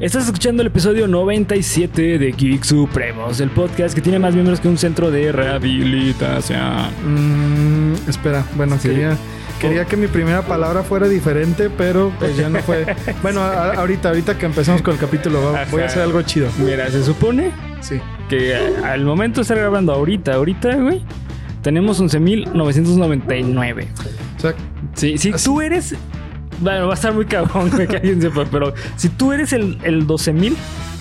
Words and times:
Estás 0.00 0.24
escuchando 0.26 0.60
el 0.62 0.66
episodio 0.68 1.06
97 1.06 2.18
de 2.18 2.32
Geek 2.32 2.64
Supremos, 2.64 3.38
el 3.40 3.50
podcast 3.50 3.94
que 3.94 4.00
tiene 4.00 4.18
más 4.18 4.34
miembros 4.34 4.58
que 4.58 4.66
un 4.68 4.76
centro 4.76 5.10
de 5.12 5.30
rehabilitación. 5.30 6.90
Mm, 7.06 7.92
espera, 8.08 8.44
bueno, 8.56 8.76
Sí. 8.78 8.88
quería, 8.88 9.16
quería 9.60 9.84
que 9.84 9.96
mi 9.96 10.08
primera 10.08 10.42
palabra 10.42 10.82
fuera 10.82 11.06
diferente, 11.08 11.70
pero 11.70 12.12
pues 12.18 12.36
ya 12.36 12.48
no 12.48 12.58
fue. 12.60 12.84
bueno, 13.22 13.40
a- 13.40 13.74
ahorita, 13.74 14.08
ahorita 14.08 14.36
que 14.36 14.46
empezamos 14.46 14.82
con 14.82 14.94
el 14.94 15.00
capítulo, 15.00 15.52
va- 15.52 15.64
voy 15.70 15.82
a 15.82 15.86
hacer 15.86 16.02
algo 16.02 16.20
chido. 16.22 16.48
Mira, 16.58 16.90
se 16.90 17.04
supone 17.04 17.52
Sí. 17.80 18.00
que 18.28 18.56
a- 18.56 18.92
al 18.94 19.04
momento 19.04 19.36
de 19.36 19.42
estar 19.42 19.56
grabando 19.58 19.92
ahorita, 19.92 20.34
ahorita, 20.34 20.74
güey, 20.74 21.02
tenemos 21.62 22.00
11.999. 22.00 23.86
O 24.36 24.40
sea, 24.40 24.54
Sí, 24.94 25.18
si 25.18 25.30
tú 25.32 25.60
eres. 25.60 25.94
Bueno, 26.64 26.86
va 26.86 26.92
a 26.92 26.96
estar 26.96 27.12
muy 27.12 27.26
cabrón 27.26 27.68
güey, 27.70 27.86
que 27.86 27.96
alguien 27.96 28.22
sepa, 28.22 28.46
pero 28.50 28.72
si 28.96 29.10
tú 29.10 29.34
eres 29.34 29.52
el, 29.52 29.78
el 29.84 30.06
12.000, 30.06 30.54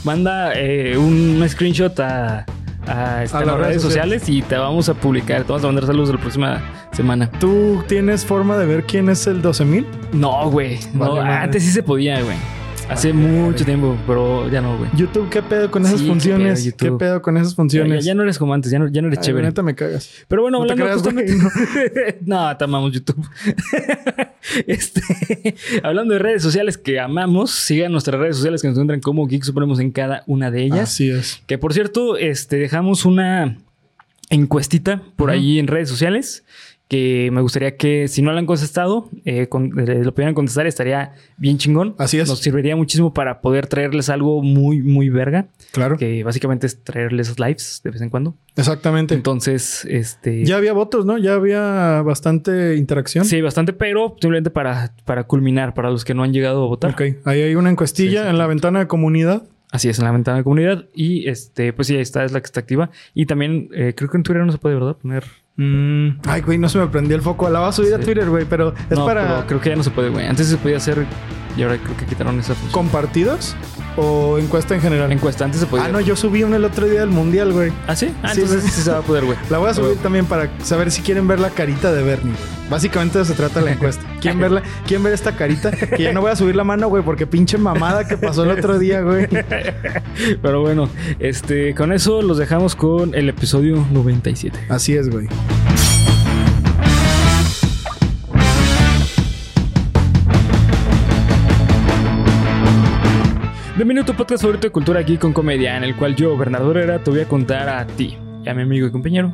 manda 0.03 0.51
eh, 0.55 0.97
un 0.97 1.41
screenshot 1.47 1.97
a, 2.01 2.45
a, 2.85 3.23
este, 3.23 3.37
A 3.37 3.39
a 3.39 3.45
las 3.45 3.55
redes 3.55 3.67
redes 3.67 3.81
sociales 3.81 4.27
y 4.27 4.41
te 4.41 4.57
vamos 4.57 4.89
a 4.89 4.93
publicar. 4.93 5.43
Te 5.43 5.53
vamos 5.53 5.63
a 5.63 5.67
mandar 5.67 5.85
saludos 5.85 6.09
la 6.09 6.19
próxima 6.19 6.61
semana. 6.91 7.31
¿tú 7.39 7.81
tienes 7.87 8.25
forma 8.25 8.57
de 8.57 8.65
ver 8.65 8.83
quién 8.83 9.07
es 9.07 9.25
el 9.25 9.41
12000? 9.41 9.87
No, 10.11 10.49
güey. 10.51 10.79
No, 10.93 11.15
Vale, 11.15 11.31
antes 11.31 11.63
sí 11.63 11.71
se 11.71 11.81
podía, 11.81 12.21
güey. 12.21 12.35
Hace 12.89 13.11
mucho 13.13 13.65
tiempo, 13.65 13.97
pero 14.05 14.49
ya 14.49 14.61
no, 14.61 14.77
güey. 14.77 14.89
YouTube, 14.95 15.29
¿qué 15.29 15.41
pedo 15.41 15.71
con 15.71 15.83
esas 15.83 15.99
Sí, 15.99 16.05
qué 16.05 16.11
funciones? 16.11 16.63
pedo, 16.63 16.77
¿Qué 16.77 16.91
pedo 17.05 17.21
con 17.21 17.37
esas 17.37 17.55
funciones? 17.55 18.05
ya 18.05 18.13
no 18.13 18.23
eres 18.23 18.37
como 18.37 18.53
antes, 18.53 18.71
ya 18.71 18.77
no, 18.79 18.87
ya 18.87 19.01
no 19.01 19.07
eres 19.07 19.19
Ay, 19.19 19.25
chévere. 19.25 19.47
neta 19.47 19.63
me 19.63 19.73
cagas. 19.73 20.09
Pero 20.27 20.43
bueno, 20.43 20.59
No 20.59 20.65
te 20.67 20.73
hablando 20.73 21.01
creas, 21.11 21.31
justamente... 21.33 22.17
no, 22.25 22.57
te 22.57 22.63
amamos 22.63 22.91
YouTube. 22.91 23.25
este, 24.67 25.01
hablando 25.83 26.13
de 26.13 26.19
redes 26.19 26.43
sociales 26.43 26.77
que 26.77 26.99
amamos, 26.99 27.51
sigan 27.51 27.91
nuestras 27.91 28.19
redes 28.19 28.35
sociales 28.35 28.61
que 28.61 28.67
nos 28.67 28.75
encuentran 28.77 28.99
como 29.01 29.25
Geek 29.27 29.43
Supremos 29.43 29.79
en 29.79 29.91
cada 29.91 30.23
una 30.27 30.51
de 30.51 30.63
ellas. 30.63 30.81
Así 30.91 31.09
es. 31.09 31.41
Que 31.47 31.57
por 31.57 31.73
cierto, 31.73 32.17
este, 32.17 32.57
dejamos 32.57 33.05
una 33.05 33.57
encuestita 34.29 35.01
por 35.15 35.29
Ujú. 35.29 35.37
ahí 35.37 35.59
en 35.59 35.67
redes 35.67 35.89
sociales 35.89 36.43
que 36.93 37.29
me 37.31 37.41
gustaría 37.41 37.75
que 37.75 38.07
si 38.07 38.21
no 38.21 38.31
la 38.33 38.37
han 38.39 38.45
contestado, 38.45 39.09
eh, 39.25 39.47
con- 39.47 39.79
eh, 39.79 40.03
lo 40.03 40.13
pudieran 40.13 40.35
contestar, 40.35 40.67
estaría 40.67 41.13
bien 41.37 41.57
chingón. 41.57 41.95
Así 41.97 42.19
es. 42.19 42.27
Nos 42.29 42.39
serviría 42.39 42.75
muchísimo 42.75 43.13
para 43.15 43.41
poder 43.41 43.65
traerles 43.65 44.09
algo 44.09 44.43
muy, 44.43 44.83
muy 44.83 45.09
verga, 45.09 45.47
Claro. 45.71 45.97
que 45.97 46.23
básicamente 46.23 46.67
es 46.67 46.83
traerles 46.83 47.39
lives 47.39 47.81
de 47.83 47.89
vez 47.89 48.01
en 48.01 48.09
cuando. 48.11 48.35
Exactamente. 48.55 49.15
Entonces, 49.15 49.85
este... 49.89 50.45
ya 50.45 50.57
había 50.57 50.73
votos, 50.73 51.03
¿no? 51.05 51.17
Ya 51.17 51.33
había 51.33 52.03
bastante 52.03 52.75
interacción. 52.75 53.25
Sí, 53.25 53.41
bastante, 53.41 53.73
pero 53.73 54.15
simplemente 54.21 54.51
para, 54.51 54.93
para 55.05 55.23
culminar, 55.23 55.73
para 55.73 55.89
los 55.89 56.05
que 56.05 56.13
no 56.13 56.21
han 56.21 56.31
llegado 56.31 56.63
a 56.63 56.67
votar. 56.67 56.91
Ok, 56.91 57.01
ahí 57.25 57.41
hay 57.41 57.55
una 57.55 57.71
encuestilla 57.71 58.23
Sí, 58.23 58.29
en 58.29 58.37
la 58.37 58.45
ventana 58.45 58.77
de 58.79 58.87
comunidad. 58.87 59.43
Así 59.71 59.89
es, 59.89 59.97
en 59.97 60.05
la 60.05 60.11
ventana 60.11 60.37
de 60.37 60.43
comunidad. 60.43 60.85
Y 60.93 61.27
este, 61.27 61.73
pues 61.73 61.87
sí, 61.87 61.95
ahí 61.95 62.01
está, 62.03 62.23
es 62.23 62.31
la 62.31 62.39
que 62.41 62.45
está 62.45 62.59
activa. 62.59 62.91
Y 63.15 63.25
también 63.25 63.69
eh, 63.73 63.93
creo 63.97 64.07
que 64.11 64.17
en 64.17 64.21
Twitter 64.23 64.45
no 64.45 64.51
se 64.51 64.59
puede, 64.59 64.75
¿verdad? 64.75 64.97
Poner. 65.01 65.23
Mm, 65.55 66.19
Ay, 66.25 66.41
güey, 66.41 66.57
no 66.57 66.67
se 66.67 66.77
me 66.79 66.87
prendió 66.87 67.15
el 67.15 67.21
foco. 67.21 67.49
La 67.49 67.59
voy 67.59 67.69
a 67.69 67.71
subir 67.71 67.93
a. 67.93 67.99
Twitter, 67.99 68.29
güey, 68.29 68.45
pero 68.45 68.73
es 68.89 68.97
no, 68.97 69.05
para 69.05 69.27
pero 69.27 69.47
creo 69.47 69.61
que 69.61 69.69
ya 69.69 69.75
no 69.75 69.83
se 69.83 69.91
puede, 69.91 70.09
güey. 70.09 70.25
Antes 70.25 70.47
se 70.47 70.57
podía 70.57 70.77
hacer 70.77 71.05
y 71.55 71.61
ahora 71.61 71.77
creo 71.77 71.95
que 71.95 72.05
quitaron 72.05 72.39
esa 72.39 72.55
función. 72.55 72.71
compartidos 72.71 73.55
o 73.97 74.37
encuesta 74.39 74.75
en 74.75 74.81
general. 74.81 75.11
Encuesta, 75.11 75.45
antes 75.45 75.59
se 75.59 75.65
podía. 75.67 75.85
Ah, 75.85 75.89
no, 75.89 75.99
yo 75.99 76.15
subí 76.15 76.43
una 76.43 76.55
el 76.57 76.65
otro 76.65 76.87
día 76.87 77.01
del 77.01 77.09
mundial, 77.09 77.51
güey. 77.53 77.71
¿Ah, 77.87 77.95
sí? 77.95 78.13
Ah, 78.23 78.33
Sí, 78.33 78.41
entonces 78.41 78.63
sí. 78.65 78.71
sí 78.71 78.81
se 78.81 78.91
va 78.91 78.99
a 78.99 79.01
poder, 79.01 79.25
güey. 79.25 79.37
La 79.49 79.57
voy 79.59 79.69
a 79.69 79.73
subir 79.73 79.97
también 79.97 80.25
para 80.25 80.49
saber 80.63 80.91
si 80.91 81.01
quieren 81.01 81.27
ver 81.27 81.39
la 81.39 81.49
carita 81.49 81.91
de 81.91 82.03
Bernie. 82.03 82.33
Básicamente 82.69 83.17
de 83.19 83.23
eso 83.23 83.33
se 83.33 83.37
trata 83.37 83.61
la 83.61 83.71
encuesta. 83.71 84.03
¿Quieren 84.21 84.39
verla? 84.39 84.63
¿Quieren 84.87 85.03
ver 85.03 85.13
esta 85.13 85.35
carita? 85.35 85.71
Que 85.71 86.01
ya 86.03 86.13
no 86.13 86.21
voy 86.21 86.31
a 86.31 86.35
subir 86.35 86.55
la 86.55 86.63
mano, 86.63 86.87
güey, 86.87 87.03
porque 87.03 87.27
pinche 87.27 87.57
mamada 87.57 88.07
que 88.07 88.17
pasó 88.17 88.43
el 88.43 88.51
otro 88.51 88.79
día, 88.79 89.01
güey. 89.01 89.27
Pero 90.41 90.61
bueno, 90.61 90.89
este, 91.19 91.75
con 91.75 91.91
eso 91.91 92.21
los 92.21 92.37
dejamos 92.37 92.75
con 92.75 93.13
el 93.15 93.29
episodio 93.29 93.85
97. 93.91 94.57
Así 94.69 94.95
es, 94.95 95.09
güey. 95.09 95.27
Bienvenido 103.75 104.03
a 104.03 104.05
tu 104.05 104.13
podcast 104.13 104.43
favorito 104.43 104.67
de 104.67 104.71
cultura 104.71 104.99
aquí 104.99 105.17
con 105.17 105.33
comedia, 105.33 105.75
en 105.75 105.83
el 105.83 105.95
cual 105.95 106.15
yo, 106.15 106.37
Bernardo 106.37 106.69
Herrera, 106.69 106.99
te 106.99 107.09
voy 107.09 107.21
a 107.21 107.27
contar 107.27 107.67
a 107.69 107.87
ti 107.87 108.15
y 108.45 108.47
a 108.47 108.53
mi 108.53 108.61
amigo 108.61 108.85
y 108.85 108.91
compañero. 108.91 109.33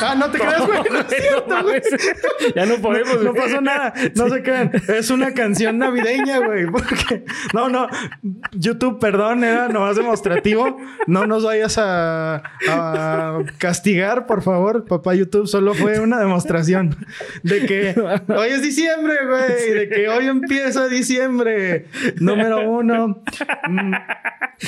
Ah, 0.00 0.14
no 0.16 0.30
te 0.30 0.38
creas, 0.38 0.66
güey. 0.66 0.78
No 0.90 0.98
es 1.00 1.06
cierto, 1.08 1.44
No 1.48 1.62
güey. 1.62 1.80
ya 2.54 2.66
no 2.66 2.76
podemos. 2.76 3.22
No 3.22 3.32
güey. 3.32 3.42
pasó 3.44 3.60
nada, 3.60 3.92
no 4.14 4.28
se 4.28 4.42
crean. 4.42 4.70
Es 4.88 5.10
una 5.10 5.32
canción 5.34 5.78
navideña, 5.78 6.38
güey. 6.38 6.66
Porque, 6.66 7.24
no, 7.52 7.68
no. 7.68 7.88
YouTube, 8.52 8.98
perdón, 9.00 9.44
era 9.44 9.68
nomás 9.68 9.96
demostrativo. 9.96 10.76
No 11.06 11.26
nos 11.26 11.44
vayas 11.44 11.78
a, 11.78 12.42
a 12.68 13.38
castigar, 13.58 14.26
por 14.26 14.42
favor, 14.42 14.84
papá 14.84 15.14
YouTube. 15.14 15.46
Solo 15.46 15.74
fue 15.74 16.00
una 16.00 16.18
demostración 16.20 16.96
de 17.42 17.66
que 17.66 17.94
hoy 18.28 18.48
es 18.50 18.62
diciembre, 18.62 19.14
güey. 19.26 19.72
De 19.74 19.88
que 19.88 20.08
hoy 20.08 20.26
empieza 20.26 20.88
diciembre. 20.88 21.86
Número 22.20 22.68
uno. 22.70 23.22
Mm, 23.68 23.92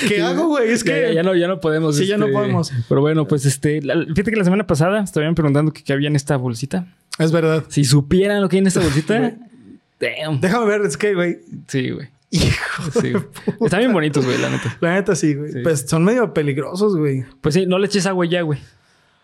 ¿Qué 0.08 0.22
hago, 0.22 0.46
güey? 0.48 0.70
Es 0.70 0.84
que. 0.84 1.02
ya, 1.02 1.12
ya 1.12 1.22
no, 1.22 1.34
ya 1.34 1.48
no 1.48 1.60
podemos. 1.60 1.96
Sí, 1.96 2.06
ya 2.06 2.16
no 2.16 2.28
podemos. 2.28 2.72
Pero 2.88 3.00
bueno, 3.00 3.26
pues 3.26 3.44
este, 3.44 3.80
la- 3.82 3.94
fíjate 4.04 4.30
que 4.30 4.36
la 4.36 4.44
semana 4.44 4.66
pasada 4.66 5.06
estaban 5.20 5.34
preguntando 5.34 5.72
qué 5.72 5.82
qué 5.82 5.92
había 5.92 6.08
en 6.08 6.16
esta 6.16 6.36
bolsita. 6.36 6.86
Es 7.18 7.32
verdad. 7.32 7.64
Si 7.68 7.84
supieran 7.84 8.40
lo 8.40 8.48
que 8.48 8.56
hay 8.56 8.60
en 8.60 8.66
esta 8.66 8.80
bolsita, 8.80 9.34
damn. 10.00 10.40
Déjame 10.40 10.66
ver, 10.66 10.80
es 10.82 10.96
que, 10.96 11.14
güey. 11.14 11.38
Sí, 11.68 11.90
güey. 11.90 12.08
Hijo. 12.30 12.90
Sí. 13.00 13.12
Están 13.60 13.80
bien 13.80 13.92
bonitos, 13.92 14.24
güey, 14.24 14.38
la 14.38 14.50
neta. 14.50 14.76
La 14.80 14.94
neta 14.94 15.14
sí, 15.16 15.34
güey. 15.34 15.52
Sí. 15.52 15.58
Pues 15.62 15.86
son 15.88 16.04
medio 16.04 16.32
peligrosos, 16.32 16.96
güey. 16.96 17.24
Pues 17.40 17.54
sí, 17.54 17.66
no 17.66 17.78
le 17.78 17.86
eches 17.86 18.06
agua 18.06 18.24
ya, 18.26 18.42
güey. 18.42 18.60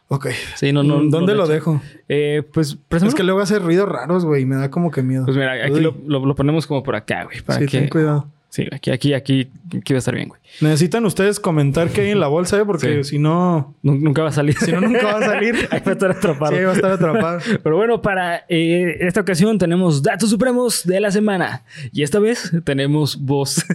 Ok. 0.09 0.29
Sí, 0.57 0.73
no, 0.73 0.83
no. 0.83 0.97
¿Dónde 1.05 1.33
no 1.33 1.39
lo 1.39 1.47
dejo? 1.47 1.81
Eh, 2.09 2.43
pues, 2.53 2.77
Es 2.91 3.15
que 3.15 3.23
luego 3.23 3.41
hace 3.41 3.59
ruidos 3.59 3.89
raros, 3.89 4.25
güey. 4.25 4.43
y 4.43 4.47
Me 4.47 4.57
da 4.57 4.71
como 4.71 4.91
que 4.91 5.03
miedo. 5.03 5.25
Pues 5.25 5.37
mira, 5.37 5.53
aquí 5.65 5.81
lo- 5.81 5.97
lo 6.07 6.35
ponemos 6.35 6.67
como 6.67 6.83
por 6.83 6.95
acá, 6.97 7.25
güey. 7.25 7.41
Para 7.43 7.61
sí, 7.61 7.67
que. 7.67 7.79
ten 7.81 7.89
cuidado. 7.89 8.29
Sí, 8.57 8.67
aquí, 8.73 8.91
aquí, 8.91 9.13
aquí, 9.13 9.51
aquí 9.77 9.93
va 9.93 9.97
a 9.97 9.99
estar 9.99 10.15
bien, 10.15 10.29
güey. 10.31 10.41
Necesitan 10.63 11.05
ustedes 11.05 11.39
comentar 11.39 11.91
qué 11.91 12.01
hay 12.01 12.11
en 12.13 12.21
la 12.21 12.27
bolsa, 12.29 12.59
¿eh? 12.59 12.65
Porque 12.65 13.05
Sí. 13.05 13.11
si 13.11 13.19
no... 13.19 13.75
Nu- 13.83 13.97
Nunca 13.97 14.23
va 14.23 14.31
a 14.31 14.33
salir. 14.33 14.57
Si 14.57 14.73
no, 14.73 14.81
nunca 14.81 15.05
va 15.05 15.19
a 15.19 15.23
salir. 15.23 15.55
Ahí 15.71 15.81
va 15.85 15.91
a 15.91 15.93
estar 15.93 16.11
atrapado. 16.13 16.53
Sí, 16.53 16.59
ahí 16.59 16.65
va 16.65 16.71
a 16.71 16.75
estar 16.75 16.91
atrapado. 16.93 17.41
Pero 17.63 17.77
bueno, 17.77 18.01
para 18.01 18.47
eh, 18.49 18.97
esta 19.01 19.21
ocasión 19.21 19.59
tenemos 19.59 20.03
datos 20.03 20.31
supremos 20.31 20.87
de 20.87 21.01
la 21.01 21.11
semana. 21.11 21.65
Y 21.93 22.03
esta 22.03 22.19
vez 22.19 22.51
tenemos 22.65 23.19
voz. 23.21 23.63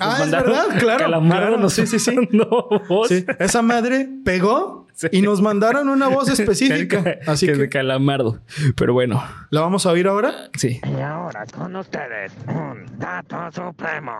Ah, 0.00 0.20
es 0.24 0.30
verdad, 0.30 0.64
claro, 0.78 0.98
Calamardo 1.04 1.52
claro. 1.56 1.68
Sí, 1.70 1.86
sí, 1.86 1.98
sí. 1.98 2.12
mandó 2.14 2.82
voz. 2.88 3.08
Sí. 3.08 3.24
Esa 3.38 3.60
madre 3.60 4.08
pegó. 4.24 4.79
Y 5.12 5.22
nos 5.22 5.40
mandaron 5.40 5.88
una 5.88 6.08
voz 6.08 6.28
específica. 6.38 7.18
Así 7.26 7.46
que 7.46 7.54
de 7.54 7.68
Calamardo. 7.68 8.40
Pero 8.76 8.92
bueno, 8.92 9.22
¿la 9.50 9.60
vamos 9.62 9.86
a 9.86 9.90
oír 9.90 10.06
ahora? 10.08 10.50
sí. 10.56 10.80
Y 10.84 11.00
ahora 11.00 11.44
con 11.46 11.74
ustedes, 11.76 12.32
un 12.48 12.86
dato 12.98 13.36
supremo. 13.52 14.12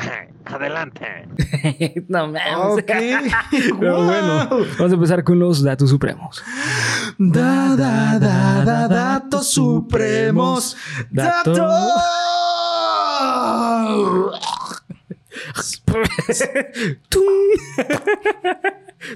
Adelante. 0.46 1.06
no 2.08 2.28
mames. 2.28 2.42
Ok. 2.56 2.90
Pero 3.78 3.96
Wow. 3.96 4.04
bueno, 4.04 4.48
vamos 4.78 4.90
a 4.92 4.94
empezar 4.94 5.22
con 5.24 5.38
los 5.38 5.62
datos 5.62 5.90
supremos. 5.90 6.42
Da, 7.18 7.76
da, 7.76 8.18
da, 8.18 8.64
da, 8.64 8.88
datos 8.88 9.50
supremos. 9.50 10.76
Datos. 11.10 11.58
Datos. 11.58 12.00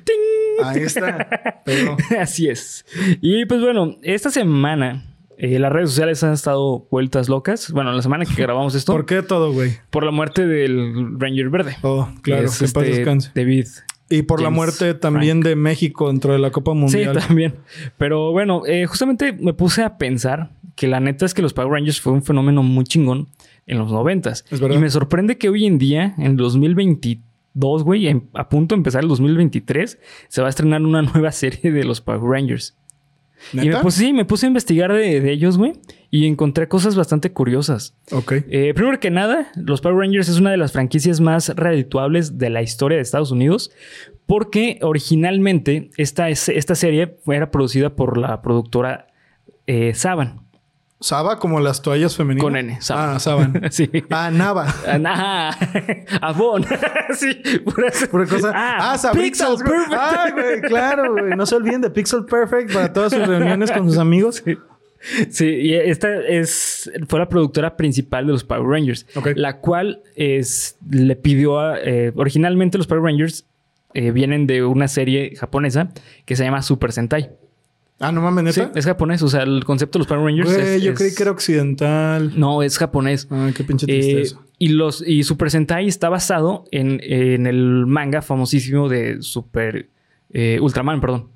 ¡Ting! 0.04 0.64
Ahí 0.64 0.82
está. 0.82 1.62
Pegó. 1.64 1.96
Así 2.20 2.48
es. 2.48 2.84
Y 3.20 3.44
pues 3.46 3.60
bueno, 3.60 3.96
esta 4.02 4.30
semana 4.30 5.04
eh, 5.36 5.58
las 5.58 5.72
redes 5.72 5.90
sociales 5.90 6.22
han 6.22 6.32
estado 6.32 6.86
vueltas 6.90 7.28
locas. 7.28 7.70
Bueno, 7.72 7.92
la 7.92 8.02
semana 8.02 8.24
que 8.24 8.40
grabamos 8.40 8.74
esto, 8.74 8.92
¿Por 8.94 9.06
qué 9.06 9.22
todo, 9.22 9.52
güey? 9.52 9.72
por 9.90 10.04
la 10.04 10.10
muerte 10.10 10.46
del 10.46 11.18
Ranger 11.18 11.50
Verde. 11.50 11.76
Oh, 11.82 12.08
que 12.16 12.32
claro, 12.32 12.46
es, 12.46 12.58
que 12.58 12.64
en 12.66 12.72
paz 12.72 12.84
este, 12.84 12.96
descanse. 12.96 13.30
David. 13.34 13.66
Y 14.10 14.22
por 14.22 14.40
la 14.40 14.46
James 14.46 14.56
muerte 14.56 14.94
también 14.94 15.40
de 15.40 15.56
México 15.56 16.08
dentro 16.08 16.32
de 16.32 16.38
la 16.38 16.50
Copa 16.50 16.74
Mundial. 16.74 17.14
Sí, 17.20 17.26
también. 17.26 17.54
Pero 17.96 18.32
bueno, 18.32 18.62
eh, 18.66 18.86
justamente 18.86 19.32
me 19.32 19.54
puse 19.54 19.82
a 19.82 19.96
pensar 19.96 20.50
que 20.76 20.86
la 20.86 21.00
neta 21.00 21.24
es 21.24 21.34
que 21.34 21.42
los 21.42 21.54
Power 21.54 21.72
Rangers 21.72 22.00
fue 22.00 22.12
un 22.12 22.22
fenómeno 22.22 22.62
muy 22.62 22.84
chingón 22.84 23.28
en 23.66 23.78
los 23.78 23.90
noventas. 23.90 24.44
Es. 24.50 24.60
Y 24.60 24.78
me 24.78 24.90
sorprende 24.90 25.38
que 25.38 25.48
hoy 25.48 25.66
en 25.66 25.78
día, 25.78 26.14
en 26.18 26.36
2022, 27.54 27.84
güey, 27.84 28.22
a 28.34 28.48
punto 28.48 28.74
de 28.74 28.78
empezar 28.80 29.02
el 29.02 29.08
2023, 29.08 29.98
se 30.28 30.40
va 30.40 30.48
a 30.48 30.50
estrenar 30.50 30.82
una 30.82 31.02
nueva 31.14 31.32
serie 31.32 31.70
de 31.72 31.84
los 31.84 32.00
Power 32.00 32.22
Rangers. 32.22 32.76
Y 33.52 33.68
me 33.68 33.76
puse, 33.76 33.98
sí, 34.00 34.12
me 34.14 34.24
puse 34.24 34.46
a 34.46 34.48
investigar 34.48 34.90
de, 34.92 35.20
de 35.20 35.32
ellos, 35.32 35.58
güey, 35.58 35.74
y 36.10 36.26
encontré 36.26 36.66
cosas 36.66 36.96
bastante 36.96 37.32
curiosas. 37.32 37.94
Ok. 38.10 38.32
Eh, 38.48 38.72
primero 38.74 38.98
que 39.00 39.10
nada, 39.10 39.48
los 39.56 39.80
Power 39.82 39.98
Rangers 39.98 40.28
es 40.30 40.38
una 40.38 40.50
de 40.50 40.56
las 40.56 40.72
franquicias 40.72 41.20
más 41.20 41.50
redituables 41.54 42.38
de 42.38 42.48
la 42.48 42.62
historia 42.62 42.96
de 42.96 43.02
Estados 43.02 43.30
Unidos, 43.32 43.70
porque 44.26 44.78
originalmente 44.82 45.90
esta, 45.98 46.30
es- 46.30 46.48
esta 46.48 46.74
serie 46.74 47.16
era 47.26 47.50
producida 47.50 47.94
por 47.96 48.16
la 48.16 48.40
productora 48.40 49.08
eh, 49.66 49.92
Saban. 49.94 50.43
Saba 51.04 51.38
como 51.38 51.60
las 51.60 51.82
toallas 51.82 52.16
femeninas. 52.16 52.42
Con 52.42 52.56
N, 52.56 52.80
Saba. 52.80 53.16
Ah, 53.16 53.18
Saban. 53.20 53.60
Sí. 53.70 53.90
Ah, 54.08 54.30
Nava. 54.30 54.74
Ah, 55.04 55.54
Avon. 56.22 56.64
sí, 57.14 57.34
pura, 57.62 57.92
Pura 58.10 58.24
cosa. 58.24 58.52
Ah, 58.54 58.96
Sabritas, 58.96 59.50
Pixel 59.50 59.66
güey. 59.66 59.78
Perfect. 59.86 59.92
Ah, 60.00 60.28
güey, 60.32 60.60
claro, 60.62 61.12
güey. 61.12 61.36
No 61.36 61.44
se 61.44 61.56
olviden 61.56 61.82
de 61.82 61.90
Pixel 61.90 62.24
Perfect 62.24 62.72
para 62.72 62.90
todas 62.90 63.12
sus 63.12 63.26
reuniones 63.28 63.70
con 63.70 63.86
sus 63.86 63.98
amigos. 63.98 64.42
Sí, 65.28 65.44
y 65.46 65.74
esta 65.74 66.08
es 66.22 66.90
fue 67.06 67.18
la 67.18 67.28
productora 67.28 67.76
principal 67.76 68.26
de 68.26 68.32
los 68.32 68.42
Power 68.42 68.66
Rangers, 68.66 69.06
Ok. 69.14 69.32
la 69.36 69.58
cual 69.58 70.00
es 70.16 70.78
le 70.88 71.16
pidió 71.16 71.60
a 71.60 71.78
eh, 71.80 72.12
originalmente 72.16 72.78
los 72.78 72.86
Power 72.86 73.02
Rangers 73.02 73.44
eh, 73.92 74.10
vienen 74.10 74.46
de 74.46 74.64
una 74.64 74.88
serie 74.88 75.36
japonesa 75.36 75.90
que 76.24 76.34
se 76.34 76.44
llama 76.44 76.62
Super 76.62 76.92
Sentai. 76.92 77.28
Ah, 78.00 78.10
no 78.10 78.20
mames, 78.20 78.54
Sí, 78.54 78.60
neta. 78.60 78.78
es 78.78 78.84
japonés, 78.86 79.22
o 79.22 79.28
sea, 79.28 79.42
el 79.44 79.64
concepto 79.64 79.98
de 79.98 80.00
los 80.00 80.08
Power 80.08 80.24
Rangers 80.24 80.52
Güey, 80.52 80.76
es, 80.76 80.82
yo 80.82 80.92
es- 80.92 80.98
creí 80.98 81.14
que 81.14 81.22
era 81.22 81.30
occidental. 81.32 82.32
no 82.38 82.62
es 82.62 82.76
japonés. 82.78 83.28
Ay, 83.30 83.52
qué 83.52 83.62
pinche 83.64 83.86
Eh, 83.88 84.00
tristeza. 84.00 84.40
y 84.58 84.68
los 84.68 85.02
y 85.06 85.22
Super 85.22 85.50
Sentai 85.50 85.86
está 85.86 86.08
basado 86.08 86.64
en, 86.72 87.00
en 87.02 87.46
el 87.46 87.86
manga 87.86 88.20
famosísimo 88.20 88.88
de 88.88 89.22
Super 89.22 89.88
eh, 90.30 90.58
Ultraman, 90.60 91.00
perdón, 91.00 91.28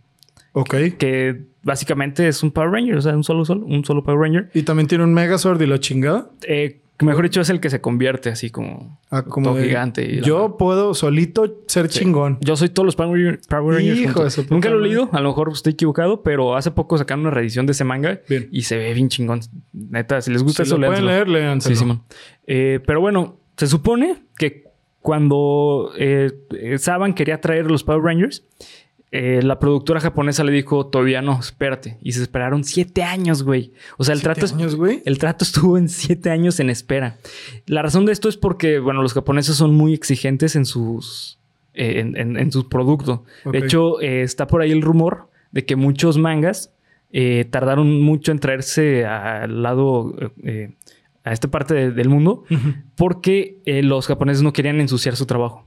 ok. 0.53 0.75
que 0.99 1.45
básicamente 1.63 2.27
es 2.27 2.43
un 2.43 2.51
Power 2.51 2.71
Ranger, 2.71 2.97
o 2.97 3.03
sea, 3.03 3.15
un 3.15 3.23
solo 3.25 3.45
sol, 3.45 3.63
un 3.65 3.85
solo 3.85 4.03
Power 4.03 4.19
Ranger. 4.19 4.51
Y 4.55 4.63
también 4.63 4.89
tiene 4.89 5.05
un 5.05 5.15
Megazord 5.15 5.61
y 5.63 5.67
la 5.67 5.79
chingada. 5.79 6.31
Eh, 6.43 6.81
mejor 7.07 7.25
dicho, 7.25 7.41
es 7.41 7.49
el 7.51 7.61
que 7.61 7.71
se 7.71 7.81
convierte 7.81 8.29
así 8.29 8.51
como, 8.51 9.01
Ah, 9.11 9.23
como 9.23 9.49
todo 9.51 9.57
de- 9.57 9.67
gigante. 9.69 10.05
y 10.05 10.17
la- 10.21 10.27
Yo 10.27 10.57
puedo 10.57 10.95
solito 10.95 11.63
ser 11.67 11.89
chingón. 11.89 12.39
Yo 12.41 12.57
soy 12.57 12.69
todos 12.71 12.87
los 12.87 12.97
Power, 12.97 13.19
Ranger- 13.21 13.41
Power 13.49 13.77
Rangers. 13.77 14.01
Hijo 14.01 14.25
de 14.25 14.47
Nunca 14.51 14.69
lo 14.71 14.79
he 14.79 14.83
leído, 14.83 15.09
a 15.13 15.21
lo 15.21 15.29
mejor 15.29 15.51
estoy 15.53 15.75
equivocado, 15.75 16.23
pero 16.23 16.57
hace 16.57 16.71
poco 16.73 16.99
sacaron 16.99 17.21
una 17.23 17.31
reedición 17.31 17.67
de 17.67 17.73
ese 17.73 17.85
manga 17.85 18.21
Bien. 18.29 18.49
y 18.51 18.63
se 18.63 18.77
ve 18.79 18.93
bien 18.95 19.09
chingón. 19.09 19.41
Neta, 19.73 20.21
si 20.21 20.33
les 20.33 20.43
gusta 20.43 20.65
Si 20.65 20.69
eso, 20.71 20.79
lo 20.79 20.87
pueden 20.89 21.07
leer, 21.07 21.29
léanselo. 21.29 21.75
Sí, 21.75 21.79
Simón. 21.79 22.03
Eh, 22.47 22.81
pero 22.87 23.01
bueno, 23.01 23.39
se 23.57 23.67
supone 23.67 24.25
que 24.37 24.65
cuando 25.01 25.93
eh, 25.97 26.31
eh, 26.51 26.79
Saban 26.79 27.15
quería 27.15 27.41
traer 27.41 27.71
los 27.71 27.85
Power 27.85 28.03
Rangers, 28.03 28.45
eh, 29.11 29.41
la 29.43 29.59
productora 29.59 30.01
japonesa 30.01 30.45
le 30.45 30.53
dijo, 30.53 30.87
todavía 30.87 31.23
no, 31.23 31.39
espérate. 31.41 31.99
Y 32.03 32.13
se 32.13 32.23
esperaron 32.23 32.63
siete 32.65 33.03
años, 33.03 33.43
güey. 33.43 33.73
O 33.97 34.05
sea, 34.05 34.13
el 34.15 34.21
¿Siete 34.21 34.35
trato, 34.41 34.55
años, 34.55 34.77
güey? 34.77 35.03
el 35.07 35.19
trato 35.19 35.45
estuvo 35.45 35.79
en 35.79 35.89
siete 35.89 36.31
años 36.31 36.61
en 36.61 36.69
espera. 36.71 37.17
La 37.67 37.83
razón 37.83 38.05
de 38.07 38.13
esto 38.13 38.29
es 38.29 38.37
porque, 38.37 38.79
bueno, 38.79 39.01
los 39.03 39.15
japoneses 39.15 39.57
son 39.57 39.75
muy 39.75 39.95
exigentes 39.95 40.57
en 40.57 40.67
sus, 40.67 41.39
eh, 41.75 42.01
en, 42.01 42.17
en- 42.17 42.37
en 42.37 42.53
su 42.53 42.69
producto. 42.69 43.25
Ok. 43.45 43.53
De 43.53 43.59
hecho, 43.61 44.01
eh, 44.01 44.23
está 44.23 44.47
por 44.47 44.61
ahí 44.63 44.73
el 44.73 44.83
rumor 44.83 45.29
de 45.53 45.65
que 45.65 45.77
muchos 45.77 46.19
mangas 46.19 46.73
eh, 47.11 47.47
tardaron 47.51 48.03
mucho 48.03 48.33
en 48.33 48.39
traerse 48.39 49.07
al 49.07 49.63
lado, 49.63 50.15
a 51.25 51.33
esta 51.33 51.49
parte 51.51 51.73
de- 51.75 51.91
del 51.93 52.11
mundo, 52.11 52.45
porque 52.97 53.59
eh, 53.65 53.83
los 53.83 54.07
japoneses 54.07 54.43
no 54.43 54.53
querían 54.53 54.81
ensuciar 54.81 55.17
su 55.17 55.25
trabajo. 55.27 55.65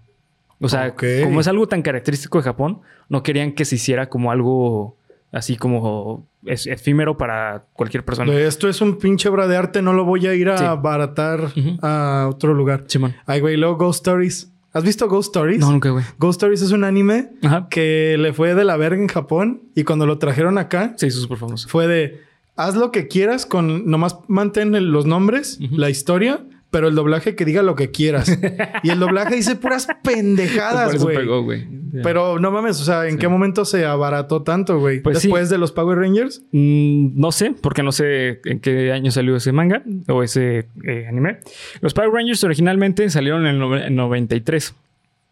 O 0.61 0.69
sea, 0.69 0.93
como 1.23 1.41
es 1.41 1.47
algo 1.47 1.67
tan 1.67 1.81
característico 1.81 2.37
de 2.37 2.43
Japón, 2.43 2.81
no 3.09 3.23
querían 3.23 3.53
que 3.53 3.65
se 3.65 3.75
hiciera 3.75 4.09
como 4.09 4.31
algo 4.31 4.97
así 5.31 5.55
como 5.57 6.27
es- 6.45 6.67
efímero 6.67 7.17
para 7.17 7.65
cualquier 7.73 8.03
persona. 8.05 8.33
Esto 8.33 8.67
es 8.69 8.81
un 8.81 8.97
pinche 8.97 9.27
obra 9.29 9.47
de 9.47 9.57
arte, 9.57 9.81
no 9.81 9.93
lo 9.93 10.05
voy 10.05 10.27
a 10.27 10.35
ir 10.35 10.49
a 10.49 10.57
Sí. 10.57 10.63
abaratar 10.65 11.51
a 11.81 12.27
otro 12.29 12.53
lugar. 12.53 12.83
Simón. 12.87 13.15
Ay, 13.25 13.39
güey, 13.39 13.57
luego 13.57 13.77
Ghost 13.77 14.05
Stories. 14.07 14.51
¿Has 14.73 14.83
visto 14.83 15.07
Ghost 15.09 15.35
Stories? 15.35 15.59
No, 15.59 15.71
nunca, 15.71 15.89
güey. 15.89 16.05
Ghost 16.17 16.37
Stories 16.41 16.61
es 16.61 16.71
un 16.71 16.83
anime 16.83 17.29
Ajá. 17.43 17.67
que 17.69 18.15
le 18.19 18.31
fue 18.33 18.55
de 18.55 18.63
la 18.63 18.77
verga 18.77 19.01
en 19.01 19.07
Japón 19.09 19.63
y 19.75 19.83
cuando 19.83 20.05
lo 20.05 20.17
trajeron 20.17 20.57
acá 20.57 20.93
Se 20.97 21.07
hizo 21.07 21.19
súper 21.19 21.37
famoso. 21.39 21.67
fue 21.67 21.87
de 21.87 22.21
haz 22.55 22.75
lo 22.75 22.91
que 22.91 23.07
quieras 23.07 23.45
con 23.45 23.89
nomás 23.89 24.17
mantén 24.27 24.91
los 24.91 25.05
nombres, 25.05 25.59
la 25.71 25.89
historia, 25.89 26.45
pero 26.71 26.87
el 26.87 26.95
doblaje 26.95 27.35
que 27.35 27.45
diga 27.45 27.61
lo 27.61 27.75
que 27.75 27.91
quieras. 27.91 28.39
y 28.83 28.89
el 28.89 28.99
doblaje 28.99 29.35
dice 29.35 29.55
puras 29.55 29.87
pendejadas, 30.03 30.95
güey. 31.03 31.67
Pero 32.03 32.39
no 32.39 32.51
mames, 32.51 32.79
o 32.79 32.85
sea, 32.85 33.07
¿en 33.07 33.17
qué 33.17 33.27
momento 33.27 33.65
se 33.65 33.85
abarató 33.85 34.43
tanto, 34.43 34.79
güey? 34.79 35.01
Pues 35.01 35.19
sí. 35.19 35.27
Después 35.27 35.49
de 35.49 35.57
los 35.57 35.73
Power 35.73 35.97
Rangers. 35.99 36.41
Mm, 36.53 37.19
no 37.19 37.31
sé, 37.33 37.53
porque 37.61 37.83
no 37.83 37.91
sé 37.91 38.39
en 38.45 38.61
qué 38.61 38.93
año 38.93 39.11
salió 39.11 39.35
ese 39.35 39.51
manga 39.51 39.83
o 40.07 40.23
ese 40.23 40.67
eh, 40.87 41.05
anime. 41.09 41.39
Los 41.81 41.93
Power 41.93 42.11
Rangers 42.11 42.43
originalmente 42.45 43.09
salieron 43.09 43.45
en 43.45 43.55
el 43.55 43.61
nove- 43.61 43.87
en 43.87 43.95
93. 43.95 44.73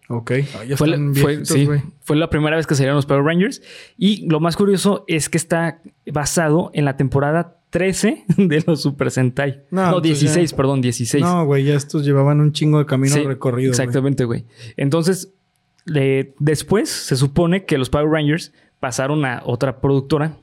Ok. 0.09 0.31
Fue 0.75 0.88
la, 0.88 0.97
sí, 1.45 1.69
fue 2.01 2.15
la 2.18 2.30
primera 2.30 2.57
vez 2.57 2.65
que 2.68 2.75
salieron 2.75 2.95
los 2.97 3.06
Power 3.06 3.24
Rangers. 3.24 3.62
Y 3.97 4.27
lo 4.27 4.39
más 4.42 4.57
curioso 4.57 5.06
es 5.07 5.30
que 5.30 5.38
está 5.38 5.80
basado 6.12 6.71
en 6.74 6.83
la 6.83 6.97
temporada 6.97 7.56
13 7.69 8.25
de 8.38 8.63
los 8.66 8.81
Super 8.81 9.12
Sentai. 9.12 9.62
No, 9.71 9.81
No, 9.81 9.88
entonces 9.98 10.19
16, 10.21 10.51
ya- 10.51 10.57
perdón, 10.57 10.81
16. 10.81 11.24
No, 11.24 11.45
güey, 11.45 11.66
ya 11.66 11.75
estos 11.75 12.04
llevaban 12.06 12.39
un 12.39 12.51
chingo 12.51 12.80
de 12.80 12.86
camino 12.86 13.13
Sí, 13.16 13.24
recorrido. 13.24 13.69
Exactamente, 13.71 14.25
güey. 14.25 14.45
Entonces, 14.77 15.31
después 16.39 16.89
se 16.89 17.16
supone 17.16 17.66
que 17.66 17.77
los 17.77 17.89
Power 17.89 18.10
Rangers 18.10 18.54
pasaron 18.80 19.25
a 19.25 19.42
otra 19.45 19.81
productora. 19.81 20.38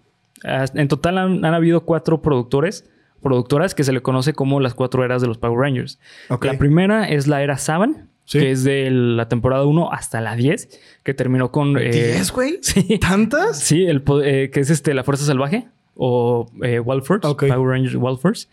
En 0.44 0.88
total 0.88 1.19
han, 1.19 1.44
han 1.44 1.55
habido 1.55 1.84
cuatro 1.84 2.20
productores, 2.23 2.88
productoras 3.23 3.75
que 3.75 3.84
se 3.84 3.93
le 3.93 4.02
conoce 4.02 4.32
como 4.34 4.61
las 4.61 4.75
cuatro 4.75 5.05
eras 5.05 5.23
de 5.23 5.28
los 5.28 5.38
Power 5.38 5.58
Rangers. 5.58 5.99
La 6.43 6.58
primera 6.58 7.08
es 7.08 7.26
la 7.26 7.43
era 7.43 7.58
Saban, 7.58 8.08
Sí. 8.28 8.40
que 8.40 8.50
es 8.50 8.64
de 8.64 8.90
la 8.90 9.28
temporada 9.28 9.64
1 9.67 9.93
hasta 9.93 10.20
la 10.20 10.34
10, 10.34 10.69
que 11.05 11.14
terminó 11.14 11.52
con... 11.52 11.78
eh, 11.78 12.17
¿10, 12.19 12.32
güey? 12.34 12.58
Sí. 12.61 12.99
¿Tantas? 12.99 13.56
Sí, 13.61 13.84
el, 13.87 14.02
eh, 14.25 14.50
que 14.52 14.58
es 14.58 14.70
este, 14.70 14.94
la 14.94 15.05
Fuerza 15.05 15.25
Salvaje 15.25 15.69
o 15.96 16.46
eh, 16.62 16.78
Wild 16.81 17.02
Force, 17.04 17.26
Ok. 17.26 17.46
Power 17.48 17.69
Rangers 17.70 17.96
Wild 17.96 18.19
Force. 18.19 18.48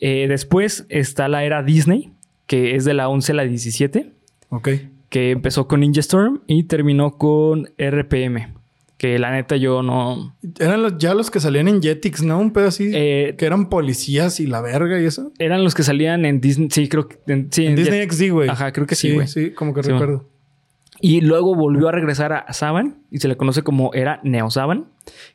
Eh, 0.00 0.26
después 0.28 0.86
está 0.88 1.28
la 1.28 1.44
era 1.44 1.62
Disney, 1.62 2.12
que 2.46 2.76
es 2.76 2.84
de 2.84 2.94
la 2.94 3.08
11 3.08 3.32
a 3.32 3.34
la 3.34 3.44
17, 3.44 4.12
Ok. 4.50 4.68
que 5.08 5.30
empezó 5.30 5.66
con 5.66 5.80
Ninja 5.80 6.00
Storm 6.00 6.42
y 6.46 6.64
terminó 6.64 7.16
con 7.18 7.68
RPM. 7.78 8.54
Que 8.96 9.18
la 9.18 9.32
neta 9.32 9.56
yo 9.56 9.82
no... 9.82 10.36
Eran 10.60 10.82
los, 10.82 10.96
ya 10.98 11.14
los 11.14 11.30
que 11.30 11.40
salían 11.40 11.66
en 11.68 11.82
Jetix, 11.82 12.22
¿no? 12.22 12.38
Un 12.38 12.52
pedo 12.52 12.68
así. 12.68 12.90
eh, 12.94 13.34
que 13.36 13.44
eran 13.44 13.68
policías 13.68 14.38
y 14.38 14.46
la 14.46 14.60
verga 14.60 15.00
y 15.00 15.04
eso. 15.04 15.32
eran 15.38 15.64
los 15.64 15.74
que 15.74 15.82
salían 15.82 16.24
en 16.24 16.40
Disney. 16.40 16.68
Sí, 16.70 16.88
creo 16.88 17.08
que... 17.08 17.18
En, 17.26 17.48
sí, 17.52 17.64
En 17.66 17.70
en 17.72 17.76
Disney 17.76 18.00
Jet- 18.06 18.12
XD, 18.12 18.30
güey. 18.32 18.48
Ajá, 18.48 18.72
creo 18.72 18.86
que 18.86 18.94
sí, 18.94 19.12
güey. 19.12 19.26
Sí, 19.26 19.50
como 19.50 19.74
que 19.74 19.82
Sí, 19.82 19.90
recuerdo. 19.90 20.28
Y 21.00 21.20
luego 21.22 21.54
volvió 21.56 21.88
a 21.88 21.92
regresar 21.92 22.32
a 22.32 22.50
Saban 22.52 23.02
y 23.10 23.18
se 23.18 23.26
le 23.28 23.36
conoce 23.36 23.62
como 23.62 23.92
era 23.94 24.20
Neo 24.22 24.48
Saban. 24.50 24.86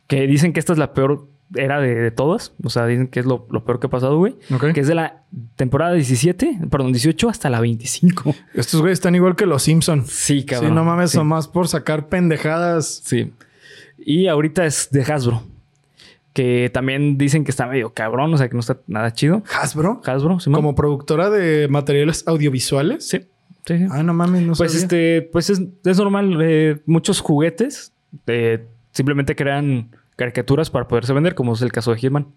Que 0.07 0.25
dicen 0.25 0.53
que 0.53 0.59
esta 0.61 0.71
es 0.73 0.79
la 0.79 0.93
peor 0.93 1.27
era 1.55 1.79
de, 1.81 1.95
de 1.95 2.11
todas. 2.11 2.53
O 2.63 2.69
sea, 2.69 2.85
dicen 2.85 3.07
que 3.07 3.19
es 3.19 3.25
lo, 3.25 3.47
lo 3.49 3.65
peor 3.65 3.79
que 3.79 3.87
ha 3.87 3.89
pasado, 3.89 4.17
güey. 4.17 4.35
Ok. 4.53 4.71
Que 4.73 4.81
es 4.81 4.87
de 4.87 4.95
la 4.95 5.23
temporada 5.55 5.93
17, 5.93 6.59
perdón, 6.69 6.91
18 6.93 7.29
hasta 7.29 7.49
la 7.49 7.59
25. 7.59 8.35
Estos 8.53 8.81
güeyes 8.81 8.99
están 8.99 9.15
igual 9.15 9.35
que 9.35 9.45
los 9.45 9.63
Simpson. 9.63 10.05
Sí, 10.05 10.41
Sí, 10.41 10.45
cabrón. 10.45 10.75
no 10.75 10.83
mames, 10.83 11.11
Sí. 11.11 11.17
nomás 11.17 11.47
por 11.47 11.67
sacar 11.67 12.07
pendejadas. 12.09 13.01
Sí. 13.05 13.33
Y 13.97 14.27
ahorita 14.27 14.65
es 14.65 14.89
de 14.91 15.01
Hasbro. 15.03 15.43
Que 16.33 16.69
también 16.71 17.17
dicen 17.17 17.43
que 17.43 17.51
está 17.51 17.65
medio 17.65 17.89
cabrón, 17.93 18.33
o 18.33 18.37
sea, 18.37 18.47
que 18.47 18.53
no 18.53 18.59
está 18.59 18.77
nada 18.87 19.11
chido. 19.13 19.43
Hasbro. 19.59 20.01
Hasbro, 20.05 20.39
¿sí, 20.39 20.51
Como 20.51 20.75
productora 20.75 21.29
de 21.29 21.67
materiales 21.69 22.23
audiovisuales. 22.27 23.07
Sí. 23.09 23.21
Sí, 23.65 23.77
sí. 23.77 23.85
Ah, 23.91 24.03
no 24.03 24.13
mames, 24.13 24.43
no 24.43 24.53
pues 24.53 24.71
sabía. 24.71 24.83
este, 24.83 25.21
pues 25.31 25.49
es, 25.49 25.61
es 25.83 25.97
normal. 25.97 26.37
eh, 26.41 26.77
muchos 26.85 27.19
juguetes 27.19 27.91
eh, 28.27 28.63
simplemente 28.91 29.35
crean 29.35 29.89
caricaturas 30.19 30.69
para 30.69 30.87
poderse 30.87 31.13
vender, 31.13 31.33
como 31.33 31.53
es 31.53 31.61
el 31.61 31.71
caso 31.71 31.91
de 31.91 31.97
Hitman. 31.97 32.27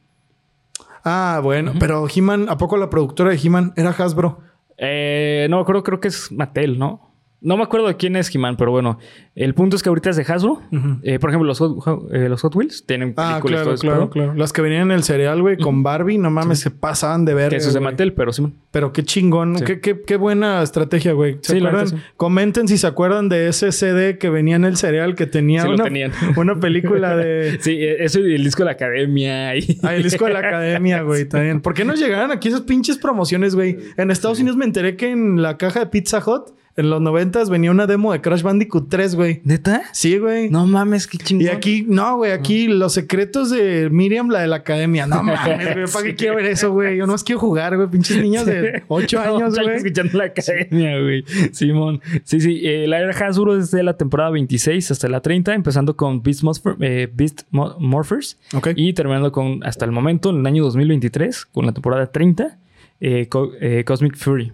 Ah, 1.05 1.41
bueno. 1.43 1.73
Pero 1.81 2.07
He-Man, 2.09 2.47
¿a 2.49 2.57
poco 2.57 2.77
la 2.77 2.89
productora 2.89 3.31
de 3.31 3.41
He-Man 3.43 3.73
era 3.77 3.91
Hasbro? 3.91 4.41
Eh, 4.79 5.49
no, 5.51 5.65
creo, 5.65 5.83
creo 5.83 5.99
que 6.01 6.09
es 6.09 6.31
Mattel, 6.31 6.79
¿no? 6.79 7.12
No 7.43 7.57
me 7.57 7.65
acuerdo 7.65 7.89
de 7.89 7.97
quién 7.97 8.15
es 8.17 8.33
He-Man, 8.35 8.57
pero 8.57 8.71
bueno. 8.71 8.99
El 9.35 9.55
punto 9.55 9.77
es 9.77 9.83
que 9.83 9.89
ahorita 9.89 10.11
es 10.11 10.17
de 10.17 10.23
Hasbro. 10.23 10.61
Eh, 11.03 11.19
por 11.19 11.31
ejemplo, 11.31 11.47
los 11.49 11.59
Hot, 11.59 11.81
eh, 12.13 12.29
los 12.29 12.41
Hot 12.43 12.55
Wheels 12.55 12.85
tienen 12.87 13.15
películas 13.15 13.61
Ah, 13.61 13.63
y 13.63 13.65
todo 13.65 13.77
claro, 13.79 14.11
claro. 14.11 14.35
Las 14.35 14.53
que 14.53 14.63
venían 14.63 14.83
en 14.83 14.91
el 14.93 15.03
cereal, 15.03 15.41
güey, 15.41 15.57
con 15.57 15.83
Barbie, 15.83 16.19
no 16.19 16.31
mames, 16.31 16.61
se 16.61 16.71
pasaban 16.71 17.25
de 17.25 17.35
ver. 17.35 17.51
Que 17.51 17.57
eso 17.57 17.69
es 17.69 17.75
de 17.75 17.81
Mattel, 17.81 18.13
pero 18.13 18.33
sí. 18.33 18.47
Pero 18.71 18.93
qué 18.93 19.03
chingón, 19.05 19.59
Sí. 19.59 19.65
qué, 19.65 19.81
qué, 19.81 20.01
qué 20.07 20.17
buena 20.17 20.63
estrategia, 20.63 21.13
güey. 21.15 21.39
¿Se 21.43 21.55
Sí, 21.55 21.61
la 21.61 21.71
acuerdan? 21.71 21.89
sí. 21.89 21.97
Comenten 22.17 22.69
si 22.69 22.79
se 22.79 22.87
acuerdan 22.87 23.29
de 23.29 23.49
ese 23.49 23.73
CD 23.73 24.19
que 24.19 24.29
venía 24.31 24.57
en 24.57 24.65
el 24.65 24.77
cereal 24.77 25.15
que 25.15 25.27
tenía 25.27 25.63
Sí 25.63 25.69
lo 25.69 25.75
una, 25.75 25.85
tenían. 25.85 26.13
una 26.37 26.61
película 26.61 27.17
de. 27.17 27.59
Sí, 27.61 27.73
eh, 27.73 28.05
eso 28.05 28.21
y 28.21 28.35
el 28.35 28.45
disco 28.45 28.61
de 28.63 28.67
la 28.67 28.73
academia. 28.73 29.57
Y... 29.57 29.79
Ah, 29.83 29.95
el 29.95 30.03
disco 30.03 30.27
de 30.27 30.33
la 30.35 30.39
academia, 30.41 31.03
güey, 31.05 31.25
también. 31.25 31.61
¿Por 31.61 31.75
qué 31.75 31.85
no 31.85 31.95
llegaron 31.95 32.31
aquí 32.31 32.49
esas 32.49 32.61
pinches 32.63 32.99
promociones, 32.99 33.55
güey? 33.55 33.79
En 33.97 34.11
Estados 34.11 34.39
Unidos 34.39 34.57
me 34.57 34.65
enteré 34.65 34.95
que 34.97 35.11
en 35.11 35.43
la 35.43 35.57
caja 35.57 35.81
de 35.81 35.87
Pizza 35.87 36.19
Hut 36.25 36.53
en 36.77 36.91
los 36.91 37.01
noventas 37.01 37.51
venía 37.51 37.71
una 37.71 37.87
demo 37.87 38.13
de 38.13 38.21
Crash 38.21 38.43
Bandicoot 38.43 38.89
3, 38.89 39.15
güey. 39.15 39.41
¿Neta? 39.45 39.83
Sí, 39.93 40.17
güey. 40.19 40.49
No 40.51 40.67
mames, 40.67 41.07
qué 41.07 41.19
chingón. 41.19 41.47
Y 41.47 41.49
aquí, 41.49 41.85
no, 41.87 42.17
güey, 42.17 42.33
aquí 42.33 42.67
los 42.69 42.95
secretos 42.95 43.51
de 43.51 43.89
Miriam, 43.91 44.29
la 44.31 44.41
de 44.41 44.47
la 44.47 44.57
academia. 44.57 45.07
No 45.07 45.23
mames, 45.23 45.75
güey, 45.75 45.87
¿para 45.93 46.05
qué 46.07 46.15
quiero 46.15 46.37
ver 46.37 46.47
eso, 46.47 46.73
güey? 46.73 46.97
Yo 46.97 47.07
no 47.07 47.13
más 47.13 47.25
quiero 47.25 47.41
jugar, 47.41 47.77
güey. 47.77 47.89
Pinches 47.89 48.17
niños 48.19 48.47
de 48.47 48.83
8 48.89 49.21
años, 49.21 49.59
güey. 49.59 49.77
escuchando 49.77 50.17
la 50.19 50.25
academia, 50.25 50.99
güey. 51.01 51.25
Simón. 51.53 52.01
Sí, 52.25 52.41
sí. 52.41 52.61
eh, 52.65 52.87
la 52.89 53.01
era 53.01 53.11
Hasbro 53.11 53.57
es 53.59 53.71
de 53.71 53.83
la 53.83 53.97
temporada 53.97 54.31
26 54.31 54.91
hasta 54.91 55.09
la 55.09 55.21
30, 55.21 55.55
empezando 55.55 55.97
con 55.97 56.23
Beast, 56.23 56.43
Morpher- 56.43 56.77
eh, 56.81 57.09
Beast 57.13 57.43
Mo- 57.51 57.77
Morphers 57.79 58.39
Ok. 58.55 58.69
y 58.77 58.93
terminando 58.95 59.31
con, 59.33 59.63
hasta 59.65 59.85
el 59.85 59.93
momento, 59.93 60.31
en 60.31 60.37
el 60.41 60.47
año 60.47 60.65
2023, 60.65 61.47
con 61.47 61.67
la 61.67 61.73
temporada 61.73 62.07
30, 62.11 62.59
eh, 63.01 63.27
Co- 63.29 63.53
eh, 63.61 63.85
Cosmic 63.85 64.17
Fury. 64.17 64.53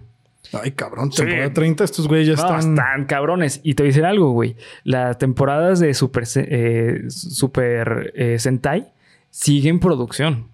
Ay, 0.53 0.71
cabrón, 0.71 1.11
Sí. 1.11 1.17
temporada 1.23 1.53
30, 1.53 1.83
estos 1.83 2.07
güeyes 2.07 2.27
ya 2.27 2.33
No, 2.35 2.57
están. 2.57 2.71
están 2.73 3.05
cabrones. 3.05 3.61
Y 3.63 3.73
te 3.75 3.83
voy 3.83 3.87
a 3.87 3.91
decir 3.91 4.05
algo, 4.05 4.31
güey. 4.31 4.55
Las 4.83 5.17
temporadas 5.17 5.79
de 5.79 5.93
Super, 5.93 6.23
eh, 6.35 7.03
Super 7.09 8.11
eh, 8.15 8.39
Sentai 8.39 8.87
siguen 9.29 9.75
en 9.75 9.79
producción. 9.79 10.47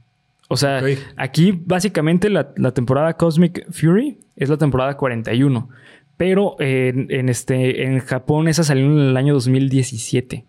O 0.48 0.58
sea, 0.58 0.82
aquí 1.18 1.60
básicamente 1.66 2.30
la, 2.30 2.52
la 2.58 2.72
temporada 2.74 3.14
Cosmic 3.18 3.66
Fury 3.72 4.20
es 4.36 4.50
la 4.50 4.58
temporada 4.58 4.96
41. 4.98 5.70
Pero 6.18 6.56
en, 6.60 7.08
en 7.10 7.30
este, 7.30 7.84
en 7.84 8.00
Japón 8.00 8.48
esa 8.48 8.64
salió 8.64 8.86
en 8.86 9.00
el 9.00 9.18
año 9.18 9.34
2017. 9.34 10.46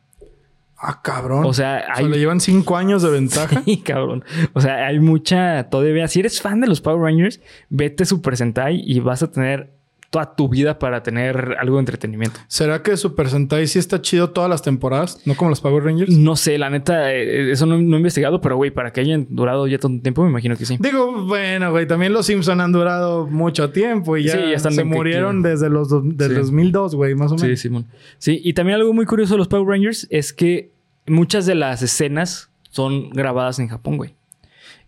Ah, 0.78 1.00
cabrón. 1.02 1.44
O 1.46 1.54
sea, 1.54 1.84
O 1.90 1.94
sea, 1.94 1.94
hay... 1.94 2.08
le 2.08 2.18
llevan 2.18 2.40
5 2.40 2.76
años 2.76 3.02
de 3.02 3.10
ventaja. 3.12 3.62
Sí, 3.64 3.78
cabrón. 3.78 4.24
O 4.52 4.60
sea, 4.60 4.86
hay 4.86 4.98
mucha 5.00 5.68
todavía. 5.70 6.08
Si 6.08 6.20
eres 6.20 6.40
fan 6.40 6.60
de 6.60 6.66
los 6.66 6.80
Power 6.80 7.00
Rangers, 7.00 7.40
vete 7.68 8.04
Super 8.04 8.36
Sentai 8.36 8.82
y 8.84 9.00
vas 9.00 9.22
a 9.22 9.30
tener 9.30 9.75
toda 10.10 10.34
tu 10.36 10.48
vida 10.48 10.78
para 10.78 11.02
tener 11.02 11.56
algo 11.58 11.76
de 11.76 11.80
entretenimiento. 11.80 12.40
¿Será 12.48 12.82
que 12.82 12.96
Super 12.96 13.28
Sentai 13.28 13.66
sí 13.66 13.78
está 13.78 14.00
chido 14.00 14.30
todas 14.30 14.48
las 14.48 14.62
temporadas? 14.62 15.20
No 15.26 15.34
como 15.36 15.50
los 15.50 15.60
Power 15.60 15.84
Rangers. 15.84 16.16
No 16.16 16.36
sé, 16.36 16.58
la 16.58 16.70
neta, 16.70 17.12
eh, 17.12 17.50
eso 17.50 17.66
no, 17.66 17.76
no 17.78 17.96
he 17.96 17.98
investigado, 17.98 18.40
pero 18.40 18.56
güey, 18.56 18.70
para 18.70 18.92
que 18.92 19.00
hayan 19.00 19.26
durado 19.30 19.66
ya 19.66 19.78
tanto 19.78 20.02
tiempo, 20.02 20.22
me 20.22 20.30
imagino 20.30 20.56
que 20.56 20.64
sí. 20.64 20.76
Digo, 20.80 21.24
bueno, 21.26 21.70
güey, 21.70 21.86
también 21.86 22.12
los 22.12 22.26
Simpson 22.26 22.60
han 22.60 22.72
durado 22.72 23.26
mucho 23.26 23.70
tiempo 23.70 24.16
y 24.16 24.24
ya, 24.24 24.32
Sí, 24.32 24.38
ya 24.38 24.56
están 24.56 24.72
se 24.74 24.84
murieron 24.84 25.42
desde 25.42 25.68
los 25.70 25.90
del 26.16 26.28
Sí. 26.30 26.34
2002, 26.36 26.94
güey, 26.94 27.14
más 27.14 27.32
o 27.32 27.38
Sí, 27.38 27.44
menos. 27.46 27.60
Simón. 27.60 27.86
Sí, 28.18 28.40
y 28.42 28.52
también 28.52 28.78
algo 28.78 28.92
muy 28.92 29.06
curioso 29.06 29.34
de 29.34 29.38
los 29.38 29.48
Power 29.48 29.66
Rangers 29.66 30.06
es 30.10 30.32
que 30.32 30.70
muchas 31.06 31.46
de 31.46 31.54
las 31.54 31.82
escenas 31.82 32.50
son 32.70 33.10
grabadas 33.10 33.58
en 33.58 33.68
Japón, 33.68 33.96
güey. 33.96 34.14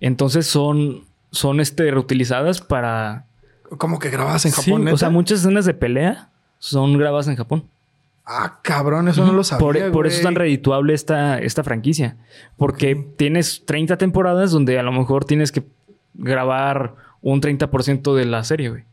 Entonces 0.00 0.46
son, 0.46 1.02
son 1.30 1.60
este, 1.60 1.90
reutilizadas 1.90 2.60
para. 2.60 3.24
¿Cómo 3.76 3.98
que 3.98 4.10
grabas 4.10 4.44
en 4.46 4.52
Sí, 4.52 4.62
Japón, 4.70 4.84
neta? 4.84 4.94
o 4.94 4.98
sea, 4.98 5.10
muchas 5.10 5.40
escenas 5.40 5.64
de 5.64 5.74
pelea 5.74 6.30
son 6.58 6.96
grabadas 6.98 7.28
en 7.28 7.36
Japón. 7.36 7.64
Ah, 8.24 8.58
cabrón, 8.62 9.08
eso 9.08 9.24
no 9.24 9.32
lo 9.32 9.42
sabía, 9.42 9.60
Por, 9.60 9.92
por 9.92 10.06
eso 10.06 10.18
es 10.18 10.22
tan 10.22 10.34
redituable 10.34 10.92
esta, 10.92 11.38
esta 11.38 11.64
franquicia. 11.64 12.16
Porque 12.58 12.94
tienes 13.16 13.64
30 13.64 13.96
temporadas 13.96 14.50
donde 14.50 14.78
a 14.78 14.82
lo 14.82 14.92
mejor 14.92 15.24
tienes 15.24 15.50
que 15.50 15.64
grabar 16.14 16.94
un 17.22 17.40
30% 17.40 18.14
de 18.14 18.24
la 18.26 18.44
serie, 18.44 18.68
güey. 18.68 18.84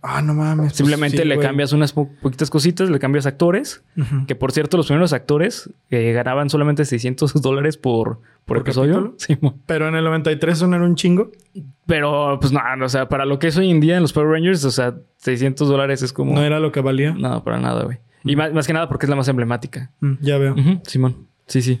Ah, 0.00 0.22
no 0.22 0.32
mames. 0.32 0.66
pues 0.66 0.76
Simplemente 0.76 1.18
sí, 1.18 1.24
le 1.24 1.34
güey. 1.34 1.46
cambias 1.46 1.72
unas 1.72 1.92
po- 1.92 2.08
poquitas 2.22 2.50
cositas, 2.50 2.88
le 2.88 2.98
cambias 3.00 3.26
actores. 3.26 3.82
Que 4.28 4.34
por 4.36 4.52
cierto, 4.52 4.76
los 4.76 4.86
primeros 4.86 5.12
actores 5.12 5.70
eh, 5.90 6.12
ganaban 6.12 6.50
solamente 6.50 6.84
600 6.84 7.32
dólares 7.42 7.76
por, 7.76 8.18
por, 8.18 8.22
¿Por 8.44 8.56
episodio. 8.58 9.14
Sí. 9.18 9.36
Pero 9.66 9.88
en 9.88 9.96
el 9.96 10.04
93 10.04 10.56
eso 10.56 10.66
no 10.68 10.76
era 10.76 10.84
un 10.84 10.94
chingo. 10.94 11.32
Pero 11.86 12.38
pues 12.40 12.52
nada, 12.52 12.76
o 12.84 12.88
sea, 12.88 13.08
para 13.08 13.24
lo 13.24 13.38
que 13.38 13.48
es 13.48 13.56
hoy 13.56 13.70
en 13.70 13.80
día 13.80 13.96
en 13.96 14.02
los 14.02 14.12
Power 14.12 14.28
Rangers, 14.30 14.64
o 14.64 14.70
sea, 14.70 14.94
600 15.16 15.68
dólares 15.68 16.02
es 16.02 16.12
como. 16.12 16.32
No 16.34 16.42
era 16.44 16.60
lo 16.60 16.70
que 16.70 16.80
valía. 16.80 17.12
No, 17.12 17.42
para 17.42 17.58
nada, 17.58 17.84
güey. 17.84 17.98
Y 18.24 18.36
más, 18.36 18.52
más 18.52 18.66
que 18.66 18.72
nada 18.72 18.88
porque 18.88 19.06
es 19.06 19.10
la 19.10 19.16
más 19.16 19.28
emblemática. 19.28 19.90
Mm, 20.00 20.12
ya 20.20 20.38
veo. 20.38 20.54
Simón. 20.84 21.26
Sí, 21.46 21.62
sí. 21.62 21.80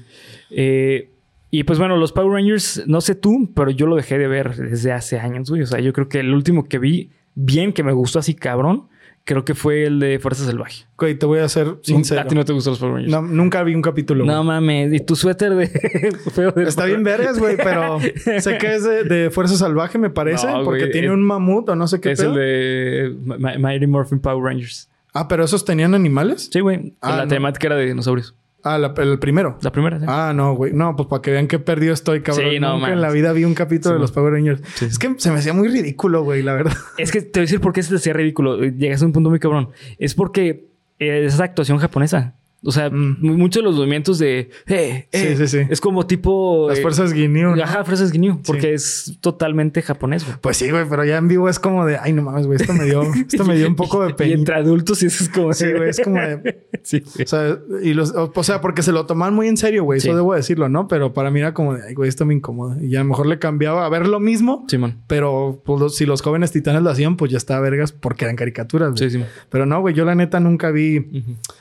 Eh, 0.50 1.10
y 1.50 1.64
pues 1.64 1.78
bueno, 1.78 1.96
los 1.96 2.12
Power 2.12 2.32
Rangers, 2.32 2.82
no 2.86 3.00
sé 3.00 3.14
tú, 3.14 3.50
pero 3.54 3.70
yo 3.70 3.86
lo 3.86 3.96
dejé 3.96 4.18
de 4.18 4.28
ver 4.28 4.56
desde 4.56 4.92
hace 4.92 5.18
años, 5.18 5.50
güey. 5.50 5.62
O 5.62 5.66
sea, 5.66 5.78
yo 5.80 5.92
creo 5.92 6.08
que 6.08 6.20
el 6.20 6.32
último 6.34 6.64
que 6.68 6.78
vi 6.78 7.10
bien, 7.40 7.72
que 7.72 7.82
me 7.82 7.92
gustó 7.92 8.18
así 8.18 8.34
cabrón, 8.34 8.88
creo 9.24 9.44
que 9.44 9.54
fue 9.54 9.84
el 9.84 10.00
de 10.00 10.18
Fuerza 10.18 10.44
Salvaje. 10.44 10.86
Güey, 10.96 11.14
te 11.18 11.26
voy 11.26 11.38
a 11.40 11.48
ser 11.48 11.76
sincero. 11.82 12.22
¿A 12.22 12.24
ti 12.24 12.34
no 12.34 12.44
te 12.44 12.52
gustan 12.52 12.72
los 12.72 12.78
Power 12.80 12.94
Rangers? 12.94 13.12
No, 13.12 13.22
nunca 13.22 13.62
vi 13.62 13.74
un 13.74 13.82
capítulo. 13.82 14.24
No 14.24 14.42
mames, 14.42 14.92
y 14.92 15.00
tu 15.00 15.14
suéter 15.16 15.54
de 15.54 15.66
feo 16.34 16.50
de 16.52 16.64
Está 16.64 16.86
bien 16.86 17.04
vergas, 17.04 17.38
güey, 17.38 17.56
pero 17.56 17.98
sé 18.40 18.58
que 18.58 18.74
es 18.74 18.84
de, 18.84 19.04
de 19.04 19.30
Fuerza 19.30 19.54
Salvaje, 19.56 19.98
me 19.98 20.10
parece, 20.10 20.46
No, 20.46 20.64
porque 20.64 20.80
güey, 20.84 20.92
tiene 20.92 21.08
es- 21.08 21.12
un 21.12 21.22
mamut 21.22 21.68
o 21.68 21.76
no 21.76 21.86
sé 21.86 22.00
qué 22.00 22.12
Es 22.12 22.20
pedo. 22.20 22.30
el 22.32 22.36
de 22.38 23.16
Mi- 23.38 23.58
Mighty 23.58 23.86
Morphin 23.86 24.18
Power 24.18 24.42
Rangers. 24.42 24.88
Ah, 25.14 25.28
pero 25.28 25.44
esos 25.44 25.64
tenían 25.64 25.94
animales. 25.94 26.48
Sí, 26.52 26.60
güey. 26.60 26.94
Ah, 27.00 27.16
la 27.18 27.22
no. 27.24 27.28
temática 27.28 27.66
era 27.68 27.76
de 27.76 27.86
dinosaurios. 27.86 28.34
Ah, 28.64 28.76
la- 28.76 28.92
el 28.98 29.18
primero. 29.18 29.56
La 29.62 29.70
primera, 29.72 29.98
sí. 30.00 30.04
Ah, 30.08 30.32
no, 30.34 30.54
güey. 30.54 30.72
No, 30.72 30.96
pues 30.96 31.08
para 31.08 31.22
que 31.22 31.30
vean 31.30 31.46
qué 31.46 31.58
perdido 31.58 31.94
estoy, 31.94 32.20
cabrón. 32.22 32.50
Sí, 32.50 32.58
no, 32.58 32.70
Nunca 32.74 32.80
mames. 32.82 32.94
en 32.96 33.00
la 33.02 33.10
vida 33.10 33.32
vi 33.32 33.44
un 33.44 33.54
capítulo 33.54 33.94
Sí, 33.94 33.96
de 33.96 34.00
los 34.00 34.12
Power 34.12 34.32
Rangers. 34.32 34.62
Sí, 34.74 34.86
Es 34.86 34.98
que 34.98 35.14
se 35.18 35.30
me 35.30 35.38
hacía 35.38 35.52
muy 35.52 35.68
ridículo, 35.68 36.22
güey, 36.24 36.42
la 36.42 36.54
verdad. 36.54 36.72
Es 36.98 37.12
que 37.12 37.22
te 37.22 37.38
voy 37.38 37.42
a 37.42 37.46
decir 37.46 37.60
por 37.60 37.72
qué 37.72 37.82
se 37.82 37.90
te 37.90 37.96
hacía 37.96 38.12
ridículo. 38.12 38.58
Llegas 38.62 39.02
a 39.02 39.06
un 39.06 39.12
punto 39.12 39.30
muy 39.30 39.38
cabrón. 39.38 39.70
Es 39.98 40.14
porque 40.14 40.66
eh, 40.98 41.24
es 41.26 41.38
actuación 41.40 41.78
japonesa. 41.78 42.34
O 42.64 42.72
sea, 42.72 42.90
Mm. 42.90 43.18
mu- 43.20 43.36
muchos 43.38 43.62
de 43.62 43.68
los 43.68 43.76
movimientos 43.76 44.18
de... 44.18 44.50
Eh, 44.66 45.06
eh, 45.12 45.36
Sí, 45.36 45.46
sí, 45.46 45.58
sí. 45.60 45.66
Es 45.70 45.80
como 45.80 46.06
tipo... 46.06 46.66
Las 46.68 46.78
eh, 46.78 46.82
fuerzas 46.82 47.12
Ginyu. 47.12 47.54
¿no? 47.54 47.62
Ajá, 47.62 47.84
fuerzas 47.84 48.10
Ginyu. 48.10 48.40
Porque 48.44 48.74
es 48.74 49.16
totalmente 49.20 49.80
japonés, 49.80 50.24
güey. 50.24 50.36
Pues 50.40 50.56
sí, 50.56 50.68
güey, 50.70 50.84
pero 50.88 51.04
ya 51.04 51.18
en 51.18 51.28
vivo 51.28 51.48
es 51.48 51.58
como 51.60 51.86
de, 51.86 51.98
ay, 51.98 52.12
no 52.12 52.22
mames, 52.22 52.46
güey, 52.46 52.56
esto 52.60 52.72
me 52.72 52.84
dio, 52.84 53.02
esto 53.14 53.44
me 53.44 53.54
dio 53.56 53.68
un 53.68 53.76
poco 53.76 54.02
de 54.04 54.10
Y 54.10 54.14
pena. 54.14 54.34
entre 54.34 54.54
adultos 54.56 54.98
sí 54.98 55.06
eso 55.06 55.22
es 55.22 55.30
como... 55.30 55.52
Sí, 55.52 55.66
güey, 55.72 55.90
es 55.90 56.00
como 56.00 56.16
de, 56.20 56.66
sí. 56.82 57.02
o 57.22 57.26
sea, 57.26 57.58
y 57.82 57.94
los, 57.94 58.12
o, 58.14 58.32
o 58.34 58.42
sea, 58.42 58.60
porque 58.60 58.82
se 58.82 58.90
lo 58.90 59.06
toman 59.06 59.34
muy 59.34 59.46
en 59.46 59.56
serio, 59.56 59.84
güey, 59.84 60.00
Sí. 60.00 60.08
eso 60.08 60.16
debo 60.16 60.34
decirlo, 60.34 60.68
¿no? 60.68 60.88
Pero 60.88 61.12
para 61.12 61.30
mí 61.30 61.38
era 61.38 61.54
como 61.54 61.74
de, 61.74 61.82
ay, 61.86 61.94
güey, 61.94 62.08
esto 62.08 62.24
me 62.26 62.34
incomoda. 62.34 62.76
Y 62.82 62.96
a 62.96 63.00
lo 63.00 63.04
mejor 63.04 63.26
le 63.26 63.38
cambiaba 63.38 63.86
a 63.86 63.88
ver 63.88 64.08
lo 64.08 64.18
mismo, 64.18 64.64
Simón. 64.68 64.96
pero 65.06 65.62
pues, 65.64 65.80
los- 65.80 65.94
si 65.96 66.06
los 66.06 66.22
jóvenes 66.22 66.50
titanes 66.50 66.82
lo 66.82 66.90
hacían, 66.90 67.16
pues 67.16 67.30
ya 67.30 67.36
está 67.38 67.60
vergas 67.60 67.92
porque 67.92 68.24
eran 68.24 68.34
caricaturas, 68.36 68.90
güey. 68.90 68.98
Sí, 68.98 69.10
Simón. 69.10 69.28
Pero 69.48 69.64
no, 69.64 69.80
güey, 69.80 69.94
yo 69.94 70.04
la 70.04 70.14
neta 70.16 70.40
nunca 70.40 70.70
vi, 70.72 71.06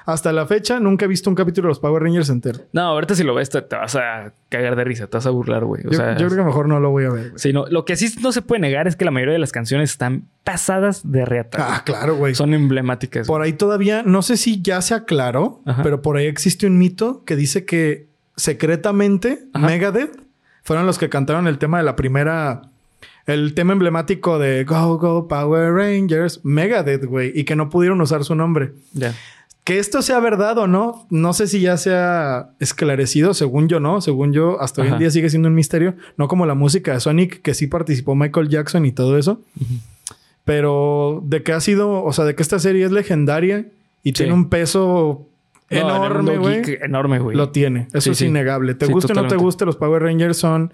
hasta 0.05 0.31
la 0.33 0.45
fecha, 0.47 0.79
nunca 0.87 1.05
he 1.05 1.07
visto 1.07 1.29
un 1.29 1.35
capítulo 1.35 1.67
de 1.67 1.69
los 1.69 1.79
Power 1.79 2.01
Rangers 2.01 2.29
entero. 2.29 2.59
No, 2.73 2.81
ahorita 2.81 3.15
si 3.15 3.23
lo 3.23 3.35
ves 3.35 3.49
te, 3.49 3.61
te 3.61 3.75
vas 3.75 3.95
a 3.95 4.33
cagar 4.49 4.75
de 4.75 4.83
risa. 4.83 5.07
Te 5.07 5.17
vas 5.17 5.25
a 5.25 5.29
burlar, 5.29 5.65
güey. 5.65 5.85
O 5.85 5.91
yo, 5.91 5.97
sea... 5.97 6.17
yo 6.17 6.27
creo 6.27 6.39
que 6.39 6.45
mejor 6.45 6.67
no 6.67 6.79
lo 6.79 6.89
voy 6.89 7.05
a 7.05 7.09
ver, 7.09 7.29
güey. 7.29 7.39
Sí, 7.39 7.53
no. 7.53 7.65
Lo 7.67 7.85
que 7.85 7.95
sí 7.95 8.13
no 8.21 8.31
se 8.31 8.41
puede 8.41 8.61
negar 8.61 8.87
es 8.87 8.95
que 8.95 9.05
la 9.05 9.11
mayoría 9.11 9.33
de 9.33 9.39
las 9.39 9.51
canciones 9.51 9.91
están 9.91 10.23
pasadas 10.43 11.09
de 11.09 11.25
reata. 11.25 11.75
Ah, 11.75 11.83
claro, 11.85 12.15
güey. 12.15 12.33
Son 12.35 12.53
emblemáticas. 12.53 13.27
Por 13.27 13.41
ahí 13.41 13.53
todavía, 13.53 14.03
no 14.03 14.21
sé 14.21 14.37
si 14.37 14.61
ya 14.61 14.81
se 14.81 14.93
aclaró, 14.95 15.61
Ajá. 15.65 15.83
pero 15.83 16.01
por 16.01 16.17
ahí 16.17 16.25
existe 16.25 16.65
un 16.65 16.77
mito 16.77 17.23
que 17.25 17.35
dice 17.35 17.65
que 17.65 18.07
secretamente 18.35 19.39
Ajá. 19.53 19.65
Megadeth 19.65 20.17
fueron 20.63 20.85
los 20.85 20.97
que 20.97 21.09
cantaron 21.09 21.47
el 21.47 21.57
tema 21.57 21.77
de 21.77 21.83
la 21.83 21.95
primera, 21.95 22.63
el 23.25 23.53
tema 23.53 23.73
emblemático 23.73 24.37
de 24.39 24.63
Go 24.65 24.97
Go 24.97 25.27
Power 25.27 25.73
Rangers, 25.73 26.41
Megadeth, 26.43 27.05
güey, 27.05 27.31
y 27.33 27.45
que 27.45 27.55
no 27.55 27.69
pudieron 27.69 28.01
usar 28.01 28.23
su 28.23 28.35
nombre. 28.35 28.73
Ya. 28.93 29.13
Que 29.67 29.79
esto 29.79 30.01
sea 30.01 30.21
verdad 30.21 30.57
o 30.59 30.65
no, 30.67 31.05
no 31.09 31.33
sé 31.33 31.45
si 31.45 31.59
ya 31.59 31.75
sea 31.75 32.51
esclarecido, 32.61 33.33
según 33.33 33.67
yo 33.67 33.81
no, 33.81 33.99
según 33.99 34.31
yo 34.31 34.61
hasta 34.61 34.81
hoy 34.81 34.87
en 34.87 34.97
día 34.99 35.11
sigue 35.11 35.29
siendo 35.29 35.49
un 35.49 35.55
misterio, 35.55 35.95
no 36.15 36.29
como 36.29 36.45
la 36.45 36.53
música 36.53 36.93
de 36.93 37.01
Sonic, 37.01 37.41
que 37.41 37.53
sí 37.53 37.67
participó 37.67 38.15
Michael 38.15 38.47
Jackson 38.47 38.85
y 38.85 38.93
todo 38.93 39.17
eso, 39.17 39.41
pero 40.45 41.21
de 41.25 41.43
que 41.43 41.51
ha 41.51 41.59
sido, 41.59 42.01
o 42.01 42.13
sea, 42.13 42.23
de 42.23 42.33
que 42.35 42.43
esta 42.43 42.59
serie 42.59 42.85
es 42.85 42.91
legendaria 42.93 43.65
y 44.03 44.09
Sí. 44.11 44.13
tiene 44.13 44.31
un 44.33 44.47
peso 44.49 45.27
No, 45.69 45.77
enorme, 45.77 46.37
güey. 46.37 46.61
Enorme, 46.81 47.19
güey. 47.19 47.35
Lo 47.35 47.49
tiene, 47.49 47.87
eso 47.89 47.99
Sí, 48.01 48.09
es 48.11 48.17
sí. 48.19 48.25
innegable. 48.27 48.73
Te 48.73 48.85
guste 48.85 49.11
o 49.11 49.15
no 49.15 49.27
te 49.27 49.35
guste, 49.35 49.65
los 49.65 49.75
Power 49.75 50.01
Rangers 50.01 50.37
son... 50.37 50.71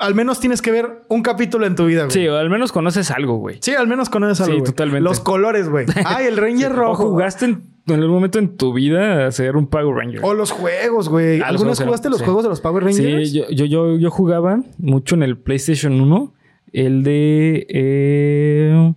Al 0.00 0.14
menos 0.14 0.40
tienes 0.40 0.62
que 0.62 0.70
ver 0.70 1.02
un 1.08 1.22
capítulo 1.22 1.66
en 1.66 1.74
tu 1.74 1.86
vida, 1.86 2.02
güey. 2.04 2.10
Sí, 2.12 2.26
o 2.28 2.36
al 2.36 2.48
menos 2.50 2.72
conoces 2.72 3.10
algo, 3.10 3.36
güey. 3.36 3.58
Sí, 3.60 3.72
al 3.74 3.86
menos 3.88 4.08
conoces 4.08 4.40
algo. 4.40 4.52
Sí, 4.54 4.58
güey. 4.60 4.70
totalmente. 4.70 5.02
Los 5.02 5.20
colores, 5.20 5.68
güey. 5.68 5.86
Ay, 6.04 6.26
el 6.26 6.36
Ranger 6.36 6.72
O 6.72 6.76
rojo. 6.76 7.10
jugaste 7.10 7.46
en, 7.46 7.62
en 7.86 7.94
algún 7.94 8.14
momento 8.14 8.38
en 8.38 8.56
tu 8.56 8.72
vida 8.72 9.26
a 9.26 9.32
ser 9.32 9.56
un 9.56 9.66
Power 9.66 9.94
Ranger. 9.94 10.20
O 10.22 10.34
los 10.34 10.50
juegos, 10.52 11.08
güey. 11.08 11.36
Ah, 11.40 11.50
los 11.52 11.60
¿Alguna 11.62 11.70
vez 11.70 11.78
juegos, 11.78 11.84
jugaste 11.90 12.10
los 12.10 12.18
sí. 12.18 12.24
juegos 12.24 12.42
de 12.44 12.48
los 12.50 12.60
Power 12.60 12.84
Rangers? 12.84 13.30
Sí, 13.30 13.36
yo, 13.38 13.48
yo, 13.50 13.64
yo, 13.64 13.96
yo 13.98 14.10
jugaba 14.10 14.60
mucho 14.78 15.14
en 15.16 15.22
el 15.24 15.36
PlayStation 15.38 16.00
1. 16.00 16.34
El 16.72 17.02
de. 17.02 17.66
eh, 17.68 18.94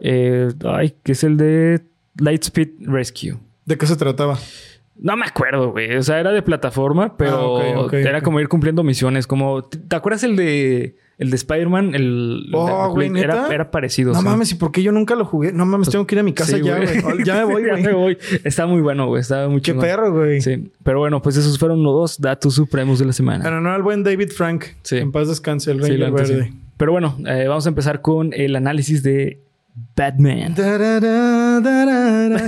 eh, 0.00 0.48
ay, 0.64 0.94
que 1.02 1.12
es 1.12 1.22
el 1.24 1.36
de 1.36 1.84
Lightspeed 2.18 2.70
Rescue. 2.80 3.36
¿De 3.66 3.78
qué 3.78 3.86
se 3.86 3.96
trataba? 3.96 4.38
No 4.96 5.16
me 5.16 5.26
acuerdo, 5.26 5.72
güey. 5.72 5.96
O 5.96 6.02
sea, 6.02 6.20
era 6.20 6.30
de 6.32 6.40
plataforma, 6.42 7.16
pero 7.16 7.88
Ah, 7.90 7.96
era 7.96 8.22
como 8.22 8.38
ir 8.40 8.48
cumpliendo 8.48 8.82
misiones. 8.84 9.26
Como, 9.26 9.62
¿te 9.64 9.96
acuerdas 9.96 10.22
el 10.24 10.36
de 10.36 10.96
el 11.18 11.30
de 11.30 11.36
Spider-Man? 11.36 11.94
El, 11.94 12.48
Oh, 12.52 12.88
de- 12.88 13.08
güey, 13.08 13.20
era, 13.22 13.48
era 13.52 13.70
parecido. 13.72 14.12
No 14.12 14.20
sí. 14.20 14.24
mames, 14.24 14.52
¿y 14.52 14.54
por 14.54 14.70
qué 14.72 14.82
yo 14.82 14.92
nunca 14.92 15.14
lo 15.16 15.24
jugué? 15.24 15.52
No 15.52 15.66
mames, 15.66 15.90
tengo 15.90 16.06
que 16.06 16.14
ir 16.14 16.20
a 16.20 16.22
mi 16.22 16.32
casa 16.32 16.56
Sí, 16.56 16.62
ya, 16.62 16.76
güey. 16.76 17.24
Ya 17.24 17.34
me 17.34 17.44
voy, 17.52 17.62
ya 17.66 17.74
me 17.76 17.92
voy. 17.92 18.18
Está 18.44 18.66
muy 18.66 18.80
bueno, 18.82 19.06
güey. 19.08 19.20
Está 19.20 19.48
muy 19.48 19.60
Qué 19.60 19.72
chingón. 19.72 19.84
perro, 19.84 20.12
güey. 20.12 20.40
Sí. 20.40 20.70
Pero 20.84 21.00
bueno, 21.00 21.20
pues 21.22 21.36
esos 21.36 21.58
fueron 21.58 21.82
los 21.82 21.92
dos 21.92 22.20
datos 22.20 22.54
supremos 22.54 22.98
de 23.00 23.04
la 23.06 23.12
semana. 23.12 23.46
En 23.48 23.52
honor 23.54 23.74
al 23.74 23.82
buen 23.82 24.02
David 24.04 24.30
Frank. 24.30 24.64
Sí. 24.82 24.98
En 24.98 25.10
paz 25.12 25.26
descanse 25.28 25.72
el 25.72 25.82
Sí, 25.82 25.96
la 25.96 26.10
neta, 26.10 26.22
verde. 26.22 26.44
sí. 26.50 26.58
Pero 26.76 26.92
bueno, 26.92 27.16
eh, 27.26 27.46
vamos 27.48 27.66
a 27.66 27.68
empezar 27.68 28.00
con 28.00 28.32
el 28.32 28.54
análisis 28.56 29.02
de 29.02 29.40
Batman. 29.96 30.54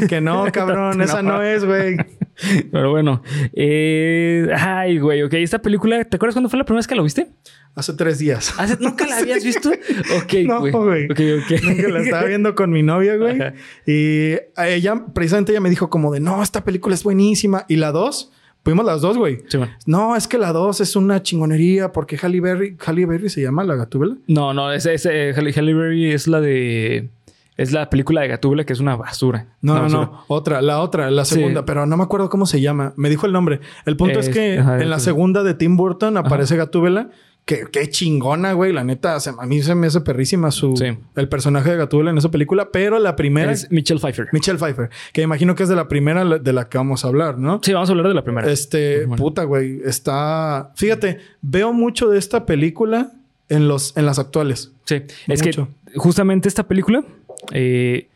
Que 0.09 0.21
no, 0.21 0.45
cabrón, 0.53 1.01
esa 1.03 1.23
no 1.23 1.43
es, 1.43 1.65
güey. 1.65 1.97
Pero 2.73 2.91
bueno. 2.91 3.23
eh, 3.55 4.49
ay, 4.57 4.99
güey. 4.99 5.23
Ok, 5.23 5.35
esta 5.35 5.61
película, 5.61 6.05
¿te 6.05 6.17
acuerdas 6.17 6.35
cuándo 6.35 6.49
fue 6.49 6.59
la 6.59 6.65
primera 6.65 6.79
vez 6.81 6.87
que 6.87 6.95
la 6.95 7.03
viste? 7.03 7.29
Hace 7.75 7.93
tres 7.95 8.19
días. 8.19 8.55
¿Hace- 8.59 8.77
¿Nunca 8.81 9.07
la 9.07 9.19
habías 9.19 9.45
visto? 9.45 9.71
Ok, 9.71 10.33
No, 10.47 10.61
güey. 10.61 10.73
güey. 10.73 11.05
Ok, 11.07 11.21
ok. 11.45 11.63
Nunca 11.65 11.89
la 11.89 12.01
estaba 12.03 12.25
viendo 12.25 12.55
con 12.55 12.71
mi 12.71 12.83
novia, 12.83 13.17
güey. 13.17 13.41
Ajá. 13.41 13.55
Y 13.87 14.35
ella, 14.57 15.05
precisamente 15.13 15.53
ella 15.53 15.61
me 15.61 15.71
dijo 15.71 15.91
como 15.91 16.13
de, 16.13 16.21
no, 16.21 16.43
esta 16.43 16.65
película 16.65 16.95
es 16.95 17.03
buenísima. 17.05 17.65
Y 17.69 17.77
la 17.77 17.93
dos, 17.93 18.33
fuimos 18.65 18.85
las 18.87 19.01
dos, 19.03 19.19
güey. 19.19 19.41
Sí. 19.49 19.59
No, 19.87 20.17
es 20.17 20.27
que 20.27 20.39
la 20.39 20.53
dos 20.53 20.81
es 20.81 20.97
una 20.97 21.23
chingonería 21.23 21.93
porque 21.93 22.17
Halle 22.21 22.41
Berry, 22.41 22.77
Halle 22.85 23.05
Berry 23.07 23.29
se 23.29 23.43
llama 23.43 23.63
la 23.65 23.75
gatúbela. 23.77 24.17
No, 24.27 24.55
no, 24.55 24.73
ese, 24.73 24.95
ese 24.95 25.33
Halle, 25.35 25.53
Halle 25.55 25.75
Berry 25.75 26.13
es 26.13 26.27
la 26.29 26.41
de. 26.41 27.09
Es 27.57 27.73
la 27.73 27.89
película 27.89 28.21
de 28.21 28.29
Gatúbela 28.29 28.65
que 28.65 28.73
es 28.75 28.81
una 28.81 28.97
basura. 28.97 29.47
No, 29.63 29.73
Una 29.73 29.81
no, 29.81 29.85
basura. 29.89 30.05
no. 30.07 30.25
Otra, 30.29 30.61
la 30.63 30.81
otra, 30.81 31.11
la 31.11 31.25
Sí. 31.25 31.37
segunda, 31.37 31.65
pero 31.65 31.87
no 31.87 31.97
me 31.97 32.03
acuerdo 32.05 32.29
cómo 32.29 32.45
se 32.47 32.61
llama. 32.61 32.93
Me 32.97 33.09
dijo 33.09 33.27
el 33.27 33.33
nombre. 33.33 33.61
El 33.87 33.97
punto 33.97 34.19
es, 34.21 34.29
Es- 34.29 34.35
que 34.35 34.59
ajá, 34.59 34.83
en 34.83 34.91
la 34.91 34.99
segunda 34.99 35.43
de 35.43 35.55
Tim 35.55 35.77
Burton 35.77 36.17
aparece 36.19 36.57
Gatúbela. 36.57 37.09
Que 37.47 37.65
qué 37.71 37.89
chingona, 37.89 38.55
güey. 38.55 38.73
La 38.73 38.83
neta, 38.83 39.21
se- 39.21 39.31
a 39.31 39.47
mí 39.47 39.63
se 39.63 39.77
me 39.77 39.87
hace 39.87 40.01
perrísima 40.01 40.51
su 40.51 40.77
Sí. 40.77 40.99
el 41.15 41.29
personaje 41.29 41.71
de 41.71 41.77
Gatúbela 41.77 42.11
en 42.11 42.19
esa 42.19 42.29
película. 42.29 42.71
Pero 42.73 42.99
la 42.99 43.15
primera 43.15 43.53
Es 43.53 43.71
Michelle 43.71 44.01
Pfeiffer. 44.01 44.27
Michelle 44.33 44.59
Pfeiffer, 44.59 44.91
que 45.13 45.23
imagino 45.23 45.55
que 45.55 45.63
es 45.63 45.69
de 45.69 45.77
la 45.77 45.87
primera 45.87 46.25
de 46.25 46.53
la 46.53 46.69
que 46.69 46.77
vamos 46.77 47.05
a 47.05 47.09
hablar, 47.09 47.39
¿no? 47.39 47.61
Sí, 47.63 47.73
vamos 47.73 47.89
a 47.89 47.93
hablar 47.93 48.09
de 48.09 48.15
la 48.15 48.25
primera. 48.25 48.51
Este, 48.51 49.07
Bueno. 49.07 49.23
puta, 49.23 49.45
güey, 49.45 49.81
está. 49.85 50.73
Fíjate, 50.75 51.21
veo 51.41 51.73
mucho 51.73 52.09
de 52.11 52.19
esta 52.19 52.47
película 52.47 53.13
en 53.49 53.69
los, 53.69 53.97
en 53.97 54.07
las 54.07 54.19
actuales. 54.19 54.73
Sí, 54.85 55.03
es 55.29 55.45
Mucho. 55.45 55.69
que 55.69 55.86
justamente 55.97 56.49
esta 56.49 56.69
película 56.69 57.05
eh, 57.53 58.09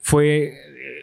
fue 0.00 0.44
eh, 0.44 0.52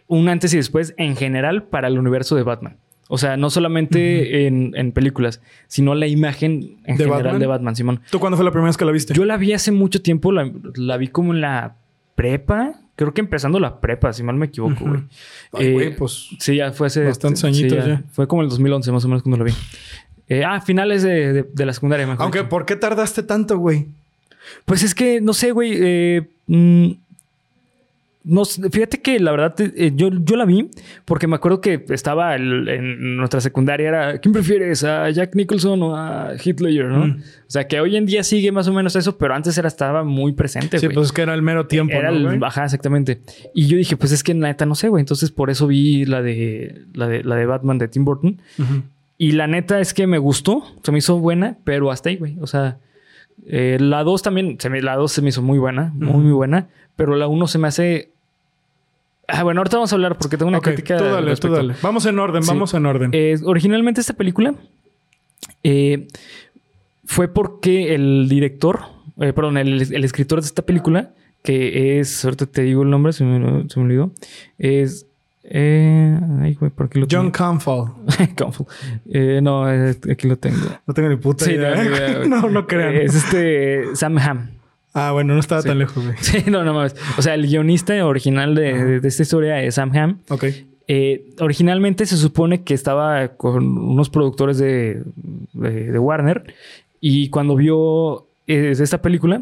un 0.07 0.29
antes 0.29 0.53
y 0.53 0.57
después 0.57 0.93
en 0.97 1.15
general 1.15 1.63
para 1.63 1.87
el 1.87 1.97
universo 1.97 2.35
de 2.35 2.43
Batman. 2.43 2.77
O 3.07 3.19
sea, 3.19 3.37
no 3.37 3.51
solamente 3.51 4.47
en, 4.47 4.71
en 4.75 4.91
películas, 4.91 5.39
sino 5.67 5.93
la 5.93 6.07
imagen 6.07 6.79
en 6.85 6.97
¿De 6.97 7.03
general 7.03 7.23
Batman? 7.23 7.39
de 7.39 7.45
Batman, 7.47 7.75
Simón. 7.75 8.01
¿Tú 8.09 8.19
cuándo 8.19 8.35
fue 8.35 8.43
la 8.43 8.51
primera 8.51 8.67
vez 8.69 8.77
que 8.77 8.85
la 8.85 8.91
viste? 8.91 9.13
Yo 9.13 9.25
la 9.25 9.37
vi 9.37 9.53
hace 9.53 9.71
mucho 9.71 10.01
tiempo, 10.01 10.31
la, 10.31 10.51
la 10.75 10.97
vi 10.97 11.09
como 11.09 11.31
en 11.33 11.41
la 11.41 11.75
prepa, 12.15 12.79
creo 12.95 13.13
que 13.13 13.21
empezando 13.21 13.59
la 13.59 13.79
prepa, 13.79 14.11
si 14.11 14.23
mal 14.23 14.35
me 14.37 14.47
equivoco, 14.47 14.85
güey. 14.85 15.01
Ay, 15.53 15.67
Eh, 15.67 15.73
güey, 15.73 15.95
pues. 15.95 16.29
Sí, 16.39 16.55
ya 16.55 16.71
fue 16.71 16.87
hace... 16.87 17.03
Bastantes 17.03 17.41
sí, 17.41 17.45
añitos 17.47 17.85
ya. 17.85 18.01
Fue 18.11 18.27
como 18.27 18.41
el 18.41 18.49
2011 18.49 18.91
más 18.91 19.05
o 19.05 19.07
menos 19.07 19.21
cuando 19.21 19.37
la 19.37 19.43
vi. 19.43 19.51
Eh, 20.27 20.43
ah, 20.43 20.59
finales 20.61 21.03
de, 21.03 21.31
de- 21.31 21.43
de 21.43 21.65
la 21.67 21.73
secundaria, 21.73 22.07
mejor 22.07 22.23
Aunque. 22.23 22.43
¿por 22.43 22.65
qué 22.65 22.75
tardaste 22.75 23.21
tanto, 23.21 23.59
güey? 23.59 23.85
Pues 24.65 24.83
es 24.83 24.95
que, 24.95 25.21
no 25.21 25.33
sé, 25.33 25.51
güey. 25.51 25.71
eh, 25.75 26.23
mm, 26.47 26.91
no, 28.27 28.43
fíjate 28.43 29.01
que 29.03 29.19
la 29.19 29.29
verdad, 29.29 29.53
eh, 29.59 29.91
yo, 29.95 30.09
yo 30.11 30.35
la 30.35 30.45
vi 30.45 30.67
porque 31.05 31.27
me 31.27 31.35
acuerdo 31.35 31.61
que 31.61 31.85
estaba 31.89 32.35
el- 32.35 32.67
en 32.67 33.17
nuestra 33.17 33.39
secundaria. 33.39 33.87
Era, 33.87 34.17
¿quién 34.17 34.33
prefieres? 34.33 34.83
¿A 34.83 35.07
Jack 35.11 35.35
Nicholson 35.35 35.83
o 35.83 35.95
a 35.95 36.31
Ledger? 36.33 36.85
¿no? 36.87 37.05
Mm. 37.05 37.11
O 37.19 37.21
sea, 37.51 37.67
que 37.67 37.79
hoy 37.79 37.95
en 37.95 38.07
día 38.07 38.23
sigue 38.23 38.51
más 38.51 38.67
o 38.67 38.73
menos 38.73 38.95
eso, 38.95 39.15
pero 39.19 39.35
antes 39.35 39.55
era, 39.59 39.67
estaba 39.67 40.03
muy 40.03 40.31
presente, 40.33 40.79
Sí, 40.79 40.89
pues 40.89 41.05
es 41.05 41.11
que 41.11 41.21
era 41.21 41.35
el 41.35 41.43
mero 41.43 41.67
tiempo, 41.67 41.93
Era 41.93 42.09
¿no, 42.09 42.31
el, 42.31 42.43
ajá, 42.43 42.63
exactamente. 42.65 43.19
Y 43.53 43.67
yo 43.67 43.77
dije, 43.77 43.95
pues 43.95 44.11
es 44.11 44.23
que 44.23 44.33
la 44.33 44.47
neta 44.47 44.65
no 44.65 44.73
sé, 44.73 44.89
güey. 44.89 45.01
Entonces 45.01 45.29
por 45.29 45.51
eso 45.51 45.67
vi 45.67 46.05
la 46.05 46.23
de, 46.23 46.81
la 46.95 47.07
de, 47.07 47.23
la 47.23 47.35
de 47.35 47.45
Batman 47.45 47.77
de 47.77 47.89
Tim 47.89 48.05
Burton. 48.05 48.41
Ujú. 48.57 48.81
Y 49.19 49.33
la 49.33 49.45
neta 49.45 49.79
es 49.79 49.93
que 49.93 50.07
me 50.07 50.17
gustó, 50.17 50.63
se 50.81 50.91
me 50.91 50.97
hizo 50.97 51.19
buena, 51.19 51.57
pero 51.63 51.91
hasta 51.91 52.09
ahí, 52.09 52.15
güey. 52.17 52.37
O 52.41 52.47
sea, 52.47 52.77
eh, 53.47 53.77
la 53.79 54.03
2 54.03 54.21
también, 54.21 54.57
se 54.59 54.69
me, 54.69 54.81
la 54.81 54.95
2 54.95 55.11
se 55.11 55.21
me 55.21 55.29
hizo 55.29 55.41
muy 55.41 55.57
buena, 55.59 55.91
muy, 55.95 56.23
muy 56.23 56.31
buena, 56.31 56.67
pero 56.95 57.15
la 57.15 57.27
1 57.27 57.47
se 57.47 57.57
me 57.59 57.67
hace... 57.67 58.09
Ah, 59.27 59.43
bueno, 59.43 59.59
ahorita 59.61 59.77
vamos 59.77 59.91
a 59.91 59.95
hablar 59.95 60.17
porque 60.17 60.37
tengo 60.37 60.49
una 60.49 60.59
Ok, 60.59 60.65
crítica. 60.65 60.97
tú 60.97 61.03
al 61.05 61.11
dale, 61.11 61.35
tú 61.35 61.49
dale. 61.49 61.73
Vamos 61.81 62.05
en 62.05 62.19
orden, 62.19 62.43
Sí. 62.43 62.49
vamos 62.49 62.73
en 62.75 62.85
orden. 62.85 63.09
Eh, 63.13 63.37
originalmente 63.43 63.99
esta 64.01 64.13
película 64.13 64.53
eh, 65.63 66.07
fue 67.05 67.27
porque 67.27 67.95
el 67.95 68.27
director, 68.29 68.81
perdón, 69.17 69.57
el, 69.57 69.81
el 69.93 70.03
escritor 70.03 70.41
de 70.41 70.47
esta 70.47 70.61
película, 70.61 71.11
que 71.43 71.99
es, 71.99 72.23
ahorita 72.23 72.45
te 72.47 72.61
digo 72.63 72.83
el 72.83 72.89
nombre, 72.89 73.13
se 73.13 73.23
me, 73.23 73.67
se 73.69 73.79
me 73.79 73.85
olvidó, 73.85 74.11
es... 74.57 75.07
Eh, 75.47 76.19
ay, 76.41 76.55
güey, 76.55 76.71
¿por 76.71 76.89
qué 76.89 76.99
lo 76.99 77.07
John? 77.09 77.29
Campbell. 77.31 77.85
Campbell. 78.35 78.65
Eh, 79.11 79.39
no, 79.43 79.71
eh, 79.71 79.95
aquí 80.11 80.27
lo 80.27 80.37
tengo. 80.37 80.57
No 80.87 80.93
tengo 80.93 81.09
ni 81.09 81.17
puta 81.17 81.45
Sí, 81.45 81.51
idea. 81.51 81.75
no, 81.75 81.83
idea, 81.83 82.23
no, 82.27 82.49
no 82.49 82.65
crean. 82.67 82.95
Es 82.95 83.13
este 83.15 83.95
Sam 83.95 84.17
Ham. 84.17 84.49
Ah, 84.93 85.11
bueno, 85.11 85.33
no 85.33 85.39
estaba 85.39 85.61
Sí. 85.61 85.67
tan 85.67 85.77
lejos, 85.79 86.03
güey. 86.03 86.15
Sí, 86.21 86.43
no, 86.49 86.63
no 86.63 86.73
mames. 86.73 86.95
O 87.17 87.21
sea, 87.21 87.33
el 87.35 87.45
guionista 87.45 88.03
original 88.05 88.55
de, 88.55 89.01
esta 89.03 89.21
historia 89.23 89.61
es 89.61 89.75
Sam 89.75 89.91
Ham. 89.95 90.17
Ok. 90.29 90.45
Eh, 90.87 91.25
originalmente 91.39 92.05
se 92.05 92.15
supone 92.17 92.61
que 92.63 92.73
estaba 92.73 93.29
con 93.29 93.77
unos 93.77 94.09
productores 94.09 94.57
de, 94.57 95.03
de- 95.53 95.91
de 95.91 95.99
Warner 95.99 96.53
y 97.01 97.29
cuando 97.29 97.55
vio 97.55 98.25
eh, 98.47 98.71
esta 98.79 99.01
película, 99.01 99.41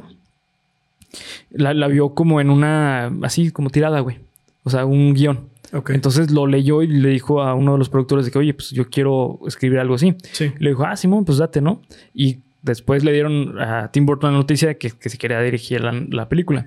la, 1.51 1.73
la 1.73 1.87
vio 1.87 2.09
como 2.09 2.41
en 2.41 2.49
una, 2.49 3.11
así 3.23 3.51
como 3.51 3.69
tirada, 3.69 3.99
güey. 3.99 4.17
O 4.63 4.69
sea, 4.69 4.85
un 4.85 5.13
guion. 5.13 5.51
Entonces 5.89 6.31
lo 6.31 6.45
leyó 6.47 6.81
y 6.83 6.88
le 6.88 7.09
dijo 7.09 7.41
a 7.41 7.53
uno 7.55 7.73
de 7.73 7.77
los 7.79 7.89
productores 7.89 8.25
de 8.25 8.31
que, 8.31 8.39
oye, 8.39 8.53
pues 8.53 8.69
yo 8.71 8.89
quiero 8.89 9.39
escribir 9.47 9.79
algo 9.79 9.95
así. 9.95 10.15
sí. 10.31 10.51
Y 10.59 10.63
le 10.63 10.69
dijo, 10.71 10.86
ah, 10.86 10.95
Simón, 10.95 11.25
pues 11.25 11.38
date, 11.39 11.62
¿no? 11.62 11.81
Y 12.13 12.39
después 12.62 13.03
le 13.03 13.12
dieron 13.12 13.59
a 13.59 13.89
Tim 13.91 14.05
Burton 14.05 14.31
la 14.31 14.38
noticia 14.38 14.67
de 14.69 14.77
que, 14.77 14.91
que 14.91 15.09
se 15.09 15.17
quería 15.17 15.41
dirigir 15.41 15.81
la, 15.81 15.91
la 16.12 16.29
película. 16.29 16.65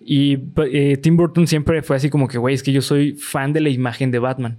Y 0.00 0.38
eh, 0.72 0.96
Tim 0.98 1.16
Burton 1.16 1.46
siempre 1.46 1.82
fue 1.82 1.96
así 1.96 2.10
como 2.10 2.26
que, 2.28 2.38
güey, 2.38 2.54
es 2.54 2.62
que 2.62 2.72
yo 2.72 2.82
soy 2.82 3.12
fan 3.12 3.52
de 3.52 3.60
la 3.60 3.68
imagen 3.70 4.10
de 4.10 4.18
Batman, 4.18 4.58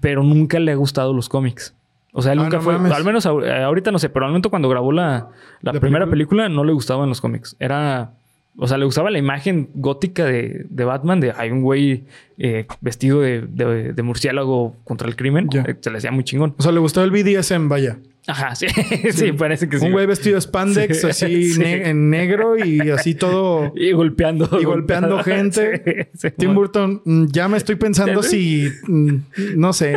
pero 0.00 0.22
nunca 0.22 0.58
le 0.60 0.72
ha 0.72 0.76
gustado 0.76 1.12
los 1.14 1.28
cómics. 1.28 1.74
O 2.12 2.22
sea, 2.22 2.32
él 2.32 2.40
Ah, 2.40 2.42
nunca 2.42 2.56
no 2.58 2.62
fue, 2.62 2.72
mames. 2.74 2.92
al 2.92 3.04
menos 3.04 3.24
eh, 3.24 3.62
ahorita 3.62 3.92
no 3.92 3.98
sé, 4.00 4.08
pero 4.10 4.26
al 4.26 4.32
momento 4.32 4.50
cuando 4.50 4.68
grabó 4.68 4.90
la, 4.92 5.28
la 5.62 5.72
¿La 5.72 5.80
primera 5.80 6.06
película? 6.06 6.42
película? 6.44 6.48
no 6.48 6.64
le 6.64 6.72
gustaban 6.72 7.08
los 7.08 7.20
cómics. 7.20 7.54
Era, 7.60 8.12
o 8.56 8.66
sea, 8.68 8.76
le 8.78 8.84
gustaba 8.84 9.10
la 9.10 9.18
imagen 9.18 9.70
gótica 9.74 10.24
de, 10.24 10.66
de 10.68 10.84
Batman, 10.84 11.20
de 11.20 11.32
hay 11.36 11.50
un 11.50 11.62
güey 11.62 12.04
eh, 12.38 12.66
vestido 12.80 13.20
de, 13.20 13.42
de- 13.42 13.92
de 13.92 14.02
murciélago 14.02 14.76
contra 14.84 15.08
el 15.08 15.16
crimen. 15.16 15.48
Eh, 15.54 15.76
Se 15.80 15.90
le 15.90 15.98
hacía 15.98 16.10
muy 16.10 16.24
chingón. 16.24 16.54
O 16.58 16.62
sea, 16.62 16.72
le 16.72 16.78
gustó 16.80 17.02
el 17.04 17.10
BDSM, 17.10 17.68
vaya. 17.68 17.98
Ajá, 18.26 18.54
sí, 18.54 18.66
sí, 19.12 19.32
parece 19.32 19.68
que 19.68 19.78
sí. 19.78 19.86
Un 19.86 19.92
güey 19.92 20.04
vestido 20.06 20.34
de 20.34 20.42
spandex, 20.42 21.00
Sí, 21.00 21.06
así 21.06 21.52
ne- 21.58 21.88
en 21.88 22.10
negro 22.10 22.56
y 22.62 22.90
así 22.90 23.14
todo. 23.14 23.72
Y 23.76 23.92
golpeando. 23.92 24.48
Y 24.60 24.64
golpeando 24.64 25.22
gente. 25.22 26.10
Tim. 26.36 26.54
Burton, 26.54 27.00
mm, 27.04 27.26
ya 27.32 27.48
me 27.48 27.56
estoy 27.56 27.76
pensando 27.76 28.22
si. 28.22 28.68
mm, 28.86 29.14
No 29.56 29.72
sé. 29.72 29.96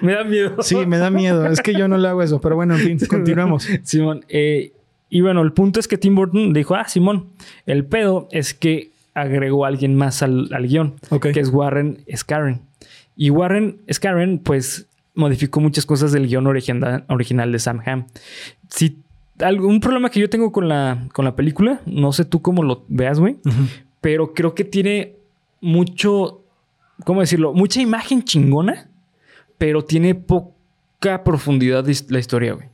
Me 0.00 0.12
da 0.14 0.24
miedo. 0.24 0.56
Sí, 0.62 0.76
me 0.86 0.96
da 0.98 1.10
miedo. 1.10 1.46
Es 1.46 1.60
que 1.60 1.74
yo 1.74 1.86
no 1.88 1.98
le 1.98 2.08
hago 2.08 2.22
eso. 2.22 2.40
Pero 2.40 2.56
bueno, 2.56 2.76
en 2.76 2.80
fin, 2.80 2.98
continuemos. 3.08 3.68
Simón, 3.82 4.24
eh, 4.28 4.72
y 5.14 5.20
bueno, 5.20 5.42
el 5.42 5.52
punto 5.52 5.78
es 5.78 5.88
que 5.88 5.98
Tim 5.98 6.14
Burton 6.14 6.54
dijo, 6.54 6.74
ah, 6.74 6.88
Simón, 6.88 7.26
el 7.66 7.84
pedo 7.84 8.28
es 8.30 8.54
que 8.54 8.92
agregó 9.12 9.66
a 9.66 9.68
alguien 9.68 9.94
más 9.94 10.22
al, 10.22 10.48
al 10.54 10.66
guion, 10.66 10.94
que 11.20 11.38
es 11.38 11.50
Warren 11.50 11.98
Scarren. 12.16 12.62
Y 13.14 13.28
Warren 13.28 13.82
Scarren, 13.92 14.38
pues, 14.38 14.86
modificó 15.14 15.60
muchas 15.60 15.84
cosas 15.84 16.12
del 16.12 16.28
guion 16.28 16.46
original, 16.46 17.04
original 17.10 17.52
de 17.52 17.58
Sam 17.58 17.82
Ham. 17.84 18.06
Si 18.70 18.96
algún 19.38 19.80
problema 19.80 20.08
que 20.08 20.18
yo 20.18 20.30
tengo 20.30 20.50
con 20.50 20.66
la, 20.70 21.06
con 21.12 21.26
la 21.26 21.36
película, 21.36 21.82
no 21.84 22.14
sé 22.14 22.24
tú 22.24 22.40
cómo 22.40 22.62
lo 22.62 22.86
veas, 22.88 23.20
güey, 23.20 23.36
pero 24.00 24.32
creo 24.32 24.54
que 24.54 24.64
tiene 24.64 25.16
mucho, 25.60 26.40
¿cómo 27.04 27.20
decirlo? 27.20 27.52
Mucha 27.52 27.82
imagen 27.82 28.24
chingona, 28.24 28.88
pero 29.58 29.84
tiene 29.84 30.14
poca 30.14 31.22
profundidad 31.22 31.84
de 31.84 31.94
la 32.08 32.18
historia, 32.18 32.54
güey. 32.54 32.71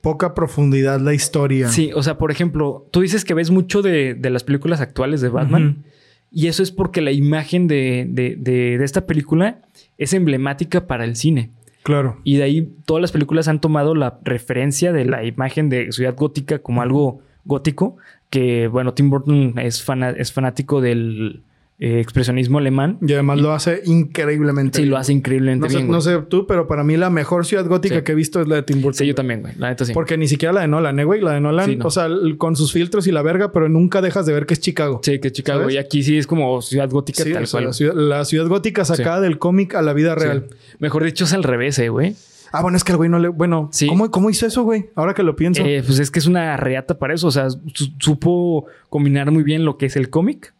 Poca 0.00 0.34
profundidad 0.34 1.00
la 1.00 1.12
historia. 1.14 1.68
Sí, 1.68 1.90
o 1.94 2.02
sea, 2.02 2.16
por 2.18 2.30
ejemplo, 2.30 2.86
tú 2.90 3.00
dices 3.02 3.24
que 3.24 3.34
ves 3.34 3.50
mucho 3.50 3.82
de, 3.82 4.14
de 4.14 4.30
las 4.30 4.44
películas 4.44 4.80
actuales 4.80 5.20
de 5.20 5.28
Batman. 5.28 5.84
Y 6.32 6.46
eso 6.46 6.62
es 6.62 6.70
porque 6.70 7.00
la 7.00 7.10
imagen 7.10 7.66
de, 7.66 8.06
de- 8.08 8.36
de- 8.38 8.78
de 8.78 8.84
esta 8.84 9.04
película 9.04 9.62
es 9.98 10.12
emblemática 10.14 10.86
para 10.86 11.04
el 11.04 11.16
cine. 11.16 11.50
Claro. 11.82 12.18
Y 12.24 12.36
de 12.36 12.44
ahí 12.44 12.72
todas 12.84 13.00
las 13.00 13.10
películas 13.12 13.48
han 13.48 13.60
tomado 13.60 13.94
la 13.94 14.18
referencia 14.22 14.92
de 14.92 15.04
la 15.06 15.24
imagen 15.24 15.68
de 15.70 15.90
Ciudad 15.92 16.14
Gótica 16.14 16.60
como 16.60 16.82
algo 16.82 17.20
gótico. 17.44 17.96
Que, 18.30 18.68
bueno, 18.68 18.94
Tim 18.94 19.10
Burton 19.10 19.54
es, 19.58 19.84
fana- 19.84 20.10
es 20.16 20.32
fanático 20.32 20.80
del 20.80 21.42
eh, 21.82 21.98
expresionismo 21.98 22.58
alemán. 22.58 22.98
Y 23.00 23.12
además 23.14 23.40
lo 23.40 23.52
hace 23.52 23.80
increíblemente. 23.86 24.76
Sí, 24.76 24.82
bien. 24.82 24.90
lo 24.90 24.98
hace 24.98 25.12
increíblemente 25.14 25.64
No 25.66 25.70
sé, 25.70 25.76
bien. 25.76 25.86
güey. 25.88 25.96
no 25.96 26.00
sé 26.02 26.18
tú, 26.28 26.46
pero 26.46 26.66
para 26.68 26.84
mí 26.84 26.96
la 26.98 27.08
mejor 27.08 27.46
ciudad 27.46 27.64
gótica 27.66 27.96
Sí. 27.96 28.02
que 28.02 28.12
he 28.12 28.14
visto 28.14 28.40
es 28.42 28.48
la 28.48 28.56
de 28.56 28.62
Tim 28.64 28.82
Burton. 28.82 28.98
Sí, 28.98 29.06
yo 29.06 29.14
también, 29.14 29.40
güey. 29.40 29.54
La 29.56 29.70
neta 29.70 29.84
sí. 29.86 29.92
Porque 29.94 30.18
ni 30.18 30.28
siquiera 30.28 30.52
la 30.52 30.60
de 30.60 30.68
Nolan, 30.68 30.98
¿eh, 31.00 31.04
güey? 31.04 31.20
La 31.22 31.32
de 31.32 31.40
Nolan, 31.40 31.66
Sí, 31.66 31.76
no. 31.76 31.86
o 31.86 31.90
sea, 31.90 32.08
con 32.36 32.54
sus 32.54 32.72
filtros 32.72 33.06
y 33.06 33.12
la 33.12 33.22
verga, 33.22 33.50
pero 33.52 33.68
nunca 33.68 34.02
dejas 34.02 34.26
de 34.26 34.34
ver 34.34 34.44
que 34.46 34.54
es 34.54 34.60
Chicago. 34.60 35.00
Sí, 35.02 35.18
que 35.20 35.32
Chicago. 35.32 35.60
¿Sabes? 35.60 35.74
Y 35.74 35.78
aquí 35.78 36.02
sí 36.02 36.18
es 36.18 36.26
como 36.26 36.60
Ciudad 36.60 36.90
Gótica 36.90 37.24
Sí, 37.24 37.32
tal 37.32 37.44
o 37.44 37.46
sea, 37.46 37.58
cual. 37.58 37.64
la, 37.68 37.72
ciudad, 37.72 37.94
la 37.94 38.24
ciudad 38.26 38.46
gótica 38.46 38.84
sacada 38.84 39.20
del 39.22 39.38
cómic 39.38 39.74
a 39.74 39.82
la 39.82 39.92
vida 39.94 40.14
real. 40.14 40.48
Mejor 40.80 41.02
dicho, 41.04 41.24
es 41.24 41.32
al 41.32 41.42
revés, 41.44 41.78
eh, 41.78 41.88
güey. 41.88 42.14
Ah, 42.52 42.62
bueno, 42.62 42.76
es 42.76 42.82
que 42.84 42.90
el 42.92 42.96
güey 42.98 43.08
no 43.08 43.18
le. 43.20 43.28
Bueno, 43.28 43.68
Sí. 43.72 43.86
¿cómo, 43.86 44.10
¿cómo 44.10 44.28
hizo 44.28 44.44
eso, 44.44 44.64
güey? 44.64 44.90
Ahora 44.96 45.14
que 45.14 45.22
lo 45.22 45.36
pienso. 45.36 45.62
Eh, 45.64 45.82
pues 45.86 46.00
es 46.00 46.10
que 46.10 46.18
es 46.18 46.26
una 46.26 46.56
reata 46.56 46.98
para 46.98 47.14
eso. 47.14 47.28
O 47.28 47.30
sea, 47.30 47.48
su- 47.48 47.92
supo 48.00 48.66
combinar 48.88 49.30
muy 49.30 49.44
bien 49.44 49.64
lo 49.64 49.78
que 49.78 49.86
es 49.86 49.94
el 49.96 50.10
cómic 50.10 50.52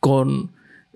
con, 0.00 0.50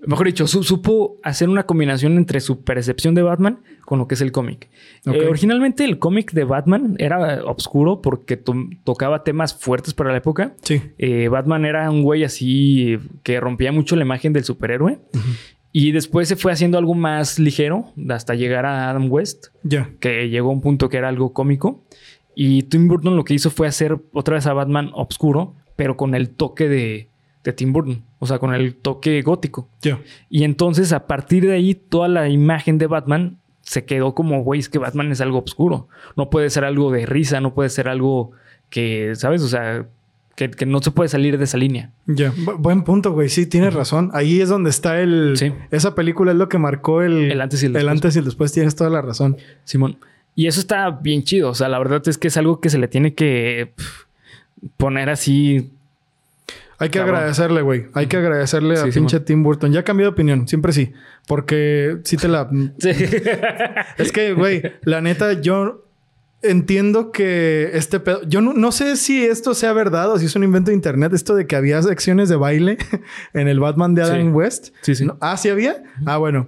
mejor 0.05 0.27
dicho, 0.27 0.47
su- 0.47 0.63
supo 0.63 1.17
hacer 1.23 1.49
una 1.49 1.63
combinación 1.65 2.17
entre 2.17 2.39
su 2.39 2.61
percepción 2.63 3.15
de 3.15 3.21
Batman 3.21 3.59
con 3.85 3.99
lo 3.99 4.07
que 4.07 4.15
es 4.15 4.21
el 4.21 4.31
cómic. 4.31 4.69
Eh, 5.05 5.25
originalmente 5.27 5.83
el 5.83 5.97
cómic 5.99 6.31
de 6.33 6.43
Batman 6.43 6.95
era 6.99 7.43
oscuro 7.45 8.01
porque 8.01 8.37
to- 8.37 8.55
tocaba 8.83 9.23
temas 9.23 9.53
fuertes 9.55 9.93
para 9.93 10.11
la 10.11 10.17
época. 10.17 10.53
Sí. 10.61 10.81
Eh, 10.97 11.27
Batman 11.27 11.65
era 11.65 11.89
un 11.89 12.03
güey 12.03 12.23
así 12.23 12.97
que 13.23 13.39
rompía 13.39 13.71
mucho 13.71 13.95
la 13.95 14.03
imagen 14.03 14.33
del 14.33 14.43
superhéroe. 14.43 14.99
Y 15.71 15.91
después 15.91 16.27
se 16.27 16.35
fue 16.35 16.51
haciendo 16.51 16.77
algo 16.79 16.95
más 16.95 17.37
ligero 17.37 17.85
hasta 18.09 18.33
llegar 18.33 18.65
a 18.65 18.89
Adam 18.89 19.11
West, 19.11 19.47
Ya. 19.63 19.89
que 19.99 20.27
llegó 20.29 20.49
a 20.49 20.53
un 20.53 20.61
punto 20.61 20.89
que 20.89 20.97
era 20.97 21.09
algo 21.09 21.31
cómico. 21.33 21.83
Y 22.35 22.63
Tim 22.63 22.87
Burton 22.87 23.15
lo 23.15 23.23
que 23.23 23.33
hizo 23.35 23.51
fue 23.51 23.67
hacer 23.67 23.97
otra 24.13 24.35
vez 24.35 24.47
a 24.47 24.53
Batman 24.53 24.89
oscuro, 24.93 25.53
pero 25.75 25.95
con 25.97 26.15
el 26.15 26.29
toque 26.29 26.67
de, 26.69 27.09
de 27.43 27.53
Tim 27.53 27.71
Burton, 27.73 28.01
o 28.19 28.27
sea, 28.27 28.37
con 28.39 28.53
el 28.53 28.75
toque 28.75 29.21
gótico. 29.21 29.67
Ya. 29.81 29.99
Y 30.29 30.43
entonces 30.43 30.91
a 30.93 31.07
partir 31.07 31.45
de 31.47 31.53
ahí 31.53 31.73
toda 31.75 32.07
la 32.07 32.29
imagen 32.29 32.77
de 32.77 32.87
Batman 32.87 33.37
se 33.61 33.85
quedó 33.85 34.13
como, 34.15 34.43
güey, 34.43 34.59
es 34.59 34.69
que 34.69 34.77
Batman 34.79 35.11
es 35.11 35.21
algo 35.21 35.39
oscuro. 35.43 35.87
No 36.17 36.29
puede 36.29 36.49
ser 36.49 36.65
algo 36.65 36.91
de 36.91 37.05
risa, 37.05 37.39
no 37.39 37.53
puede 37.53 37.69
ser 37.69 37.87
algo 37.87 38.31
que, 38.69 39.11
¿sabes? 39.15 39.41
O 39.43 39.47
sea, 39.47 39.85
que, 40.35 40.49
que 40.49 40.65
no 40.65 40.81
se 40.81 40.91
puede 40.91 41.07
salir 41.09 41.37
de 41.37 41.43
esa 41.43 41.57
línea. 41.57 41.91
Ya. 42.07 42.31
Bu- 42.33 42.57
buen 42.57 42.83
punto, 42.83 43.11
güey. 43.11 43.29
Sí, 43.29 43.45
tienes 43.45 43.73
razón. 43.73 44.09
Ahí 44.13 44.41
es 44.41 44.49
donde 44.49 44.69
está 44.69 44.99
el... 45.01 45.33
Sí. 45.37 45.51
Esa 45.69 45.95
película 45.95 46.31
es 46.31 46.37
lo 46.37 46.49
que 46.49 46.57
marcó 46.57 47.01
el... 47.01 47.31
El 47.31 47.41
antes 47.41 47.61
y 47.61 47.65
el 47.67 47.71
El 47.71 47.73
después. 47.83 47.91
antes 47.91 48.15
y 48.15 48.19
el 48.19 48.25
después. 48.25 48.51
Tienes 48.53 48.75
toda 48.75 48.89
la 48.89 49.01
razón. 49.01 49.37
Simón. 49.65 49.97
Y 50.35 50.47
eso 50.47 50.59
está 50.61 50.89
bien 50.91 51.23
chido. 51.23 51.49
O 51.49 51.55
sea, 51.55 51.67
la 51.67 51.77
verdad 51.77 52.01
es 52.07 52.17
que 52.17 52.29
es 52.29 52.37
algo 52.37 52.59
que 52.61 52.69
se 52.69 52.77
le 52.79 52.87
tiene 52.87 53.13
que 53.13 53.73
poner 54.77 55.09
así. 55.09 55.71
Hay 56.79 56.89
que 56.89 56.99
Cabrón. 56.99 57.15
agradecerle, 57.17 57.61
güey. 57.61 57.87
Hay 57.93 58.07
que 58.07 58.17
agradecerle 58.17 58.75
a 58.79 58.85
Sí, 58.85 58.91
pinche. 58.91 59.19
Tim 59.19 59.43
Burton. 59.43 59.71
Ya 59.73 59.83
cambié 59.83 60.05
de 60.05 60.09
opinión. 60.09 60.47
Siempre 60.47 60.71
sí. 60.73 60.93
Porque 61.27 61.97
sí 62.05 62.15
te 62.17 62.27
la... 62.27 62.49
Sí. 62.79 62.89
Es 63.97 64.11
que, 64.11 64.33
güey, 64.33 64.61
la 64.83 65.01
neta, 65.01 65.33
yo 65.33 65.85
entiendo 66.41 67.11
que 67.11 67.71
este 67.73 67.99
pedo. 67.99 68.21
Yo 68.27 68.39
no, 68.41 68.53
no 68.53 68.71
sé 68.71 68.95
si 68.95 69.25
esto 69.25 69.53
sea 69.53 69.73
verdad 69.73 70.09
o 70.11 70.19
si 70.19 70.27
es 70.27 70.35
un 70.37 70.43
invento 70.45 70.71
de 70.71 70.75
internet. 70.75 71.11
Esto 71.13 71.35
de 71.35 71.45
que 71.47 71.55
había 71.57 71.81
secciones 71.81 72.29
de 72.29 72.37
baile 72.37 72.77
en 73.33 73.47
el 73.49 73.59
Batman 73.59 73.93
de 73.93 74.03
Adam. 74.03 74.33
West. 74.33 74.69
Sí, 74.81 74.95
sí. 74.95 75.05
No- 75.05 75.17
Ah, 75.19 75.35
sí 75.35 75.49
había. 75.49 75.83
Ah, 76.05 76.15
bueno. 76.17 76.47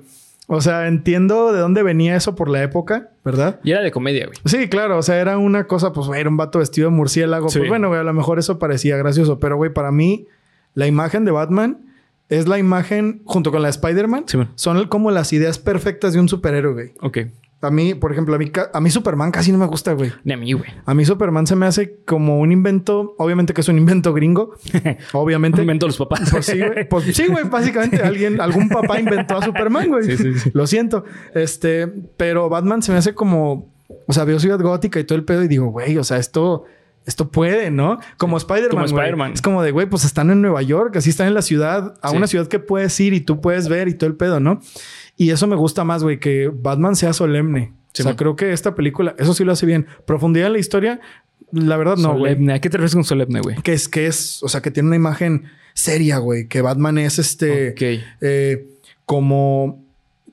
O 0.54 0.60
sea, 0.60 0.90
entiendo 0.90 1.54
de 1.54 1.62
dónde 1.62 1.82
venía 1.82 2.14
eso 2.18 2.36
por 2.36 2.50
la 2.50 2.62
época, 2.62 3.12
¿verdad? 3.24 3.62
y 3.64 3.72
era 3.72 3.80
de 3.80 3.90
comedia, 3.90 4.26
güey. 4.26 4.38
Sí, 4.44 4.68
claro. 4.68 4.98
O 4.98 5.02
sea, 5.02 5.22
era 5.22 5.38
una 5.38 5.66
cosa, 5.66 5.94
pues, 5.94 6.08
güey, 6.08 6.20
era 6.20 6.30
un 6.30 6.36
vato 6.36 6.60
vestido 6.60 6.90
de 6.90 6.96
murciélago. 6.96 7.48
Sí. 7.48 7.60
Pues 7.60 7.70
bueno, 7.70 7.88
güey, 7.88 8.02
a 8.02 8.04
lo 8.04 8.12
mejor 8.12 8.38
eso 8.38 8.60
parecía 8.60 8.98
gracioso. 8.98 9.40
Pero, 9.40 9.56
güey, 9.56 9.72
para 9.72 9.94
mí, 9.94 10.28
la 10.74 10.88
imagen 10.88 11.24
de 11.24 11.32
Batman 11.32 11.86
es 12.28 12.50
la 12.50 12.58
imagen, 12.58 13.22
junto 13.24 13.50
con 13.52 13.62
la 13.62 13.70
de 13.70 13.72
Spider-Man, 13.72 14.26
Simón. 14.28 14.50
son 14.56 14.86
como 14.90 15.10
las 15.12 15.32
ideas 15.32 15.58
perfectas 15.58 16.12
de 16.12 16.20
un 16.20 16.28
superhéroe, 16.28 16.74
güey. 16.74 16.92
Ok. 17.00 17.18
A 17.64 17.70
mí, 17.70 17.94
por 17.94 18.12
ejemplo, 18.12 18.34
a 18.34 18.40
mí, 18.40 18.52
a 18.74 18.82
mí 18.82 18.90
Superman 18.90 19.30
casi 19.32 19.52
no 19.52 19.60
me 19.60 19.68
gusta, 19.68 19.94
güey. 19.94 20.12
Ni 20.24 20.34
a 20.34 20.38
mí, 20.38 20.54
güey. 20.54 20.70
A 20.84 20.94
mí 20.96 21.06
Superman 21.06 21.46
se 21.46 21.56
me 21.56 21.68
hace 21.68 21.98
como 22.06 22.40
un 22.40 22.52
invento, 22.52 23.14
obviamente 23.20 23.54
que 23.54 23.62
es 23.62 23.68
un 23.70 23.78
invento 23.78 24.14
gringo, 24.14 24.56
obviamente. 25.14 25.62
Invento 25.62 25.86
los 25.86 25.98
papás. 25.98 26.30
Pues 26.32 26.46
sí, 26.48 26.58
güey. 26.58 26.90
Pues 26.90 27.16
sí, 27.16 27.28
güey. 27.28 27.44
Básicamente 27.48 27.98
alguien, 28.04 28.42
algún 28.42 28.68
papá 28.68 29.00
inventó 29.00 29.38
a 29.38 29.46
Superman, 29.46 29.90
güey. 29.90 30.04
Sí, 30.06 30.18
sí, 30.18 30.40
sí. 30.40 30.52
Lo 30.54 30.66
siento. 30.66 31.06
Este, 31.36 31.88
pero 32.18 32.50
Batman 32.50 32.82
se 32.82 32.92
me 32.92 32.98
hace 32.98 33.14
como, 33.14 33.72
o 34.08 34.14
sea, 34.14 34.24
veo 34.24 34.40
Ciudad 34.40 34.60
Gótica 34.60 35.00
y 35.00 35.04
todo 35.04 35.18
el 35.18 35.24
pedo 35.24 35.44
y 35.44 35.48
digo, 35.48 35.68
güey, 35.68 35.98
o 36.00 36.04
sea, 36.04 36.18
esto, 36.18 36.66
esto 37.06 37.30
puede, 37.30 37.70
¿no? 37.70 38.00
Como 38.18 38.38
Spider-Man. 38.38 38.90
Como. 38.90 39.26
Es 39.34 39.42
como 39.44 39.62
de, 39.62 39.70
güey, 39.72 39.88
pues 39.88 40.04
están 40.04 40.32
en 40.32 40.42
Nueva 40.42 40.64
York, 40.64 40.96
así 40.98 41.12
están 41.12 41.28
en 41.28 41.36
la 41.36 41.42
ciudad, 41.44 41.94
a 42.02 42.10
Sí. 42.10 42.18
una 42.18 42.26
ciudad 42.26 42.48
que 42.48 42.58
puedes 42.58 43.00
ir 43.00 43.14
y 43.14 43.22
tú 43.22 43.40
puedes 43.40 43.70
ver 43.70 43.88
y 43.88 43.94
todo 43.94 44.10
el 44.10 44.16
pedo, 44.16 44.40
¿no? 44.40 44.62
Y 45.22 45.30
eso 45.32 45.46
me 45.48 45.56
gusta 45.56 45.84
más, 45.84 46.04
güey, 46.04 46.20
que 46.20 46.50
Batman 46.54 46.96
sea 46.96 47.14
solemne. 47.14 47.74
Sí, 47.94 48.02
o 48.02 48.04
sea, 48.04 48.12
man. 48.14 48.16
creo 48.18 48.36
que 48.36 48.54
esta 48.54 48.74
película, 48.74 49.14
eso 49.20 49.34
sí 49.34 49.44
lo 49.44 49.52
hace 49.52 49.66
bien. 49.66 49.86
Profundidad 50.06 50.48
en 50.48 50.54
la 50.54 50.60
historia, 50.60 51.00
la 51.52 51.78
verdad 51.78 51.98
no, 51.98 52.14
güey. 52.18 52.34
solemne. 52.34 52.54
¿A 52.54 52.60
qué 52.62 52.70
te 52.70 52.78
refieres 52.78 52.96
con 52.96 53.04
solemne, 53.04 53.42
güey? 53.42 53.58
Que 53.62 53.74
es, 53.74 53.88
que 53.88 54.08
es, 54.08 54.42
o 54.42 54.50
sea, 54.50 54.62
que 54.62 54.72
tiene 54.72 54.88
una 54.88 54.96
imagen 54.96 55.44
seria, 55.74 56.18
güey. 56.18 56.48
Que 56.48 56.62
Batman 56.62 56.98
es 56.98 57.20
este, 57.20 57.76
eh, 58.22 58.68
como 59.06 59.84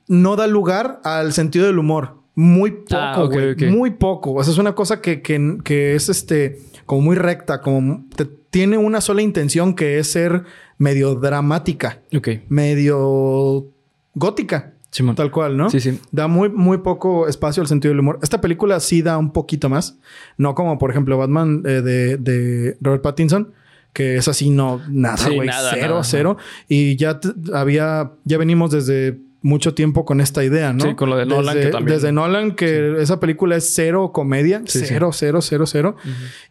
no 0.07 0.35
da 0.35 0.47
lugar 0.47 1.01
al 1.03 1.33
sentido 1.33 1.67
del 1.67 1.77
humor. 1.77 2.15
Muy 2.33 2.71
poco, 2.71 2.95
Ah, 2.95 3.23
ok, 3.23 3.31
güey. 3.57 3.69
Muy 3.71 3.91
poco. 3.91 4.33
O 4.33 4.43
sea, 4.43 4.51
es 4.53 4.57
una 4.57 4.73
cosa 4.73 5.01
que, 5.01 5.21
que, 5.21 5.57
que 5.63 5.93
es 5.95 6.07
este, 6.09 6.57
como 6.85 7.01
muy 7.01 7.15
recta, 7.15 7.61
como 7.61 8.05
te- 8.15 8.25
tiene 8.49 8.77
una 8.77 9.01
sola 9.01 9.21
intención 9.21 9.75
que 9.75 9.99
es 9.99 10.09
ser 10.11 10.45
medio 10.79 11.13
dramática, 11.15 11.99
Ok. 12.15 12.29
medio 12.47 13.67
gótica. 14.15 14.73
Simón. 14.91 15.15
Tal 15.15 15.29
cual, 15.31 15.55
¿no? 15.55 15.69
Sí, 15.69 15.79
sí. 15.79 15.99
Da 16.11 16.27
muy, 16.27 16.49
muy 16.49 16.79
poco 16.79 17.27
espacio 17.27 17.61
al 17.61 17.67
sentido 17.67 17.91
del 17.91 17.99
humor. 17.99 18.19
Esta 18.23 18.41
película 18.41 18.79
sí 18.79 19.01
da 19.01 19.17
un 19.17 19.31
poquito 19.31 19.69
más. 19.69 19.97
No 20.37 20.55
como, 20.55 20.77
por 20.79 20.89
ejemplo, 20.89 21.17
Batman 21.17 21.61
eh, 21.65 21.81
de, 21.81 22.17
de 22.17 22.77
Robert 22.81 23.03
Pattinson, 23.03 23.53
que 23.93 24.15
es 24.17 24.27
así, 24.27 24.49
no, 24.49 24.81
nada, 24.89 25.17
Sí, 25.17 25.35
güey. 25.35 25.47
nada, 25.47 25.71
cero, 25.73 25.87
nada, 25.89 26.03
cero. 26.03 26.37
Y 26.67 26.95
ya 26.95 27.19
había, 27.53 28.11
ya 28.23 28.37
venimos 28.39 28.71
desde 28.71 29.19
mucho 29.41 29.73
tiempo 29.73 30.05
con 30.05 30.21
esta 30.21 30.43
idea, 30.43 30.73
¿no? 30.73 30.83
Sí, 30.83 30.95
con 30.95 31.09
lo 31.09 31.15
de 31.17 31.25
Nolan, 31.25 31.55
Desde, 31.55 31.67
que 31.69 31.71
también- 31.71 31.95
desde 31.97 32.11
Nolan, 32.11 32.55
que 32.55 33.01
esa 33.01 33.19
película 33.19 33.55
es 33.55 33.73
cero 33.73 34.11
comedia. 34.11 34.63
Sí, 34.65 34.79
sí. 34.79 34.85
cero, 34.87 35.11
cero, 35.13 35.41
cero, 35.41 35.65
cero. 35.67 35.95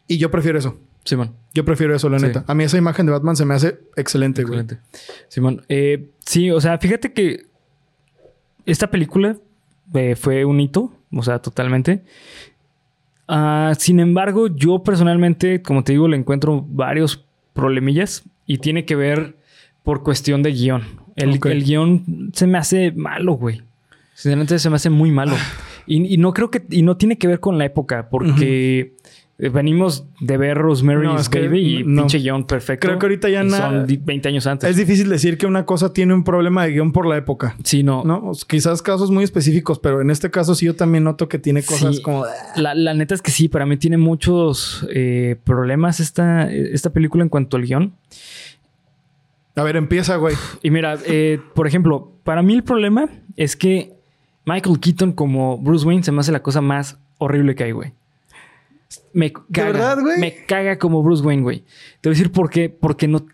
Y 0.07 0.18
yo 0.18 0.31
prefiero 0.31 0.59
eso. 0.59 0.79
Simón. 1.05 1.35
Yo 1.55 1.64
prefiero 1.64 1.94
eso, 1.94 2.09
la 2.09 2.18
Sí. 2.18 2.27
neta. 2.27 2.44
A 2.46 2.55
mí 2.55 2.64
esa 2.64 2.77
imagen 2.79 3.07
de 3.07 3.12
Batman 3.12 3.35
se 3.35 3.44
me 3.44 3.55
hace 3.55 3.79
excelente, 3.96 4.44
güey. 4.44 4.61
Excelente. 4.61 4.87
Simón. 5.29 5.62
Eh, 5.68 6.11
sí, 6.24 6.51
o 6.51 6.61
sea, 6.61 6.79
fíjate 6.79 7.12
que 7.12 7.46
esta 8.70 8.90
película 8.90 9.37
eh, 9.94 10.14
fue 10.16 10.44
un 10.44 10.61
hito, 10.61 10.92
o 11.12 11.22
sea, 11.22 11.38
totalmente. 11.40 12.02
Ah, 13.26 13.72
sin 13.78 14.00
embargo, 14.00 14.48
yo 14.48 14.83
personalmente, 14.83 15.61
como 15.62 15.85
te 15.85 15.92
digo, 15.92 16.09
le 16.09 16.16
encuentro 16.16 16.64
varios 16.68 17.24
problemillas 17.52 18.22
y 18.46 18.59
tiene 18.59 18.85
que 18.85 18.96
ver 18.96 19.37
por 19.83 20.02
cuestión 20.02 20.42
de 20.42 20.52
guion. 20.52 20.83
El, 21.16 21.37
Ok. 21.37 21.46
el 21.46 21.64
guion 21.64 22.31
se 22.33 22.46
me 22.46 22.59
hace 22.59 22.92
malo, 22.92 23.35
güey. 23.35 23.62
Sinceramente 24.14 24.59
se 24.59 24.70
me 24.70 24.76
hace 24.76 24.90
muy 24.90 25.11
malo. 25.11 25.35
Y, 25.87 26.14
y 26.14 26.16
no 26.16 26.33
creo 26.33 26.50
que... 26.50 26.62
Y 26.70 26.83
no 26.83 26.96
tiene 26.96 27.18
que 27.18 27.26
ver 27.28 27.40
con 27.40 27.57
la 27.59 27.64
época, 27.64 28.09
porque... 28.11 28.94
Venimos 29.40 30.05
de 30.18 30.37
ver 30.37 30.59
Rosemary's 30.59 31.05
No, 31.05 31.16
es 31.16 31.29
que 31.29 31.42
Baby 31.46 31.79
y 31.79 31.85
no. 31.85 32.03
pinche 32.03 32.18
guion 32.18 32.44
perfecto. 32.44 32.88
Creo 32.88 32.98
que 32.98 33.07
ahorita 33.07 33.29
ya 33.29 33.44
Y 33.44 33.48
na- 33.48 33.57
Son 33.57 33.87
di- 33.87 33.96
20 33.96 34.29
años 34.29 34.48
antes. 34.48 34.68
Es 34.68 34.77
difícil 34.77 35.09
decir 35.09 35.38
que 35.38 35.46
una 35.46 35.64
cosa 35.64 35.92
tiene 35.92 36.12
un 36.12 36.24
problema 36.24 36.64
de 36.64 36.72
guion 36.72 36.90
por 36.90 37.07
la 37.07 37.16
época. 37.16 37.55
Sí, 37.62 37.85
no. 37.85 38.03
¿no? 38.03 38.33
Quizás 38.48 38.83
casos 38.83 39.12
muy 39.12 39.22
específicos, 39.22 39.79
pero 39.79 40.01
en 40.01 40.11
este 40.11 40.29
caso 40.33 40.57
sí 40.57 40.66
yo 40.66 40.74
también 40.74 41.05
noto 41.05 41.29
que 41.29 41.38
tiene 41.38 41.62
cosas 41.62 41.96
Sí. 41.96 42.03
como... 42.03 42.24
La, 42.57 42.74
la 42.74 42.94
neta 42.94 43.14
es 43.14 43.22
que 43.22 43.31
sí, 43.31 43.46
para 43.46 43.64
mí 43.64 43.77
tiene 43.77 43.96
muchos 43.96 44.85
eh, 44.92 45.37
problemas 45.44 46.01
esta, 46.01 46.51
esta 46.51 46.90
película 46.92 47.22
en 47.22 47.29
cuanto 47.29 47.57
al 47.57 47.62
guion. 47.64 47.92
A 49.55 49.62
ver, 49.62 49.77
empieza, 49.77 50.16
güey. 50.16 50.35
Y 50.64 50.70
mira, 50.70 50.98
eh, 51.07 51.40
por 51.55 51.68
ejemplo, 51.68 52.12
para 52.24 52.42
mí 52.42 52.55
el 52.55 52.64
problema 52.64 53.09
es 53.37 53.55
que 53.55 53.92
Michael 54.46 54.81
Keaton 54.81 55.12
como 55.12 55.59
Bruce 55.59 55.87
Wayne 55.87 56.03
se 56.03 56.11
me 56.11 56.18
hace 56.20 56.33
la 56.33 56.42
cosa 56.42 56.61
más 56.61 56.98
horrible 57.18 57.55
que 57.55 57.62
hay, 57.64 57.70
güey. 57.72 57.92
Me 59.12 59.33
caga. 59.33 59.66
verdad, 59.72 60.01
güey? 60.01 60.18
Me 60.18 60.35
caga 60.46 60.79
como 60.79 61.03
Bruce 61.03 61.22
Wayne, 61.24 61.42
güey. 61.42 61.64
Te 62.01 62.09
voy 62.09 62.14
a 62.14 62.18
decir 62.18 62.33
por 62.33 62.48
qué. 62.51 62.68
Porque 62.70 63.07
no, 63.09 63.27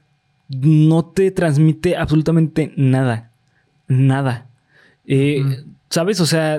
no 0.49 1.05
te 1.07 1.31
transmite 1.31 1.97
absolutamente 1.97 2.73
nada. 2.77 3.31
Nada. 3.87 4.47
Eh, 5.07 5.62
¿Sabes? 5.90 6.21
O 6.21 6.27
sea, 6.27 6.57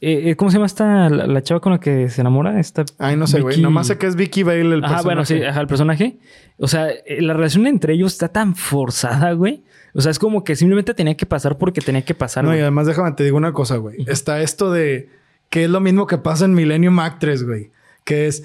eh, 0.00 0.30
eh, 0.30 0.36
¿cómo 0.36 0.50
se 0.50 0.56
llama 0.56 0.66
esta, 0.66 1.08
la, 1.08 1.26
la 1.26 1.42
chava 1.42 1.60
con 1.60 1.72
la 1.72 1.80
que 1.80 2.08
se 2.10 2.20
enamora? 2.20 2.60
Esta 2.60 2.84
Ay, 2.98 3.16
no 3.16 3.26
sé, 3.26 3.40
güey. 3.40 3.56
Vicky- 3.56 3.62
Nomás 3.62 3.86
sé 3.88 3.98
que 3.98 4.06
es 4.06 4.14
Vicky 4.16 4.42
Bale 4.42 4.60
el 4.60 4.84
Ajá, 4.84 5.02
bueno, 5.02 5.24
sí, 5.24 5.34
personaje. 5.34 5.50
ajá, 5.50 5.60
el 5.60 5.66
personaje. 5.66 6.18
O 6.58 6.68
sea, 6.68 6.90
eh, 6.90 7.20
la 7.22 7.32
relación 7.34 7.66
entre 7.66 7.94
ellos 7.94 8.12
está 8.12 8.28
tan 8.28 8.54
forzada, 8.54 9.32
güey. 9.32 9.62
O 9.94 10.00
sea, 10.00 10.10
es 10.10 10.18
como 10.18 10.44
que 10.44 10.54
simplemente 10.56 10.94
tenía 10.94 11.16
que 11.16 11.26
pasar 11.26 11.58
porque 11.58 11.80
tenía 11.80 12.02
que 12.02 12.14
pasar. 12.14 12.44
No, 12.44 12.54
y 12.56 12.60
además 12.60 12.86
déjame 12.86 13.12
te 13.12 13.24
digo 13.24 13.36
una 13.36 13.52
cosa, 13.52 13.76
güey. 13.76 14.04
Está 14.06 14.40
esto 14.42 14.70
de 14.70 15.08
que 15.50 15.64
es 15.64 15.70
lo 15.70 15.80
mismo 15.80 16.06
que 16.06 16.18
pasa 16.18 16.44
en 16.46 16.54
Millennium 16.54 16.98
Actress, 16.98 17.44
güey. 17.44 17.70
Que 18.04 18.26
es... 18.28 18.42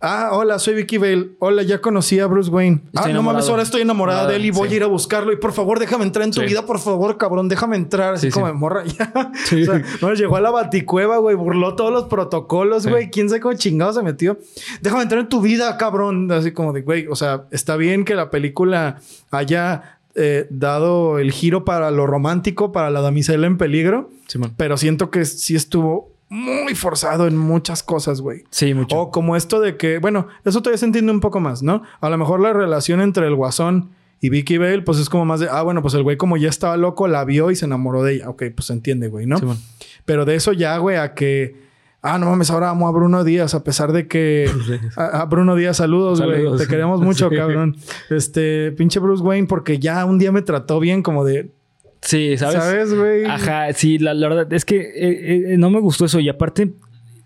Ah, 0.00 0.28
hola, 0.30 0.60
soy 0.60 0.74
Vicky 0.74 0.96
Bale. 0.96 1.30
Hola, 1.40 1.64
ya 1.64 1.80
conocí 1.80 2.20
a 2.20 2.26
Bruce 2.26 2.48
Wayne. 2.50 2.82
ah, 2.94 3.08
no 3.08 3.20
mames, 3.20 3.48
ahora 3.48 3.64
estoy 3.64 3.80
enamorada 3.82 4.28
de 4.28 4.36
él 4.36 4.44
y 4.44 4.50
voy 4.52 4.68
Sí. 4.68 4.74
a 4.74 4.76
ir 4.76 4.82
a 4.84 4.86
buscarlo. 4.86 5.32
Y 5.32 5.36
por 5.36 5.52
favor, 5.52 5.80
déjame 5.80 6.04
entrar 6.04 6.24
en 6.24 6.30
tu 6.30 6.40
Sí. 6.40 6.46
vida, 6.46 6.64
por 6.64 6.78
favor, 6.78 7.18
cabrón, 7.18 7.48
déjame 7.48 7.74
entrar. 7.74 8.14
Así 8.14 8.30
Sí, 8.30 8.32
como 8.32 8.54
morra 8.54 8.84
ya. 8.86 9.12
O 9.12 9.64
sea, 9.64 9.82
no, 10.00 10.14
llegó 10.14 10.36
a 10.36 10.40
la 10.40 10.52
baticueva, 10.52 11.16
güey, 11.18 11.34
burló 11.34 11.74
todos 11.74 11.92
los 11.92 12.04
protocolos, 12.04 12.86
güey. 12.86 13.10
¿Quién 13.10 13.28
sabe 13.28 13.40
cómo 13.40 13.54
chingado 13.56 13.92
se 13.92 14.04
metió? 14.04 14.38
Déjame 14.82 15.02
entrar 15.02 15.20
en 15.20 15.28
tu 15.28 15.40
vida, 15.40 15.76
cabrón. 15.78 16.30
Así 16.30 16.52
como 16.52 16.72
de, 16.72 16.82
güey, 16.82 17.08
o 17.08 17.16
sea, 17.16 17.46
está 17.50 17.74
bien 17.74 18.04
que 18.04 18.14
la 18.14 18.30
película 18.30 19.00
haya 19.32 19.98
eh, 20.14 20.46
dado 20.50 21.18
el 21.18 21.32
giro 21.32 21.64
para 21.64 21.90
lo 21.90 22.06
romántico, 22.06 22.70
para 22.70 22.90
la 22.90 23.00
damisela 23.00 23.48
en 23.48 23.58
peligro. 23.58 24.10
Pero 24.56 24.76
siento 24.76 25.10
que 25.10 25.24
sí 25.24 25.56
estuvo 25.56 26.07
muy 26.30 26.74
forzado 26.74 27.26
en 27.26 27.36
muchas 27.38 27.82
cosas, 27.82 28.20
güey. 28.20 28.44
Sí, 28.50 28.74
mucho. 28.74 28.96
O 28.96 29.10
como 29.10 29.34
esto 29.36 29.60
de 29.60 29.76
que, 29.76 29.98
bueno, 29.98 30.26
eso 30.44 30.60
todavía 30.60 30.78
se 30.78 30.86
entiende 30.86 31.10
un 31.12 31.20
poco 31.20 31.40
más, 31.40 31.62
¿no? 31.62 31.82
A 32.00 32.10
lo 32.10 32.18
mejor 32.18 32.40
la 32.40 32.52
relación 32.52 33.00
entre 33.00 33.26
el 33.26 33.34
guasón 33.34 33.90
Y 34.20 34.28
Vicky 34.30 34.58
Bale, 34.58 34.82
pues 34.82 34.98
es 34.98 35.08
como 35.08 35.24
más 35.24 35.40
de, 35.40 35.48
ah, 35.50 35.62
bueno, 35.62 35.80
pues 35.80 35.94
el 35.94 36.02
güey 36.02 36.16
como 36.16 36.36
ya 36.36 36.48
estaba 36.48 36.76
loco, 36.76 37.06
la 37.08 37.24
vio 37.24 37.50
y 37.50 37.56
se 37.56 37.64
enamoró 37.66 38.02
de 38.02 38.14
ella. 38.16 38.28
Ok, 38.28 38.42
pues 38.54 38.66
se 38.66 38.72
entiende, 38.72 39.08
güey, 39.08 39.26
¿no? 39.26 39.38
Simón. 39.38 39.58
Pero 40.04 40.24
de 40.24 40.34
eso 40.34 40.52
ya, 40.52 40.76
güey, 40.78 40.96
a 40.96 41.14
que, 41.14 41.54
ah, 42.02 42.18
no 42.18 42.26
mames, 42.26 42.50
ahora 42.50 42.70
amo 42.70 42.88
a 42.88 42.90
Bruno 42.90 43.22
Díaz, 43.24 43.54
a 43.54 43.62
pesar 43.62 43.92
de 43.92 44.08
que, 44.08 44.50
a, 44.96 45.20
a 45.20 45.24
Bruno 45.26 45.54
Díaz, 45.54 45.76
saludos, 45.78 46.20
güey, 46.20 46.44
te 46.58 46.66
queremos 46.66 47.00
mucho, 47.00 47.28
Sí. 47.30 47.36
cabrón. 47.36 47.76
Este, 48.10 48.72
pinche 48.72 48.98
Bruce 49.00 49.22
Wayne, 49.22 49.46
porque 49.46 49.78
ya 49.78 50.04
un 50.04 50.18
día 50.18 50.32
me 50.32 50.42
trató 50.42 50.80
bien, 50.80 51.02
como 51.02 51.24
de, 51.24 51.52
Sí, 52.00 52.36
¿sabes? 52.36 52.56
¿sabes, 52.56 52.94
güey? 52.94 53.24
Ajá, 53.24 53.72
sí, 53.72 53.98
la, 53.98 54.14
la 54.14 54.28
verdad 54.28 54.52
es 54.52 54.64
que 54.64 54.76
eh, 54.76 55.52
eh, 55.54 55.56
no 55.58 55.70
me 55.70 55.80
gustó 55.80 56.04
eso. 56.04 56.20
Y 56.20 56.28
aparte, 56.28 56.72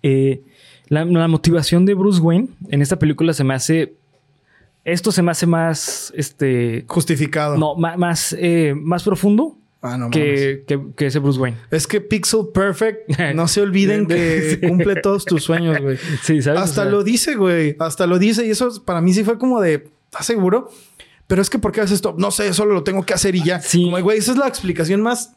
eh, 0.02 0.42
la, 0.88 1.04
la 1.04 1.28
motivación 1.28 1.84
de 1.84 1.94
Bruce 1.94 2.20
Wayne 2.20 2.48
en 2.68 2.82
esta 2.82 2.98
película 2.98 3.32
se 3.32 3.44
me 3.44 3.54
hace. 3.54 3.94
Esto 4.84 5.12
se 5.12 5.22
me 5.22 5.30
hace 5.30 5.46
más. 5.46 6.12
Este. 6.16 6.84
Justificado. 6.88 7.56
No, 7.56 7.76
más, 7.76 8.36
más 8.74 9.02
profundo 9.04 9.56
Ah, 9.84 9.98
no 9.98 10.10
que, 10.10 10.62
que, 10.64 10.80
que 10.96 11.06
ese 11.06 11.18
Bruce 11.18 11.40
Wayne. 11.40 11.58
Es 11.72 11.88
que 11.88 12.00
Pixel 12.00 12.46
Perfect, 12.54 13.18
no 13.34 13.48
se 13.48 13.60
olviden 13.60 14.06
que 14.06 14.60
cumple 14.66 14.94
todos 15.02 15.24
tus 15.24 15.42
sueños, 15.42 15.80
güey. 15.80 15.98
Sí, 16.22 16.40
¿sabes? 16.40 16.62
Hasta 16.62 16.82
O 16.82 16.84
sea, 16.84 16.92
lo 16.92 17.02
dice, 17.02 17.34
güey. 17.34 17.74
Hasta 17.80 18.06
lo 18.06 18.20
dice. 18.20 18.46
Y 18.46 18.50
eso 18.50 18.80
para 18.84 19.00
mí 19.00 19.12
sí 19.12 19.24
fue 19.24 19.38
como 19.38 19.60
de, 19.60 19.88
¿estás 20.04 20.24
seguro? 20.26 20.70
Pero 21.32 21.40
es 21.40 21.48
que, 21.48 21.58
¿por 21.58 21.72
qué 21.72 21.80
haces 21.80 21.94
esto? 21.94 22.14
No 22.18 22.30
sé, 22.30 22.52
solo 22.52 22.74
lo 22.74 22.84
tengo 22.84 23.04
que 23.06 23.14
hacer 23.14 23.34
y 23.34 23.42
ya. 23.42 23.58
Sí. 23.58 23.84
Como, 23.84 23.98
güey, 24.02 24.18
esa 24.18 24.32
es 24.32 24.36
la 24.36 24.46
explicación 24.48 25.00
más 25.00 25.32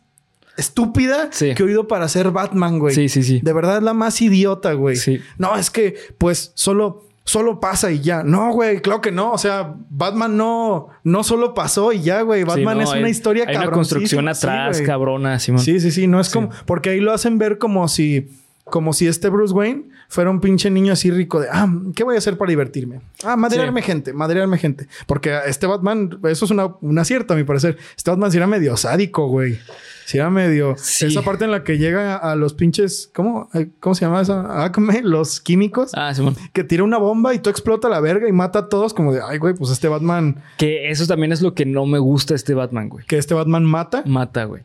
estúpida 0.58 1.29
Sí. 1.31 1.53
que 1.55 1.63
he 1.63 1.65
oído 1.65 1.88
para 1.88 2.05
ser 2.10 2.31
Batman, 2.31 2.79
güey. 2.79 2.93
Sí, 2.93 3.08
sí, 3.08 3.23
sí. 3.23 3.39
De 3.41 3.53
verdad, 3.53 3.81
la 3.81 3.93
más 3.93 4.21
idiota, 4.21 4.73
güey. 4.73 4.97
Sí. 4.97 5.21
No, 5.38 5.55
es 5.55 5.69
que, 5.69 5.95
pues, 6.17 6.51
solo. 6.55 7.03
Solo 7.27 7.62
pasa 7.62 7.91
y 7.93 8.01
ya. 8.01 8.23
No, 8.23 8.51
güey, 8.51 8.81
claro 8.81 8.99
que 8.99 9.13
no. 9.13 9.31
O 9.31 9.38
sea, 9.38 9.73
Batman 9.89 10.36
no, 10.36 10.89
no 11.05 11.23
solo 11.23 11.53
pasó 11.53 11.93
y 11.93 12.01
ya, 12.01 12.21
güey. 12.23 12.41
sí, 12.41 12.45
Batman 12.45 12.77
no, 12.77 12.84
es 12.84 12.89
una 12.91 13.08
historia 13.10 13.45
Hay 13.47 13.55
una 13.55 13.71
construcción 13.71 14.25
Sí, 14.25 14.29
atrás, 14.29 14.77
güey. 14.77 14.86
cabrona, 14.86 15.39
Simón. 15.39 15.62
Sí, 15.62 15.79
sí, 15.79 15.91
sí. 15.91 16.08
No 16.08 16.19
es 16.19 16.27
Sí. 16.27 16.34
como... 16.34 16.49
Porque 16.67 16.89
ahí 16.91 16.99
lo 16.99 17.13
hacen 17.13 17.38
ver 17.38 17.58
como 17.58 17.88
si... 17.88 18.27
Como 18.65 18.93
si 18.93 19.08
este 19.08 19.30
Bruce 19.30 19.54
Wayne 19.54 19.89
fuera 20.10 20.32
un 20.32 20.41
pinche 20.41 20.71
niño 20.71 20.93
así 20.93 21.12
rico 21.12 21.39
de... 21.39 21.47
Ah, 21.51 21.71
¿qué 21.95 22.04
voy 22.04 22.15
a 22.15 22.17
hacer 22.17 22.36
para 22.36 22.49
divertirme? 22.49 22.99
Ah, 23.23 23.36
madrearme 23.36 23.84
gente. 23.84 24.12
Madrearme 24.12 24.58
gente. 24.58 24.88
Porque 25.06 25.38
este 25.45 25.67
Batman... 25.67 26.19
Eso 26.23 26.45
es 26.45 26.51
una, 26.51 26.75
un 26.82 26.97
acierto 26.97 27.36
a 27.36 27.38
mi 27.38 27.43
parecer. 27.43 27.78
Este 27.95 28.10
Batman 28.10 28.32
sí 28.32 28.38
era 28.38 28.47
medio 28.47 28.75
sádico, 28.75 29.28
güey. 29.28 29.60
Sí 30.06 30.17
era 30.17 30.32
medio... 30.32 30.73
Sí. 30.78 31.06
Esa 31.06 31.21
parte 31.21 31.45
en 31.45 31.51
la 31.51 31.63
que 31.63 31.78
llega 31.78 32.17
a 32.17 32.36
los 32.36 32.56
pinches... 32.56 33.12
¿Cómo? 33.13 33.49
¿Cómo 33.80 33.93
se 33.93 34.06
llama 34.06 34.21
esa? 34.21 34.63
Acme. 34.63 35.04
Los 35.04 35.41
químicos. 35.41 35.91
Ah, 35.93 36.13
Simón. 36.15 36.36
Que 36.51 36.63
tira 36.63 36.84
una 36.84 36.97
bomba 36.97 37.36
y 37.36 37.39
tú 37.39 37.51
explota 37.51 37.88
la 37.88 37.99
verga 37.99 38.28
y 38.28 38.32
mata 38.32 38.60
a 38.60 38.69
todos 38.69 38.95
como 38.95 39.13
de... 39.13 39.21
Ay, 39.23 39.38
güey, 39.38 39.54
pues 39.54 39.69
este 39.69 39.88
Batman... 39.88 40.41
Que 40.58 40.89
eso 40.89 41.06
también 41.06 41.32
es 41.32 41.43
lo 41.43 41.54
que 41.54 41.67
no 41.67 41.86
me 41.86 41.99
gusta 41.99 42.34
este 42.34 42.56
Batman, 42.56 42.89
güey. 42.89 43.06
Que 43.06 43.19
este 43.19 43.36
Batman 43.36 43.63
mata. 43.63 44.01
Mata, 44.08 44.45
güey. 44.45 44.63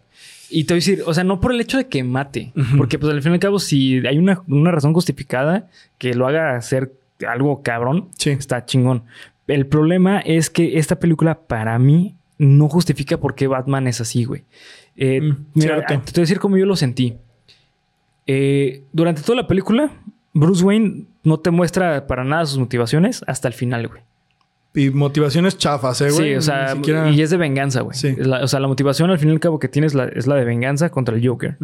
Y 0.51 0.65
te 0.65 0.75
voy 0.75 0.79
a 0.79 0.81
decir, 0.81 1.03
o 1.07 1.15
sea, 1.15 1.23
no 1.25 1.41
por 1.41 1.53
el 1.53 1.61
hecho 1.61 1.79
de 1.79 1.87
que 1.89 2.03
mate, 2.05 2.53
porque 2.77 2.99
pues 2.99 3.13
al 3.13 3.23
fin 3.23 3.33
y 3.33 3.35
al 3.35 3.41
cabo, 3.41 3.59
si 3.59 4.05
hay 4.07 4.19
una, 4.19 4.43
una 4.49 4.71
razón 4.73 4.93
justificada 4.93 5.69
que 5.99 6.13
lo 6.15 6.27
haga 6.27 6.57
hacer 6.57 6.93
algo 7.29 7.63
cabrón, 7.63 8.09
Sí. 8.19 8.31
está 8.31 8.65
chingón. 8.65 9.05
El 9.47 9.67
problema 9.67 10.21
es 10.21 10.51
que 10.51 10.79
esta 10.79 10.99
película 10.99 11.39
para 11.47 11.79
mí 11.79 12.15
no 12.39 12.69
justifica 12.69 13.19
por 13.19 13.35
qué 13.35 13.47
Batman 13.47 13.87
es 13.87 14.01
así, 14.01 14.25
güey. 14.25 14.45
Eh, 14.97 15.21
Mm, 15.21 15.47
mira, 15.55 15.85
te 15.87 15.95
voy 15.95 16.03
a 16.17 16.21
decir 16.21 16.39
cómo 16.41 16.57
yo 16.57 16.67
lo 16.67 16.75
sentí. 16.77 17.17
Eh, 18.27 18.83
durante 18.93 19.23
toda 19.23 19.37
la 19.37 19.47
película, 19.47 19.91
Bruce 20.33 20.65
Wayne 20.65 21.05
no 21.25 21.39
te 21.41 21.51
muestra 21.51 22.07
para 22.07 22.25
nada 22.25 22.47
sus 22.47 22.59
motivaciones 22.59 23.23
hasta 23.27 23.49
el 23.49 23.55
final, 23.55 23.89
güey. 23.89 24.03
Y 24.75 24.91
motivaciones 24.91 25.59
chafas, 25.59 26.01
¿eh, 26.01 26.11
güey? 26.11 26.31
Sí, 26.31 26.35
o 26.37 26.43
sea, 26.43 26.75
siquiera- 26.75 27.11
y 27.11 27.21
es 27.23 27.31
de 27.31 27.37
venganza, 27.37 27.81
güey. 27.81 27.97
Sí. 27.97 28.15
La- 28.17 28.45
o 28.45 28.47
sea, 28.49 28.61
la 28.61 28.69
motivación 28.69 29.11
al 29.11 29.19
fin 29.19 29.31
y 29.31 29.33
al 29.33 29.41
cabo 29.41 29.59
que 29.59 29.69
tienes 29.69 29.95
la- 29.95 30.05
es 30.07 30.27
la 30.29 30.37
de 30.37 30.45
venganza 30.45 30.91
contra 30.91 31.17
el 31.17 31.27
Joker. 31.27 31.57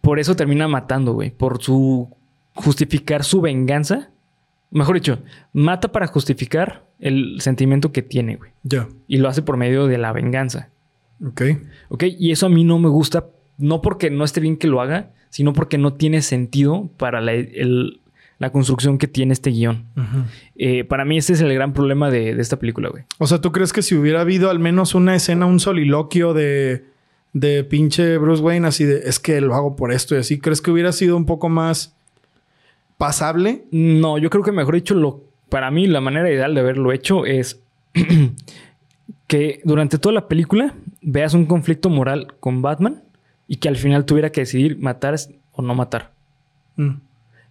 Por 0.00 0.18
eso 0.18 0.34
termina 0.36 0.68
matando, 0.68 1.12
güey. 1.14 1.30
Por 1.30 1.62
su 1.62 2.08
justificar 2.54 3.24
su 3.24 3.40
venganza. 3.40 4.10
Mejor 4.70 4.94
dicho, 4.94 5.18
mata 5.52 5.92
para 5.92 6.06
justificar 6.06 6.84
el 6.98 7.40
sentimiento 7.40 7.92
que 7.92 8.02
tiene, 8.02 8.36
güey. 8.36 8.52
Ya. 8.62 8.88
Y 9.08 9.18
lo 9.18 9.28
hace 9.28 9.42
por 9.42 9.56
medio 9.56 9.86
de 9.86 9.98
la 9.98 10.12
venganza. 10.12 10.68
Ok. 11.26 11.42
¿Ok? 11.88 12.04
Y 12.18 12.30
eso 12.32 12.46
a 12.46 12.48
mí 12.48 12.64
no 12.64 12.78
me 12.78 12.88
gusta. 12.88 13.26
No 13.58 13.82
porque 13.82 14.10
no 14.10 14.24
esté 14.24 14.40
bien 14.40 14.56
que 14.56 14.66
lo 14.66 14.80
haga, 14.80 15.10
sino 15.30 15.52
porque 15.52 15.78
no 15.78 15.92
tiene 15.94 16.22
sentido 16.22 16.88
para 16.96 17.20
la, 17.20 17.32
el- 17.32 18.00
la 18.38 18.50
construcción 18.50 18.98
que 18.98 19.06
tiene 19.06 19.32
este 19.32 19.50
guion. 19.50 19.86
Eh, 20.56 20.84
para 20.84 21.04
mí 21.04 21.18
ese 21.18 21.34
es 21.34 21.40
el 21.40 21.54
gran 21.54 21.72
problema 21.72 22.10
de, 22.10 22.34
de 22.34 22.42
esta 22.42 22.58
película, 22.58 22.88
güey. 22.88 23.04
O 23.18 23.26
sea, 23.26 23.40
¿tú 23.40 23.52
crees 23.52 23.72
que 23.72 23.82
si 23.82 23.94
hubiera 23.94 24.20
habido 24.20 24.50
al 24.50 24.58
menos 24.58 24.94
una 24.94 25.14
escena, 25.14 25.46
un 25.46 25.60
soliloquio 25.60 26.34
de, 26.34 26.84
de 27.32 27.64
pinche 27.64 28.18
Bruce 28.18 28.42
Wayne, 28.42 28.66
así 28.66 28.84
de 28.84 29.08
es 29.08 29.18
que 29.18 29.40
lo 29.40 29.54
hago 29.54 29.76
por 29.76 29.92
esto 29.92 30.14
y 30.14 30.18
así, 30.18 30.38
¿crees 30.38 30.60
que 30.60 30.70
hubiera 30.70 30.92
sido 30.92 31.16
un 31.16 31.26
poco 31.26 31.48
más 31.48 31.94
pasable? 32.98 33.64
No, 33.70 34.18
yo 34.18 34.30
creo 34.30 34.44
que 34.44 34.52
mejor 34.52 34.74
dicho, 34.74 34.94
lo, 34.94 35.22
para 35.48 35.70
mí 35.70 35.86
la 35.86 36.00
manera 36.00 36.30
ideal 36.30 36.54
de 36.54 36.60
haberlo 36.60 36.92
hecho 36.92 37.24
es 37.26 37.60
que 39.26 39.60
durante 39.64 39.98
toda 39.98 40.14
la 40.14 40.28
película 40.28 40.74
veas 41.00 41.34
un 41.34 41.46
conflicto 41.46 41.88
moral 41.90 42.34
con 42.40 42.62
Batman 42.62 43.02
y 43.48 43.56
que 43.56 43.68
al 43.68 43.76
final 43.76 44.04
tuviera 44.04 44.30
que 44.30 44.42
decidir 44.42 44.78
matar 44.78 45.16
o 45.52 45.62
no 45.62 45.74
matar. 45.74 46.12
Mm. 46.76 46.92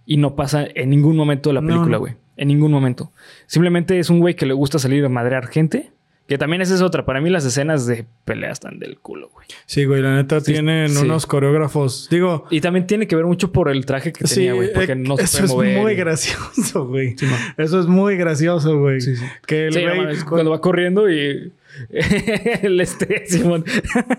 Y 0.06 0.18
no 0.18 0.36
pasa 0.36 0.68
en 0.74 0.90
ningún 0.90 1.16
momento 1.16 1.50
de 1.50 1.54
la 1.56 1.62
película, 1.62 1.92
no. 1.92 2.00
güey. 2.00 2.14
En 2.38 2.48
ningún 2.48 2.72
momento. 2.72 3.12
Simplemente 3.46 4.00
es 4.00 4.10
un 4.10 4.20
güey 4.20 4.36
que 4.36 4.46
le 4.46 4.54
gusta 4.54 4.80
salir 4.80 5.06
a 5.06 5.10
madrear 5.10 5.48
gente. 5.48 5.92
Que 6.28 6.38
también 6.38 6.62
esa 6.62 6.74
es 6.76 6.82
otra. 6.82 7.04
Para 7.06 7.20
mí 7.20 7.30
las 7.30 7.44
escenas 7.46 7.86
de 7.88 8.06
pelea 8.24 8.52
están 8.52 8.80
del 8.80 8.98
culo, 9.00 9.30
güey. 9.34 9.48
Sí, 9.66 9.84
güey, 9.84 10.02
la 10.02 10.16
neta 10.16 10.40
Sí, 10.40 10.54
tienen 10.54 10.90
sí. 10.90 11.04
unos 11.04 11.26
coreógrafos. 11.26 12.08
Digo, 12.10 12.46
Y 12.50 12.62
también 12.62 12.88
tiene 12.88 13.06
que 13.06 13.18
ver 13.18 13.26
mucho 13.26 13.52
por 13.52 13.70
el 13.70 13.86
traje 13.86 14.14
que 14.14 14.26
sí, 14.28 14.36
tenía, 14.36 14.54
güey. 14.54 14.72
Porque 14.74 14.94
eh, 14.94 14.96
no 14.96 15.18
se 15.18 15.24
eso 15.24 15.54
puede 15.56 15.72
es 15.72 15.78
mover. 15.78 15.82
muy 15.82 15.92
y- 15.92 15.96
gracioso, 15.96 16.88
güey. 16.88 17.16
Eso 17.58 17.80
es 17.82 17.88
muy 17.88 18.16
gracioso, 18.16 18.80
güey. 18.80 19.02
Sí, 19.02 19.18
sí. 19.18 19.26
Que 19.46 19.68
el 19.68 19.74
no 19.86 20.04
güey 20.04 20.18
cuando 20.22 20.52
va 20.52 20.62
corriendo 20.62 21.12
y 21.12 21.52
el 21.90 22.80
este 22.82 23.26
Simón 23.28 23.64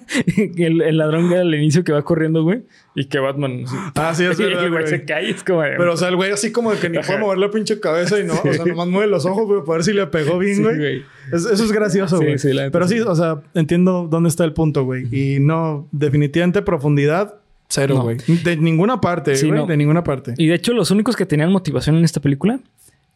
el, 0.57 0.83
el 0.83 0.97
ladrón 0.99 1.29
que 1.29 1.37
al 1.37 1.55
inicio 1.55 1.85
que 1.85 1.93
va 1.93 2.03
corriendo, 2.03 2.43
güey, 2.43 2.63
y 2.95 3.07
que 3.07 3.19
Batman 3.19 3.65
Ah, 3.95 4.15
sí, 4.15 4.25
es 4.25 4.39
y 4.41 4.45
verdad, 4.45 4.65
el 4.65 4.71
güey 4.71 4.83
güey. 4.85 4.87
se 4.99 5.05
cae, 5.05 5.31
es 5.31 5.45
como 5.45 5.63
de- 5.63 5.75
Pero, 5.77 5.93
o 5.93 5.97
sea, 5.97 6.09
el 6.09 6.17
güey 6.17 6.31
así 6.33 6.53
como 6.53 6.73
de 6.73 6.79
que 6.79 6.89
ni 6.89 6.99
Ajá. 6.99 7.07
puede 7.09 7.19
mover 7.21 7.39
la 7.39 7.51
pinche 7.51 7.81
cabeza 7.81 8.19
y 8.21 8.25
no, 8.25 8.35
o 8.35 8.53
sea, 8.53 8.65
nomás 8.65 8.89
mueve 8.89 9.07
los 9.09 9.25
ojos, 9.27 9.47
güey, 9.47 9.61
para 9.61 9.79
ver 9.79 9.85
si 9.85 9.93
le 9.93 10.07
pegó 10.07 10.39
bien, 10.39 10.57
Sí, 10.57 10.63
güey. 10.63 10.77
güey. 10.77 11.03
Es- 11.33 11.45
eso 11.47 11.65
es 11.65 11.73
gracioso, 11.73 12.19
Sí, 12.19 12.25
güey. 12.25 12.39
sí, 12.39 12.53
la 12.53 12.71
Pero 12.71 12.89
sí, 12.89 13.01
o 13.01 13.15
sea, 13.15 13.41
entiendo 13.55 14.09
dónde 14.11 14.29
está 14.29 14.45
el 14.45 14.53
punto, 14.53 14.85
güey. 14.85 15.07
Y 15.15 15.39
no, 15.41 15.89
definitivamente 15.93 16.63
profundidad, 16.63 17.37
cero, 17.69 17.95
No. 17.97 18.03
güey. 18.03 18.17
De 18.45 18.57
ninguna 18.57 19.01
parte, 19.01 19.33
güey. 19.35 19.51
no. 19.53 19.67
De 19.67 19.77
ninguna 19.77 20.05
parte. 20.05 20.35
Y 20.37 20.47
de 20.49 20.55
hecho 20.55 20.73
los 20.73 20.91
únicos 20.91 21.17
que 21.17 21.27
tenían 21.27 21.51
motivación 21.53 21.97
en 21.97 22.05
esta 22.05 22.21
película 22.21 22.61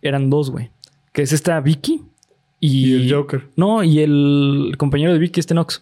eran 0.02 0.30
dos, 0.30 0.50
güey, 0.50 0.70
que 1.12 1.22
es 1.22 1.32
esta 1.32 1.60
Vicky 1.60 2.02
y, 2.66 2.94
Y 2.94 3.02
el 3.06 3.12
Joker. 3.14 3.44
No, 3.56 3.82
y 3.84 4.00
el 4.00 4.74
compañero 4.78 5.12
de 5.12 5.18
Vicky, 5.18 5.40
este 5.40 5.54
Nox. 5.54 5.80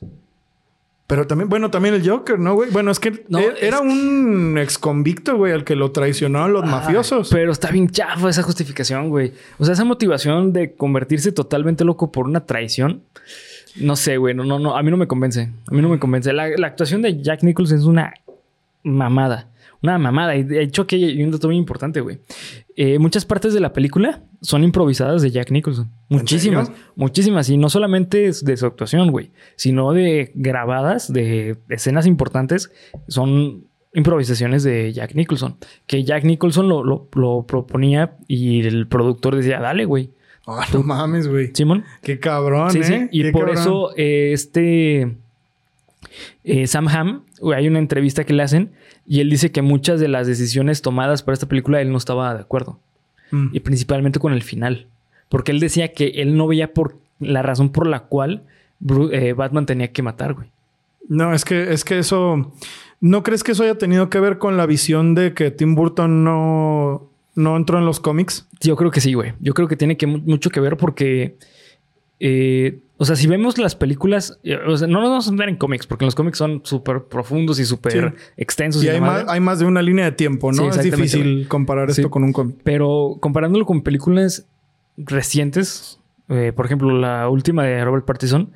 Pero 1.06 1.26
también, 1.26 1.50
bueno, 1.50 1.70
también 1.70 1.94
el 1.94 2.08
Joker, 2.08 2.38
¿no, 2.38 2.54
güey? 2.54 2.70
Bueno, 2.70 2.90
es 2.90 2.98
que 2.98 3.24
No, 3.28 3.38
e- 3.38 3.48
es 3.58 3.62
era 3.62 3.80
un 3.80 4.56
ex 4.58 4.78
convicto, 4.78 5.36
güey, 5.36 5.52
al 5.52 5.62
que 5.62 5.76
lo 5.76 5.90
traicionaron 5.92 6.54
los 6.54 6.64
mafiosos. 6.64 7.28
Pero 7.30 7.52
está 7.52 7.70
bien 7.70 7.90
chafa 7.90 8.30
esa 8.30 8.42
justificación, 8.42 9.10
güey. 9.10 9.32
O 9.58 9.64
sea, 9.66 9.74
esa 9.74 9.84
motivación 9.84 10.52
de 10.54 10.72
convertirse 10.72 11.30
totalmente 11.30 11.84
loco 11.84 12.10
por 12.10 12.26
una 12.26 12.46
traición. 12.46 13.02
No 13.76 13.96
sé, 13.96 14.16
güey. 14.16 14.34
No, 14.34 14.44
no, 14.44 14.58
no. 14.58 14.76
A 14.78 14.82
mí 14.82 14.90
no 14.90 14.96
me 14.96 15.06
convence. 15.06 15.50
A 15.66 15.74
mí 15.74 15.82
no 15.82 15.90
me 15.90 15.98
convence. 15.98 16.32
La, 16.32 16.48
la 16.56 16.68
actuación 16.68 17.02
de 17.02 17.20
Jack 17.20 17.42
Nicholson 17.42 17.78
es 17.78 17.84
una 17.84 18.14
mamada. 18.82 19.48
Una 19.84 19.98
mamada. 19.98 20.34
Y 20.34 20.44
de 20.44 20.62
hecho, 20.62 20.82
aquí 20.82 20.96
hay 21.04 21.22
un 21.22 21.30
dato 21.30 21.46
muy 21.48 21.56
importante, 21.56 22.00
güey. 22.00 22.18
Eh, 22.74 22.98
muchas 22.98 23.26
partes 23.26 23.52
de 23.52 23.60
la 23.60 23.72
película 23.74 24.22
son 24.40 24.64
improvisadas 24.64 25.20
de 25.20 25.30
Jack 25.30 25.50
Nicholson. 25.50 25.90
Muchísimas. 26.08 26.72
Muchísimas. 26.96 27.50
Y 27.50 27.58
no 27.58 27.68
solamente 27.68 28.26
es 28.26 28.44
de 28.44 28.56
su 28.56 28.64
actuación, 28.64 29.10
güey. 29.10 29.30
Sino 29.56 29.92
de 29.92 30.32
grabadas 30.34 31.12
de 31.12 31.58
escenas 31.68 32.06
importantes. 32.06 32.72
Son 33.08 33.64
improvisaciones 33.92 34.62
de 34.64 34.92
Jack 34.94 35.14
Nicholson. 35.14 35.56
Que 35.86 36.02
Jack 36.02 36.24
Nicholson 36.24 36.66
lo, 36.68 36.82
lo- 36.82 37.06
lo 37.14 37.44
proponía 37.46 38.16
y 38.26 38.66
el 38.66 38.86
productor 38.88 39.36
decía, 39.36 39.60
dale, 39.60 39.84
güey. 39.84 40.10
Ah, 40.46 40.66
no 40.72 40.82
mames, 40.82 41.28
güey. 41.28 41.50
Simón. 41.54 41.84
Qué 42.02 42.18
cabrón, 42.18 42.70
Sí, 42.70 42.82
sí. 42.84 42.92
¿eh? 42.94 43.08
Y 43.12 43.22
Qué 43.22 43.32
por 43.32 43.42
cabrón. 43.46 43.58
eso 43.62 43.90
eh, 43.96 44.32
este 44.32 45.16
eh, 46.44 46.66
Sam 46.66 46.88
Hamm, 46.88 47.08
güey, 47.08 47.23
hay 47.54 47.68
una 47.68 47.78
entrevista 47.78 48.24
que 48.24 48.32
le 48.32 48.42
hacen 48.42 48.72
y 49.06 49.20
él 49.20 49.30
dice 49.30 49.50
que 49.52 49.62
muchas 49.62 50.00
de 50.00 50.08
las 50.08 50.26
decisiones 50.26 50.82
tomadas 50.82 51.22
para 51.22 51.34
esta 51.34 51.48
película 51.48 51.80
él 51.80 51.90
no 51.90 51.98
estaba 51.98 52.34
de 52.34 52.40
acuerdo. 52.40 52.78
Mm. 53.30 53.48
Y 53.52 53.60
principalmente 53.60 54.18
con 54.20 54.32
el 54.32 54.42
final. 54.42 54.86
Porque 55.28 55.50
él 55.52 55.60
decía 55.60 55.92
que 55.92 56.06
él 56.16 56.36
no 56.36 56.46
veía 56.46 56.72
por 56.74 56.96
la 57.18 57.42
razón 57.42 57.70
por 57.70 57.86
la 57.86 58.00
cual 58.00 58.42
eh, 59.12 59.32
Batman 59.32 59.66
tenía 59.66 59.92
que 59.92 60.02
matar, 60.02 60.34
güey. 60.34 60.48
No, 61.08 61.32
es 61.34 61.44
que, 61.44 61.72
es 61.72 61.84
que 61.84 61.98
eso. 61.98 62.52
¿No 63.00 63.22
crees 63.22 63.42
que 63.42 63.52
eso 63.52 63.62
haya 63.64 63.76
tenido 63.76 64.08
que 64.08 64.20
ver 64.20 64.38
con 64.38 64.56
la 64.56 64.64
visión 64.66 65.14
de 65.14 65.34
que 65.34 65.50
Tim 65.50 65.74
Burton 65.74 66.24
no, 66.24 67.10
no 67.34 67.56
entró 67.56 67.78
en 67.78 67.84
los 67.84 68.00
cómics? 68.00 68.46
Yo 68.60 68.76
creo 68.76 68.90
que 68.90 69.00
sí, 69.00 69.12
güey. 69.14 69.32
Yo 69.40 69.52
creo 69.54 69.68
que 69.68 69.76
tiene 69.76 69.96
que 69.96 70.06
mu- 70.06 70.18
mucho 70.24 70.48
que 70.50 70.60
ver 70.60 70.76
porque 70.76 71.36
eh, 72.20 72.78
O 72.96 73.04
sea, 73.04 73.16
si 73.16 73.26
vemos 73.26 73.58
las 73.58 73.74
películas, 73.74 74.38
eh, 74.44 74.56
o 74.68 74.76
sea, 74.76 74.86
no 74.86 75.00
nos 75.00 75.10
vamos 75.10 75.26
a 75.26 75.30
entrar 75.30 75.48
en 75.48 75.56
cómics, 75.56 75.86
porque 75.86 76.04
los 76.04 76.14
cómics 76.14 76.38
son 76.38 76.60
súper 76.64 77.02
profundos 77.04 77.58
y 77.58 77.64
súper 77.64 77.92
Sí. 77.92 78.22
extensos. 78.36 78.84
Y 78.84 78.86
y 78.86 78.90
hay 78.90 79.00
más, 79.00 79.24
hay 79.28 79.40
más 79.40 79.58
de 79.58 79.64
una 79.64 79.82
línea 79.82 80.04
de 80.04 80.12
tiempo, 80.12 80.52
Sí, 80.52 80.60
¿no? 80.60 80.70
es 80.70 80.80
difícil 80.80 81.46
comparar 81.48 81.92
Sí. 81.92 82.00
esto 82.02 82.10
con 82.10 82.22
un 82.22 82.32
cómic. 82.32 82.56
Pero 82.62 83.16
comparándolo 83.20 83.66
con 83.66 83.82
películas 83.82 84.46
recientes, 84.96 85.98
eh, 86.28 86.52
por 86.54 86.66
ejemplo, 86.66 86.90
la 86.98 87.28
última 87.28 87.64
de 87.64 87.84
Robert 87.84 88.04
Pattinson, 88.04 88.50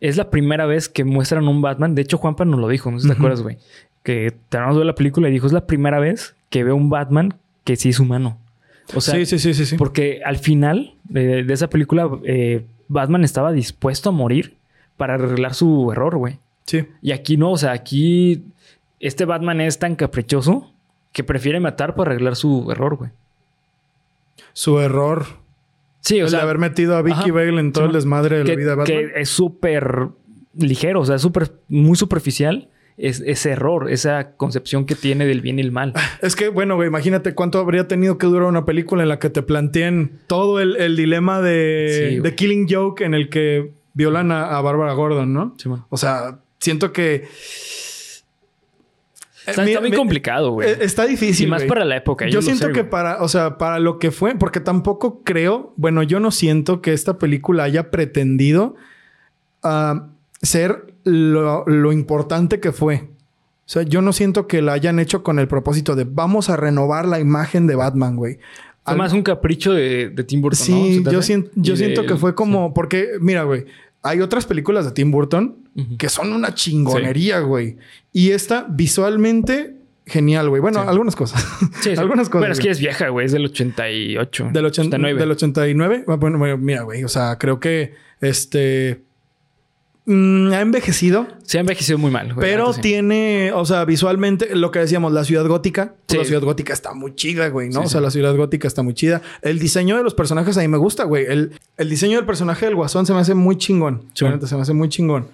es 0.00 0.16
la 0.16 0.30
primera 0.30 0.66
vez 0.66 0.88
que 0.88 1.04
muestran 1.04 1.46
un 1.48 1.62
Batman. 1.62 1.94
De 1.94 2.02
hecho, 2.02 2.18
Juanpa 2.18 2.44
nos 2.44 2.60
lo 2.60 2.68
dijo, 2.68 2.90
no 2.90 2.98
sé 2.98 3.04
si 3.04 3.08
te 3.12 3.16
acuerdas, 3.16 3.42
güey. 3.42 3.58
Que 4.02 4.34
terminamos 4.48 4.76
de 4.76 4.80
ver 4.80 4.86
la 4.86 4.94
película 4.94 5.28
y 5.28 5.32
dijo, 5.32 5.46
es 5.46 5.52
la 5.52 5.66
primera 5.66 5.98
vez 5.98 6.34
que 6.50 6.64
veo 6.64 6.74
un 6.76 6.90
Batman 6.90 7.34
que 7.64 7.76
sí 7.76 7.90
es 7.90 8.00
humano. 8.00 8.38
O 8.94 9.00
sea, 9.00 9.14
sí, 9.14 9.24
sí, 9.24 9.38
sí, 9.38 9.54
sí, 9.54 9.64
sí. 9.64 9.76
porque 9.76 10.20
al 10.24 10.36
final 10.36 10.94
de, 11.04 11.42
de 11.44 11.54
esa 11.54 11.70
película, 11.70 12.10
eh, 12.24 12.66
Batman 12.88 13.24
estaba 13.24 13.52
dispuesto 13.52 14.10
a 14.10 14.12
morir 14.12 14.56
para 14.96 15.14
arreglar 15.14 15.54
su 15.54 15.90
error, 15.92 16.16
güey. 16.16 16.38
Sí. 16.64 16.86
Y 17.02 17.12
aquí 17.12 17.36
no, 17.36 17.52
o 17.52 17.58
sea, 17.58 17.72
aquí 17.72 18.44
este 19.00 19.24
Batman 19.24 19.60
es 19.60 19.78
tan 19.78 19.96
caprichoso 19.96 20.72
que 21.12 21.24
prefiere 21.24 21.60
matar 21.60 21.94
para 21.94 22.10
arreglar 22.12 22.36
su 22.36 22.70
error, 22.70 22.96
güey. 22.96 23.10
Su 24.52 24.80
error. 24.80 25.26
Sí, 26.00 26.20
o 26.20 26.24
el 26.24 26.30
sea, 26.30 26.40
de 26.40 26.44
haber 26.44 26.58
metido 26.58 26.96
a 26.96 27.02
Vicky 27.02 27.18
ajá. 27.20 27.32
Bale 27.32 27.60
en 27.60 27.72
todo 27.72 27.84
Sí, 27.84 27.88
el 27.88 27.94
desmadre 27.94 28.38
de 28.38 28.44
la 28.44 28.54
vida 28.54 28.70
de 28.70 28.76
Batman. 28.76 28.86
que 28.86 29.20
es 29.20 29.28
súper 29.28 30.08
ligero, 30.56 31.00
o 31.00 31.04
sea, 31.04 31.18
súper, 31.18 31.52
muy 31.68 31.96
superficial. 31.96 32.68
Es, 32.96 33.20
ese 33.26 33.50
error, 33.50 33.90
esa 33.90 34.36
concepción 34.36 34.86
que 34.86 34.94
tiene 34.94 35.26
del 35.26 35.40
bien 35.40 35.58
y 35.58 35.62
el 35.62 35.72
mal. 35.72 35.92
Es 36.22 36.36
que, 36.36 36.48
bueno, 36.48 36.76
güey, 36.76 36.86
imagínate 36.88 37.34
cuánto 37.34 37.58
habría 37.58 37.88
tenido 37.88 38.18
que 38.18 38.26
durar 38.28 38.46
una 38.48 38.64
película 38.64 39.02
en 39.02 39.08
la 39.08 39.18
que 39.18 39.30
te 39.30 39.42
planteen 39.42 40.20
todo 40.28 40.60
el, 40.60 40.76
el 40.76 40.96
dilema 40.96 41.40
de, 41.40 42.10
Sí, 42.14 42.20
de 42.20 42.34
Killing 42.36 42.68
Joke 42.70 43.04
en 43.04 43.14
el 43.14 43.28
que 43.30 43.72
violan 43.94 44.30
a, 44.30 44.56
a 44.56 44.60
Bárbara 44.60 44.92
Gordon, 44.92 45.32
¿no? 45.32 45.54
Sí. 45.58 45.68
O 45.88 45.96
sea, 45.96 46.38
siento 46.60 46.92
que... 46.92 47.24
Está, 49.46 49.62
Eh, 49.64 49.68
está 49.68 49.80
mi- 49.82 49.88
muy 49.88 49.96
complicado, 49.96 50.52
güey. 50.52 50.70
eh, 50.70 50.76
Está 50.80 51.04
difícil. 51.06 51.48
y 51.48 51.50
más 51.50 51.64
para 51.64 51.84
la 51.84 51.96
época. 51.96 52.26
Yo 52.28 52.40
siento 52.42 52.66
sé, 52.68 52.72
que 52.72 52.84
para, 52.84 53.22
o 53.22 53.28
sea, 53.28 53.58
para 53.58 53.78
lo 53.78 53.98
que 53.98 54.10
fue, 54.10 54.36
porque 54.36 54.60
tampoco 54.60 55.22
creo, 55.22 55.74
bueno, 55.76 56.02
yo 56.02 56.18
no 56.20 56.30
siento 56.30 56.80
que 56.80 56.92
esta 56.92 57.18
película 57.18 57.64
haya 57.64 57.90
pretendido 57.90 58.74
ah, 59.62 60.08
ser 60.40 60.93
lo, 61.04 61.64
lo 61.66 61.92
importante 61.92 62.60
que 62.60 62.72
fue. 62.72 63.08
O 63.66 63.66
sea, 63.68 63.82
yo 63.82 64.02
no 64.02 64.12
siento 64.12 64.46
que 64.46 64.60
la 64.60 64.72
hayan 64.74 64.98
hecho 64.98 65.22
con 65.22 65.38
el 65.38 65.48
propósito 65.48 65.94
de 65.96 66.04
vamos 66.04 66.50
a 66.50 66.56
renovar 66.56 67.06
la 67.06 67.20
imagen 67.20 67.66
de 67.66 67.74
Batman, 67.76 68.16
güey. 68.16 68.34
Fue 68.84 68.92
Al- 68.92 68.98
más 68.98 69.12
un 69.14 69.22
capricho 69.22 69.72
de, 69.72 70.10
de 70.10 70.24
Tim 70.24 70.42
Burton. 70.42 70.58
Sí, 70.66 70.96
¿Se 70.98 71.04
te 71.04 71.12
yo, 71.12 71.18
hace? 71.20 71.26
sien- 71.34 71.50
yo 71.54 71.76
siento 71.76 72.02
de- 72.02 72.08
que 72.08 72.16
fue 72.16 72.34
como, 72.34 72.74
porque, 72.74 73.12
mira, 73.20 73.44
güey, 73.44 73.64
hay 74.02 74.20
otras 74.20 74.44
películas 74.44 74.84
de 74.84 74.90
Tim 74.92 75.10
Burton 75.10 75.56
que 75.98 76.08
son 76.10 76.32
una 76.34 76.54
chingonería, 76.54 77.40
güey. 77.40 77.78
Y 78.12 78.30
esta 78.32 78.66
visualmente 78.68 79.76
genial, 80.06 80.50
güey. 80.50 80.60
Bueno, 80.60 80.82
Sí. 80.82 80.88
algunas 80.88 81.16
cosas. 81.16 81.42
Sí, 81.80 81.90
sí. 81.94 81.96
algunas 81.96 82.28
cosas. 82.28 82.42
Pero 82.42 82.52
es 82.52 82.58
güey. 82.58 82.66
que 82.66 82.70
es 82.72 82.78
vieja, 82.80 83.08
güey. 83.08 83.24
Es 83.24 83.32
del 83.32 83.46
88. 83.46 84.50
Del, 84.52 84.64
ochen- 84.66 84.68
89. 84.88 85.18
del 85.20 85.30
89. 85.30 86.04
Ah, 86.06 86.16
bueno, 86.16 86.38
mira, 86.58 86.82
güey. 86.82 87.02
O 87.04 87.08
sea, 87.08 87.38
creo 87.38 87.58
que 87.58 87.94
este. 88.20 89.02
Mm, 90.06 90.52
ha 90.52 90.60
envejecido. 90.60 91.26
Se 91.44 91.58
ha 91.58 91.60
envejecido 91.60 91.98
muy 91.98 92.10
mal. 92.10 92.34
güey, 92.34 92.48
pero 92.48 92.66
antes 92.66 92.76
sí. 92.76 92.82
tiene, 92.82 93.52
o 93.52 93.64
sea, 93.64 93.84
visualmente, 93.84 94.54
lo 94.54 94.70
que 94.70 94.78
decíamos, 94.78 95.12
la 95.12 95.24
ciudad 95.24 95.46
gótica. 95.46 95.94
pues 95.94 96.04
Sí. 96.08 96.16
La 96.18 96.24
ciudad 96.24 96.42
gótica 96.42 96.72
está 96.72 96.94
muy 96.94 97.14
chida, 97.14 97.48
güey, 97.48 97.68
¿no? 97.68 97.80
Sí, 97.80 97.86
o 97.86 97.88
sea, 97.90 98.00
la 98.00 98.10
ciudad 98.10 98.34
gótica 98.36 98.68
está 98.68 98.82
muy 98.82 98.94
chida. 98.94 99.22
El 99.42 99.58
diseño 99.58 99.96
de 99.96 100.02
los 100.02 100.14
personajes 100.14 100.56
a 100.56 100.60
mí 100.60 100.68
me 100.68 100.78
gusta, 100.78 101.04
güey. 101.04 101.26
El, 101.26 101.52
el 101.76 101.88
diseño 101.88 102.16
del 102.16 102.26
personaje 102.26 102.66
del 102.66 102.74
guasón 102.74 103.06
se 103.06 103.12
me 103.12 103.20
hace 103.20 103.34
muy 103.34 103.56
chingón. 103.56 104.04
Neta, 104.20 104.46
se 104.46 104.56
me 104.56 104.62
hace 104.62 104.72
muy 104.72 104.88
chingón. 104.88 105.28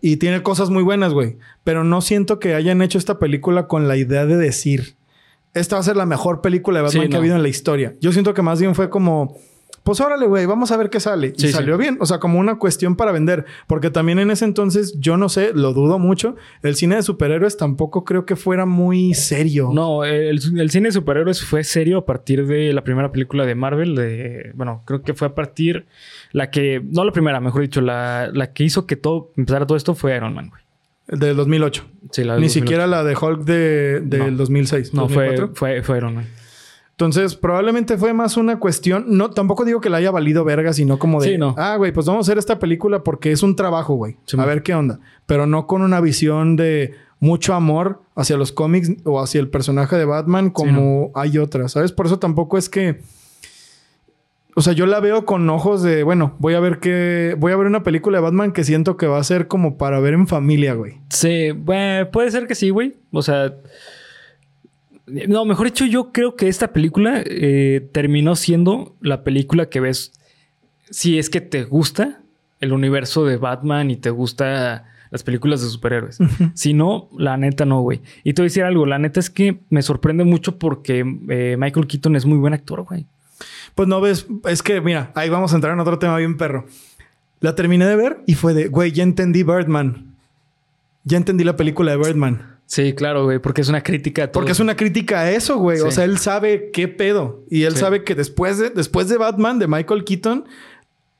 Y 0.00 0.16
tiene 0.16 0.42
cosas 0.42 0.70
muy 0.70 0.82
buenas, 0.82 1.12
güey. 1.12 1.38
Pero 1.64 1.84
no 1.84 2.00
siento 2.00 2.38
que 2.38 2.54
hayan 2.54 2.82
hecho 2.82 2.98
esta 2.98 3.18
película 3.18 3.66
con 3.66 3.88
la 3.88 3.96
idea 3.96 4.26
de 4.26 4.36
decir, 4.36 4.96
esta 5.54 5.76
va 5.76 5.80
a 5.80 5.84
ser 5.84 5.96
la 5.96 6.06
mejor 6.06 6.40
película 6.40 6.78
de 6.78 6.84
Batman 6.84 7.08
que 7.08 7.16
ha 7.16 7.18
habido 7.18 7.36
en 7.36 7.42
la 7.42 7.48
historia. 7.48 7.94
Yo 8.00 8.12
siento 8.12 8.34
que 8.34 8.42
más 8.42 8.60
bien 8.60 8.74
fue 8.74 8.90
como, 8.90 9.36
pues 9.88 10.02
órale, 10.02 10.26
güey, 10.26 10.44
vamos 10.44 10.70
a 10.70 10.76
ver 10.76 10.90
qué 10.90 11.00
sale. 11.00 11.28
Sí, 11.34 11.46
y 11.46 11.48
sí. 11.48 11.54
salió 11.54 11.78
bien. 11.78 11.96
O 11.98 12.04
sea, 12.04 12.18
como 12.18 12.38
una 12.38 12.58
cuestión 12.58 12.94
para 12.94 13.10
vender. 13.10 13.46
Porque 13.66 13.88
también 13.88 14.18
en 14.18 14.30
ese 14.30 14.44
entonces, 14.44 15.00
yo 15.00 15.16
no 15.16 15.30
sé, 15.30 15.52
lo 15.54 15.72
dudo 15.72 15.98
mucho. 15.98 16.36
El 16.62 16.74
cine 16.76 16.96
de 16.96 17.02
superhéroes 17.02 17.56
tampoco 17.56 18.04
creo 18.04 18.26
que 18.26 18.36
fuera 18.36 18.66
muy 18.66 19.14
serio. 19.14 19.70
No, 19.72 20.04
el, 20.04 20.40
el 20.58 20.70
cine 20.70 20.88
de 20.88 20.92
superhéroes 20.92 21.42
fue 21.42 21.64
serio 21.64 21.96
a 21.96 22.04
partir 22.04 22.46
de 22.46 22.74
la 22.74 22.84
primera 22.84 23.10
película 23.10 23.46
de 23.46 23.54
Marvel. 23.54 23.94
De, 23.94 24.52
bueno, 24.54 24.82
creo 24.84 25.00
que 25.00 25.14
fue 25.14 25.28
a 25.28 25.34
partir 25.34 25.86
la 26.32 26.50
que, 26.50 26.82
no 26.84 27.02
la 27.06 27.12
primera, 27.12 27.40
mejor 27.40 27.62
dicho, 27.62 27.80
la, 27.80 28.28
la 28.30 28.52
que 28.52 28.64
hizo 28.64 28.86
que 28.86 28.96
todo 28.96 29.32
empezara 29.38 29.66
todo 29.66 29.78
esto 29.78 29.94
fue 29.94 30.14
Iron 30.14 30.34
Man, 30.34 30.50
güey. 30.50 30.60
El 31.08 31.18
del 31.18 31.34
2008. 31.36 31.86
Sí, 32.10 32.24
la 32.24 32.34
del 32.34 32.42
Ni 32.42 32.48
2008. 32.48 32.52
siquiera 32.52 32.86
la 32.86 33.04
de 33.04 33.16
Hulk 33.16 33.44
de, 33.44 34.00
del 34.02 34.32
No. 34.32 34.36
2006. 34.36 34.92
No, 34.92 35.08
fue, 35.08 35.28
2004. 35.28 35.56
fue, 35.56 35.82
fue 35.82 35.96
Iron 35.96 36.14
Man. 36.16 36.26
Entonces, 36.98 37.36
probablemente 37.36 37.96
fue 37.96 38.12
más 38.12 38.36
una 38.36 38.58
cuestión. 38.58 39.04
No, 39.06 39.30
tampoco 39.30 39.64
digo 39.64 39.80
que 39.80 39.88
la 39.88 39.98
haya 39.98 40.10
valido 40.10 40.42
verga, 40.44 40.72
sino 40.72 40.98
como 40.98 41.20
de. 41.20 41.28
Sí, 41.28 41.38
no. 41.38 41.54
Ah, 41.56 41.76
güey, 41.76 41.92
pues 41.92 42.06
vamos 42.06 42.26
a 42.26 42.32
hacer 42.32 42.38
esta 42.38 42.58
película 42.58 43.04
porque 43.04 43.30
es 43.30 43.44
un 43.44 43.54
trabajo, 43.54 43.94
güey. 43.94 44.16
Sí, 44.24 44.34
a 44.34 44.38
man. 44.38 44.48
ver 44.48 44.64
qué 44.64 44.74
onda. 44.74 44.98
Pero 45.24 45.46
no 45.46 45.68
con 45.68 45.82
una 45.82 46.00
visión 46.00 46.56
de 46.56 46.96
mucho 47.20 47.54
amor 47.54 48.02
hacia 48.16 48.36
los 48.36 48.50
cómics 48.50 48.90
o 49.04 49.20
hacia 49.22 49.40
el 49.40 49.48
personaje 49.48 49.94
de 49.94 50.06
Batman 50.06 50.50
como 50.50 51.12
hay 51.14 51.38
otras, 51.38 51.70
¿sabes? 51.70 51.92
Por 51.92 52.06
eso 52.06 52.18
tampoco 52.18 52.58
es 52.58 52.68
que. 52.68 53.00
O 54.56 54.60
sea, 54.60 54.72
yo 54.72 54.86
la 54.86 54.98
veo 54.98 55.24
con 55.24 55.48
ojos 55.50 55.84
de, 55.84 56.02
bueno, 56.02 56.34
voy 56.40 56.54
a 56.54 56.60
ver 56.60 56.80
qué. 56.80 57.36
Voy 57.38 57.52
a 57.52 57.56
ver 57.56 57.68
una 57.68 57.84
película 57.84 58.18
de 58.18 58.24
Batman 58.24 58.50
que 58.50 58.64
siento 58.64 58.96
que 58.96 59.06
va 59.06 59.20
a 59.20 59.24
ser 59.24 59.46
como 59.46 59.78
para 59.78 60.00
ver 60.00 60.14
en 60.14 60.26
familia, 60.26 60.74
güey. 60.74 60.98
Sí, 61.10 61.52
bueno, 61.52 62.10
puede 62.10 62.32
ser 62.32 62.48
que 62.48 62.56
sí, 62.56 62.70
güey. 62.70 62.96
O 63.12 63.22
sea. 63.22 63.54
No, 65.28 65.44
mejor 65.44 65.66
dicho, 65.66 65.86
yo 65.86 66.12
creo 66.12 66.36
que 66.36 66.48
esta 66.48 66.72
película 66.72 67.22
eh, 67.24 67.88
terminó 67.92 68.36
siendo 68.36 68.96
la 69.00 69.24
película 69.24 69.68
que 69.68 69.80
ves. 69.80 70.12
Si 70.90 71.18
es 71.18 71.30
que 71.30 71.40
te 71.40 71.64
gusta 71.64 72.20
el 72.60 72.72
universo 72.72 73.24
de 73.24 73.36
Batman 73.36 73.90
y 73.90 73.96
te 73.96 74.10
gusta 74.10 74.86
las 75.10 75.22
películas 75.22 75.62
de 75.62 75.68
superhéroes. 75.68 76.18
Si 76.54 76.74
no, 76.74 77.08
la 77.16 77.36
neta 77.36 77.64
no, 77.64 77.80
güey. 77.80 78.00
Y 78.24 78.32
te 78.32 78.42
voy 78.42 78.46
a 78.46 78.50
decir 78.50 78.64
algo, 78.64 78.86
la 78.86 78.98
neta 78.98 79.20
es 79.20 79.30
que 79.30 79.60
me 79.70 79.82
sorprende 79.82 80.24
mucho 80.24 80.58
porque 80.58 81.04
eh, 81.28 81.56
Michael 81.58 81.86
Keaton 81.86 82.16
es 82.16 82.26
muy 82.26 82.38
buen 82.38 82.54
actor, 82.54 82.82
güey. 82.82 83.06
Pues 83.74 83.88
no 83.88 84.00
ves, 84.00 84.26
es 84.46 84.62
que 84.62 84.80
mira, 84.80 85.12
ahí 85.14 85.28
vamos 85.28 85.52
a 85.52 85.56
entrar 85.56 85.72
en 85.72 85.80
otro 85.80 85.98
tema 85.98 86.16
bien 86.16 86.36
perro. 86.36 86.66
La 87.40 87.54
terminé 87.54 87.86
de 87.86 87.96
ver 87.96 88.18
y 88.26 88.34
fue 88.34 88.52
de, 88.52 88.68
güey, 88.68 88.92
ya 88.92 89.04
entendí 89.04 89.44
Birdman. 89.44 90.16
Ya 91.04 91.16
entendí 91.16 91.44
la 91.44 91.56
película 91.56 91.92
de 91.92 91.96
Birdman. 91.96 92.57
Sí, 92.70 92.92
claro, 92.92 93.24
güey, 93.24 93.38
porque 93.38 93.62
es 93.62 93.68
una 93.70 93.82
crítica 93.82 94.24
a 94.24 94.26
todo. 94.26 94.34
Porque 94.42 94.52
es 94.52 94.60
una 94.60 94.76
crítica 94.76 95.20
a 95.20 95.30
eso, 95.30 95.56
güey. 95.56 95.80
O 95.80 95.90
sea, 95.90 96.04
él 96.04 96.18
sabe 96.18 96.70
qué 96.70 96.86
pedo. 96.86 97.42
Y 97.50 97.62
él 97.62 97.72
Sí. 97.72 97.78
sabe 97.80 98.04
que 98.04 98.14
después 98.14 98.58
de, 98.58 98.68
después 98.68 99.08
de 99.08 99.16
Batman, 99.16 99.58
de 99.58 99.66
Michael 99.66 100.04
Keaton, 100.04 100.44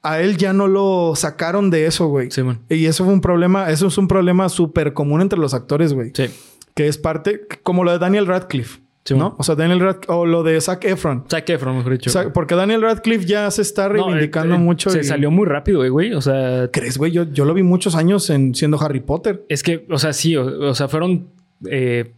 a 0.02 0.20
él 0.20 0.36
ya 0.36 0.52
no 0.52 0.68
lo 0.68 1.14
sacaron 1.16 1.70
de 1.70 1.86
eso, 1.86 2.06
güey. 2.08 2.30
Sí, 2.30 2.42
man. 2.42 2.60
Y 2.68 2.84
eso 2.84 3.04
fue 3.04 3.14
un 3.14 3.22
problema, 3.22 3.70
eso 3.70 3.86
es 3.86 3.96
un 3.96 4.08
problema 4.08 4.50
súper 4.50 4.92
común 4.92 5.22
entre 5.22 5.38
los 5.38 5.54
actores, 5.54 5.94
güey. 5.94 6.12
Sí. 6.14 6.26
Que 6.74 6.86
es 6.86 6.98
parte, 6.98 7.40
como 7.62 7.82
lo 7.82 7.92
de 7.92 7.98
Daniel 7.98 8.26
Radcliffe, 8.26 8.80
Sí, 9.04 9.14
¿no? 9.14 9.30
man. 9.30 9.34
O 9.38 9.42
sea, 9.42 9.54
Daniel 9.54 9.80
Radcliffe, 9.80 10.12
o 10.12 10.26
lo 10.26 10.42
de 10.42 10.60
Zac 10.60 10.84
Efron. 10.84 11.24
Zac 11.30 11.48
Efron, 11.48 11.78
mejor 11.78 11.92
dicho. 11.92 12.10
O 12.10 12.12
sea, 12.12 12.30
porque 12.30 12.54
Daniel 12.56 12.82
Radcliffe 12.82 13.24
ya 13.24 13.50
se 13.50 13.62
está 13.62 13.88
No, 13.88 13.94
reivindicando 13.94 14.54
eh, 14.54 14.58
eh, 14.58 14.60
mucho. 14.60 14.90
Se 14.90 15.00
y- 15.00 15.04
salió 15.04 15.30
muy 15.30 15.46
rápido, 15.46 15.78
güey, 15.78 15.88
güey. 15.88 16.12
O 16.12 16.20
sea, 16.20 16.68
¿Crees, 16.70 16.98
güey? 16.98 17.10
Yo, 17.10 17.24
yo 17.24 17.46
lo 17.46 17.54
vi 17.54 17.62
muchos 17.62 17.94
años 17.96 18.28
en 18.28 18.54
siendo 18.54 18.78
Harry 18.80 19.00
Potter. 19.00 19.44
es 19.48 19.62
que, 19.62 19.86
o 19.90 19.98
sea, 19.98 20.12
sí, 20.12 20.36
o, 20.36 20.44
o 20.68 20.74
sea, 20.74 20.88
fueron 20.88 21.30
eh, 21.66 22.14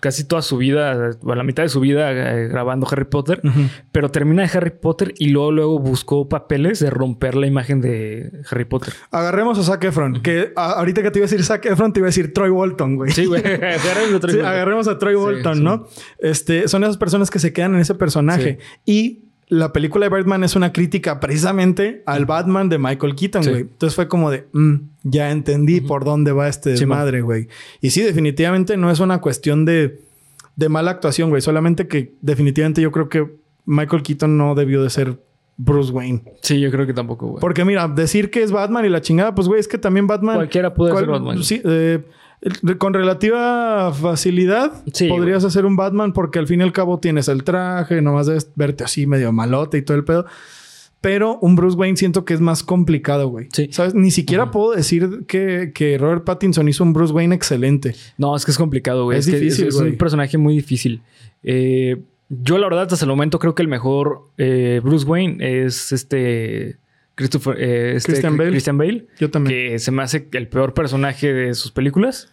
casi 0.00 0.24
toda 0.24 0.42
su 0.42 0.56
vida, 0.56 1.10
o 1.22 1.34
la 1.34 1.44
mitad 1.44 1.62
de 1.62 1.68
su 1.68 1.78
vida 1.80 2.10
eh, 2.12 2.48
grabando 2.48 2.88
Harry 2.90 3.04
Potter, 3.04 3.40
pero 3.92 4.10
termina 4.10 4.42
de 4.42 4.50
Harry 4.56 4.70
Potter 4.70 5.14
y 5.18 5.28
luego, 5.28 5.52
luego 5.52 5.78
buscó 5.78 6.28
papeles 6.28 6.80
de 6.80 6.90
romper 6.90 7.36
la 7.36 7.46
imagen 7.46 7.80
de 7.80 8.32
Harry 8.50 8.64
Potter. 8.64 8.94
Agarremos 9.10 9.58
a 9.58 9.62
Zac 9.62 9.84
Efron. 9.84 10.20
Que 10.22 10.52
a- 10.56 10.72
ahorita 10.72 11.02
que 11.02 11.10
te 11.10 11.18
iba 11.20 11.24
a 11.26 11.28
decir 11.28 11.44
Zac 11.44 11.64
Efron, 11.66 11.92
te 11.92 12.00
iba 12.00 12.06
a 12.06 12.10
decir 12.10 12.32
Troy 12.32 12.50
Bolton, 12.50 12.96
güey. 12.96 13.12
Sí, 13.12 13.26
güey. 13.26 13.42
Agarremos 14.44 14.86
Sí, 14.86 14.90
a 14.90 14.98
Troy 14.98 15.14
Sí, 15.14 15.58
sí. 15.58 15.62
¿no? 15.62 15.86
Este, 16.18 16.68
son 16.68 16.82
esas 16.84 16.96
personas 16.96 17.30
que 17.30 17.38
se 17.38 17.52
quedan 17.52 17.74
en 17.74 17.80
ese 17.80 17.94
personaje. 17.94 18.58
Y 18.84 19.31
la 19.52 19.70
película 19.72 20.08
de 20.08 20.14
Birdman 20.14 20.44
es 20.44 20.56
una 20.56 20.72
crítica 20.72 21.20
precisamente 21.20 22.02
al 22.06 22.24
Batman 22.24 22.70
de 22.70 22.78
Michael 22.78 23.14
Keaton, 23.14 23.44
Sí. 23.44 23.50
güey. 23.50 23.62
Entonces 23.62 23.94
fue 23.94 24.08
como 24.08 24.30
de, 24.30 24.46
"Mm, 24.52 24.76
ya 25.02 25.30
entendí 25.30 25.82
por 25.82 26.04
dónde 26.04 26.32
va 26.32 26.48
este 26.48 26.74
Sí, 26.74 26.80
desmadre, 26.80 27.20
güey. 27.20 27.48
Y 27.82 27.90
sí, 27.90 28.00
definitivamente 28.00 28.78
no 28.78 28.90
es 28.90 28.98
una 29.00 29.20
cuestión 29.20 29.66
de, 29.66 30.00
de 30.56 30.68
mala 30.70 30.90
actuación, 30.92 31.28
güey. 31.28 31.42
Solamente 31.42 31.86
que 31.86 32.14
definitivamente 32.22 32.80
yo 32.80 32.90
creo 32.92 33.08
que 33.10 33.30
Michael 33.66 34.02
Keaton 34.02 34.38
no 34.38 34.54
debió 34.54 34.82
de 34.82 34.88
ser 34.88 35.20
Bruce 35.58 35.92
Wayne. 35.92 36.22
Sí, 36.40 36.58
yo 36.58 36.70
creo 36.70 36.86
que 36.86 36.94
tampoco, 36.94 37.26
güey. 37.26 37.40
Porque 37.40 37.64
mira, 37.66 37.86
decir 37.88 38.30
que 38.30 38.42
es 38.42 38.52
Batman 38.52 38.86
y 38.86 38.88
la 38.88 39.02
chingada, 39.02 39.34
pues 39.34 39.48
güey, 39.48 39.60
es 39.60 39.68
que 39.68 39.76
también 39.76 40.06
Batman... 40.06 40.36
Cualquiera 40.36 40.72
puede 40.72 40.92
¿Cuál- 40.92 41.04
ser 41.04 41.10
Batman. 41.12 41.42
Sí, 41.44 41.60
eh, 41.62 42.02
con 42.78 42.92
relativa 42.92 43.92
facilidad 43.92 44.82
Sí, 44.92 45.08
podrías 45.08 45.44
hacer 45.44 45.64
un 45.64 45.76
Batman 45.76 46.12
porque 46.12 46.38
al 46.38 46.46
fin 46.46 46.60
y 46.60 46.64
al 46.64 46.72
cabo 46.72 46.98
tienes 46.98 47.28
el 47.28 47.44
traje, 47.44 48.02
nomás 48.02 48.26
debes 48.26 48.50
verte 48.56 48.84
así 48.84 49.06
medio 49.06 49.32
malote 49.32 49.78
y 49.78 49.82
todo 49.82 49.96
el 49.96 50.04
pedo. 50.04 50.26
Pero 51.00 51.38
un 51.40 51.56
Bruce 51.56 51.76
Wayne 51.76 51.96
siento 51.96 52.24
que 52.24 52.32
es 52.32 52.40
más 52.40 52.62
complicado, 52.62 53.26
güey. 53.26 53.48
Sí. 53.52 53.68
¿Sabes? 53.72 53.92
Ni 53.92 54.12
siquiera 54.12 54.52
puedo 54.52 54.70
decir 54.70 55.24
que, 55.26 55.72
que 55.74 55.98
Robert 55.98 56.22
Pattinson 56.22 56.68
hizo 56.68 56.84
un 56.84 56.92
Bruce 56.92 57.12
Wayne 57.12 57.34
excelente. 57.34 57.96
No, 58.18 58.36
es 58.36 58.44
que 58.44 58.52
es 58.52 58.56
complicado, 58.56 59.04
güey. 59.04 59.18
Es 59.18 59.26
difícil, 59.26 59.66
es, 59.66 59.74
es 59.74 59.80
güey. 59.80 59.90
un 59.90 59.98
personaje 59.98 60.38
muy 60.38 60.54
difícil. 60.54 61.02
Eh, 61.42 62.00
yo, 62.28 62.56
la 62.56 62.68
verdad, 62.68 62.88
hasta 62.90 63.04
el 63.04 63.10
momento 63.10 63.40
creo 63.40 63.54
que 63.56 63.62
el 63.62 63.68
mejor 63.68 64.28
eh, 64.38 64.80
Bruce 64.82 65.04
Wayne 65.04 65.64
es 65.64 65.90
este. 65.90 66.76
Christopher. 67.14 67.56
eh, 67.60 67.96
este 67.96 68.12
Christian 68.12 68.36
Bale. 68.36 68.50
Christian 68.50 68.78
Bale. 68.78 69.06
Yo 69.18 69.30
también. 69.30 69.72
Que 69.72 69.78
se 69.78 69.90
me 69.90 70.02
hace 70.02 70.28
el 70.32 70.48
peor 70.48 70.74
personaje 70.74 71.32
de 71.32 71.54
sus 71.54 71.70
películas. 71.72 72.32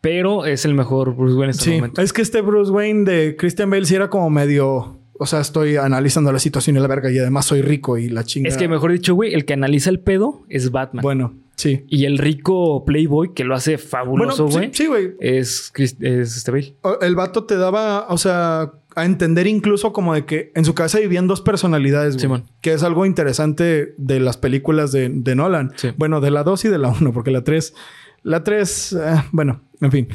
Pero 0.00 0.46
es 0.46 0.64
el 0.64 0.72
mejor 0.74 1.14
Bruce 1.14 1.34
Wayne 1.36 1.50
hasta 1.50 1.64
el 1.64 1.70
Sí, 1.70 1.76
momento. 1.76 2.00
es 2.00 2.12
que 2.14 2.22
este 2.22 2.40
Bruce 2.40 2.70
Wayne 2.72 3.04
de 3.04 3.36
Christian 3.36 3.68
Bale 3.70 3.84
sí 3.84 3.94
era 3.94 4.08
como 4.08 4.30
medio... 4.30 4.98
O 5.22 5.26
sea, 5.26 5.40
estoy 5.42 5.76
analizando 5.76 6.32
la 6.32 6.38
situación 6.38 6.76
y 6.76 6.80
la 6.80 6.86
verga 6.88 7.10
y 7.12 7.18
además 7.18 7.44
soy 7.44 7.60
rico 7.60 7.98
y 7.98 8.08
la 8.08 8.24
chingada. 8.24 8.50
Es 8.54 8.56
que, 8.58 8.68
mejor 8.68 8.90
dicho, 8.92 9.14
güey, 9.14 9.34
el 9.34 9.44
que 9.44 9.52
analiza 9.52 9.90
el 9.90 10.00
pedo 10.00 10.46
es 10.48 10.70
Batman. 10.70 11.02
Bueno, 11.02 11.34
sí. 11.56 11.84
Y 11.88 12.06
el 12.06 12.16
rico 12.16 12.86
Playboy 12.86 13.34
que 13.34 13.44
lo 13.44 13.54
hace 13.54 13.76
fabuloso, 13.76 14.46
güey. 14.48 14.68
sí, 14.68 14.84
sí, 14.84 14.86
güey. 14.86 15.10
Es, 15.20 15.70
es 15.76 15.94
este 16.38 16.50
Bale. 16.50 16.74
El 17.02 17.16
vato 17.16 17.44
te 17.44 17.58
daba, 17.58 18.06
o 18.08 18.16
sea, 18.16 18.72
a 18.96 19.04
entender 19.04 19.46
incluso 19.46 19.92
como 19.92 20.14
de 20.14 20.24
que 20.24 20.52
en 20.54 20.64
su 20.64 20.74
cabeza 20.74 20.98
vivían 20.98 21.26
dos 21.26 21.40
personalidades, 21.40 22.14
güey. 22.14 22.22
Simón. 22.22 22.44
Que 22.60 22.72
es 22.72 22.82
algo 22.82 23.06
interesante 23.06 23.94
de 23.96 24.20
las 24.20 24.36
películas 24.36 24.92
de, 24.92 25.08
de 25.08 25.34
Nolan. 25.34 25.72
Sí. 25.76 25.90
Bueno, 25.96 26.20
de 26.20 26.30
la 26.30 26.42
2 26.42 26.64
y 26.64 26.68
de 26.68 26.78
la 26.78 26.88
1, 26.88 27.12
porque 27.12 27.30
la 27.30 27.42
3... 27.44 27.74
La 28.22 28.44
3, 28.44 28.98
bueno, 29.32 29.62
en 29.80 29.90
fin. 29.90 30.08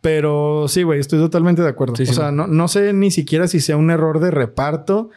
Pero 0.00 0.66
sí, 0.68 0.82
güey, 0.82 1.00
estoy 1.00 1.18
totalmente 1.18 1.62
de 1.62 1.68
acuerdo. 1.68 1.96
Sí, 1.96 2.04
o 2.04 2.06
sí, 2.06 2.14
sea, 2.14 2.30
no, 2.30 2.46
no 2.46 2.68
sé 2.68 2.92
ni 2.92 3.10
siquiera 3.10 3.48
si 3.48 3.60
sea 3.60 3.76
un 3.76 3.90
error 3.90 4.20
de 4.20 4.30
reparto. 4.30 5.10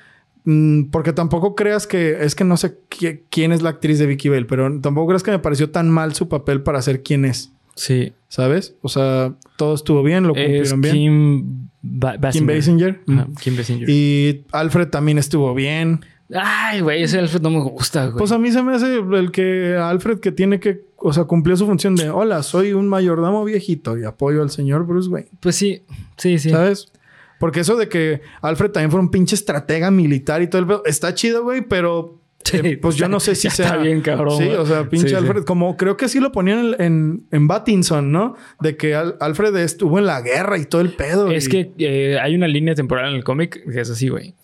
mm, 0.44 0.86
Porque 0.86 1.14
tampoco 1.14 1.56
creas 1.56 1.88
que... 1.88 2.18
Es 2.22 2.36
que 2.36 2.44
no 2.44 2.58
sé 2.58 2.80
qui- 2.90 3.22
quién 3.30 3.52
es 3.52 3.62
la 3.62 3.70
actriz 3.70 4.00
de 4.00 4.08
Vicky 4.08 4.30
Bale, 4.30 4.46
pero 4.46 4.80
tampoco 4.82 5.08
creas 5.08 5.24
que 5.24 5.32
me 5.32 5.40
pareció 5.40 5.70
tan 5.70 5.90
mal 5.90 6.16
su 6.16 6.28
papel 6.28 6.64
para 6.64 6.82
ser 6.82 7.02
quien 7.04 7.24
es. 7.26 7.54
Sí. 7.76 8.14
¿Sabes? 8.28 8.76
O 8.82 8.90
sea, 8.90 9.36
todo 9.58 9.74
estuvo 9.76 10.04
bien, 10.04 10.24
lo 10.28 10.36
Es 10.36 10.72
cumplieron 10.74 10.82
bien. 10.82 10.94
Kim, 10.96 11.70
Ba- 11.86 12.14
Kim 12.32 12.48
Basinger. 12.48 12.56
Basinger. 12.56 13.02
Ajá, 13.10 13.28
Kim 13.42 13.58
Basinger. 13.58 13.90
Y 13.90 14.46
Alfred 14.52 14.88
también 14.88 15.18
estuvo 15.18 15.54
bien. 15.54 16.00
Ay, 16.34 16.80
güey, 16.82 17.04
ese 17.04 17.20
Alfred 17.20 17.42
no 17.42 17.50
me 17.50 17.60
gusta, 17.60 18.06
güey. 18.06 18.18
Pues 18.18 18.32
a 18.32 18.40
mí 18.40 18.52
se 18.52 18.64
me 18.64 18.74
hace 18.74 18.96
el 18.96 19.32
que 19.32 19.76
Alfred 19.76 20.20
que 20.20 20.32
tiene 20.32 20.60
que, 20.60 20.82
o 20.96 21.12
sea, 21.14 21.26
cumplió 21.26 21.56
su 21.58 21.66
función 21.66 21.96
de, 21.96 22.10
hola, 22.10 22.42
soy 22.42 22.74
un 22.74 22.88
mayordomo 22.88 23.44
viejito 23.44 23.98
y 23.98 24.06
apoyo 24.06 24.42
al 24.42 24.50
señor 24.50 24.86
Bruce 24.88 25.10
Wayne. 25.10 25.30
Pues 25.42 25.56
sí, 25.58 25.84
sí, 26.18 26.40
sí. 26.40 26.50
¿Sabes? 26.50 26.92
Porque 27.40 27.60
eso 27.60 27.76
de 27.76 27.90
que 27.90 28.22
Alfred 28.42 28.72
también 28.72 28.90
fue 28.90 29.02
un 29.02 29.12
pinche 29.12 29.36
estratega 29.36 29.92
militar 29.92 30.42
y 30.42 30.48
todo 30.48 30.62
el 30.62 30.68
pedo, 30.68 30.84
está 30.86 31.14
chido, 31.14 31.44
güey, 31.44 31.62
pero 31.62 32.22
Sí, 32.44 32.58
eh, 32.64 32.78
pues 32.82 32.96
yo 32.96 33.08
no 33.08 33.20
sé 33.20 33.36
si 33.36 33.50
sea. 33.50 33.66
está 33.66 33.78
bien, 33.78 34.02
cabrón, 34.02 34.38
Sí, 34.38 34.48
o 34.50 34.66
sea, 34.66 34.90
pinche 34.90 35.08
Sí, 35.08 35.14
sí. 35.14 35.16
Alfred, 35.16 35.44
como 35.44 35.78
creo 35.78 35.96
que 35.98 36.08
sí 36.10 36.20
lo 36.20 36.32
ponían 36.32 36.60
en, 36.60 36.82
en, 36.82 37.28
en 37.32 37.48
Battinson, 37.48 38.12
¿no? 38.12 38.36
De 38.60 38.76
que 38.78 38.96
Al- 38.96 39.16
Alfred 39.20 39.56
estuvo 39.58 39.98
en 40.00 40.06
la 40.06 40.22
guerra 40.22 40.58
y 40.58 40.66
todo 40.66 40.82
el 40.82 40.90
pedo. 40.94 41.32
Es 41.32 41.48
y- 41.48 41.50
que 41.50 41.72
eh, 41.78 42.20
hay 42.22 42.36
una 42.36 42.48
línea 42.48 42.76
temporal 42.76 43.10
en 43.10 43.16
el 43.16 43.24
cómic 43.24 43.64
que 43.72 43.80
es 43.82 43.90
así, 43.90 44.10
güey. 44.10 44.36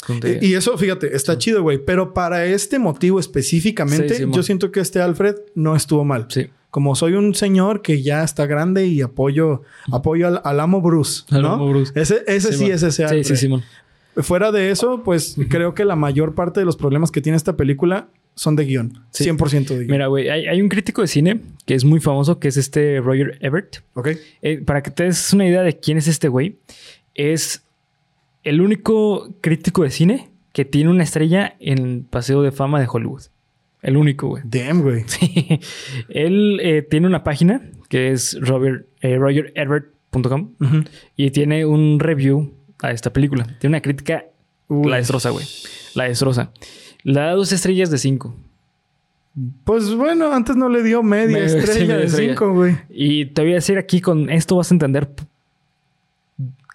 Y, 0.42 0.48
y 0.48 0.54
eso, 0.56 0.78
fíjate, 0.78 1.16
está 1.16 1.38
chido, 1.38 1.62
güey. 1.62 1.78
Pero 1.84 2.14
para 2.14 2.46
este 2.46 2.80
motivo 2.80 3.20
específicamente, 3.20 4.10
Sí, 4.16 4.24
sí, 4.24 4.30
yo 4.32 4.44
siento 4.44 4.72
que 4.72 4.80
este 4.80 5.02
Alfred 5.02 5.36
no 5.56 5.76
estuvo 5.76 6.06
mal. 6.06 6.28
Sí. 6.30 6.48
Como 6.72 6.94
soy 6.96 7.14
un 7.14 7.34
señor 7.34 7.82
que 7.82 8.02
ya 8.04 8.24
está 8.24 8.46
grande 8.46 8.86
y 8.86 9.02
apoyo, 9.02 9.64
apoyo 9.92 10.28
al, 10.28 10.42
al 10.44 10.60
amo 10.60 10.82
Bruce, 10.82 11.24
Al 11.32 11.42
¿no? 11.42 11.54
amo 11.54 11.68
Bruce. 11.70 11.92
Ese, 12.00 12.24
ese 12.28 12.54
sí, 12.54 12.66
es 12.70 12.84
ese 12.84 12.92
Sí, 12.92 13.04
Alfred. 13.04 13.24
sí, 13.24 13.36
Simón. 13.38 13.64
Fuera 14.22 14.52
de 14.52 14.72
eso, 14.72 15.04
pues 15.04 15.36
creo 15.50 15.74
que 15.74 15.86
la 15.86 15.96
mayor 15.96 16.36
parte 16.36 16.60
de 16.60 16.66
los 16.66 16.78
problemas 16.78 17.12
que 17.12 17.22
tiene 17.22 17.36
esta 17.36 17.56
película 17.56 18.10
son 18.36 18.56
de 18.56 18.66
guion. 18.66 18.94
Sí. 19.12 19.26
100% 19.26 19.68
de 19.68 19.76
guion. 19.80 19.88
Mira, 19.88 20.08
güey, 20.08 20.30
hay, 20.30 20.48
hay 20.48 20.62
un 20.62 20.70
crítico 20.70 21.02
de 21.02 21.08
cine 21.08 21.42
que 21.66 21.76
es 21.76 21.84
muy 21.84 22.00
famoso, 22.00 22.40
que 22.40 22.48
es 22.48 22.58
este 22.58 23.02
Roger 23.02 23.38
Ebert. 23.42 23.78
¿Ok? 23.94 24.10
Eh, 24.42 24.62
para 24.66 24.82
que 24.82 24.92
te 24.92 25.04
des 25.04 25.34
una 25.34 25.46
idea 25.48 25.62
de 25.62 25.78
quién 25.80 25.98
es 25.98 26.08
este 26.08 26.28
güey, 26.28 26.58
es 27.16 27.64
el 28.44 28.62
único 28.62 29.36
crítico 29.42 29.84
de 29.84 29.92
cine 29.92 30.30
que 30.54 30.66
tiene 30.66 30.90
una 30.90 31.04
estrella 31.04 31.56
en 31.60 31.78
el 31.80 32.02
Paseo 32.10 32.42
de 32.42 32.52
Fama 32.52 32.80
de 32.80 32.88
Hollywood. 32.90 33.24
El 33.82 33.98
único, 33.98 34.28
güey. 34.28 34.44
Damn, 34.46 34.82
güey. 34.82 35.04
Sí. 35.08 35.60
Él 36.10 36.60
eh, 36.62 36.82
tiene 36.82 37.08
una 37.08 37.24
página 37.24 37.62
que 37.88 38.12
es 38.12 38.38
Robert, 38.40 38.88
eh, 39.02 39.18
y 41.16 41.32
tiene 41.32 41.66
un 41.66 42.00
review 42.00 42.54
a 42.82 42.92
esta 42.92 43.12
película. 43.12 43.46
Tiene 43.60 43.76
una 43.76 43.82
crítica, 43.82 44.26
Uy. 44.68 44.90
la 44.90 44.98
destroza, 44.98 45.30
güey. 45.30 45.46
La 45.96 46.06
destroza. 46.06 46.52
Le 47.04 47.20
da 47.20 47.32
dos 47.34 47.52
estrellas 47.52 47.90
de 47.92 47.98
cinco. 47.98 48.36
Pues 49.64 49.94
bueno, 49.94 50.34
antes 50.34 50.56
no 50.56 50.70
le 50.70 50.84
dio 50.84 51.04
media 51.04 51.38
estrella 51.46 51.98
de 51.98 52.06
estrella. 52.06 52.34
5, 52.34 52.54
güey. 52.54 52.78
Y 52.90 53.26
te 53.28 53.42
voy 53.42 53.52
a 53.52 53.56
decir 53.56 53.78
aquí 53.78 54.02
con 54.02 54.30
esto 54.30 54.56
vas 54.56 54.72
a 54.72 54.76
entender 54.76 55.10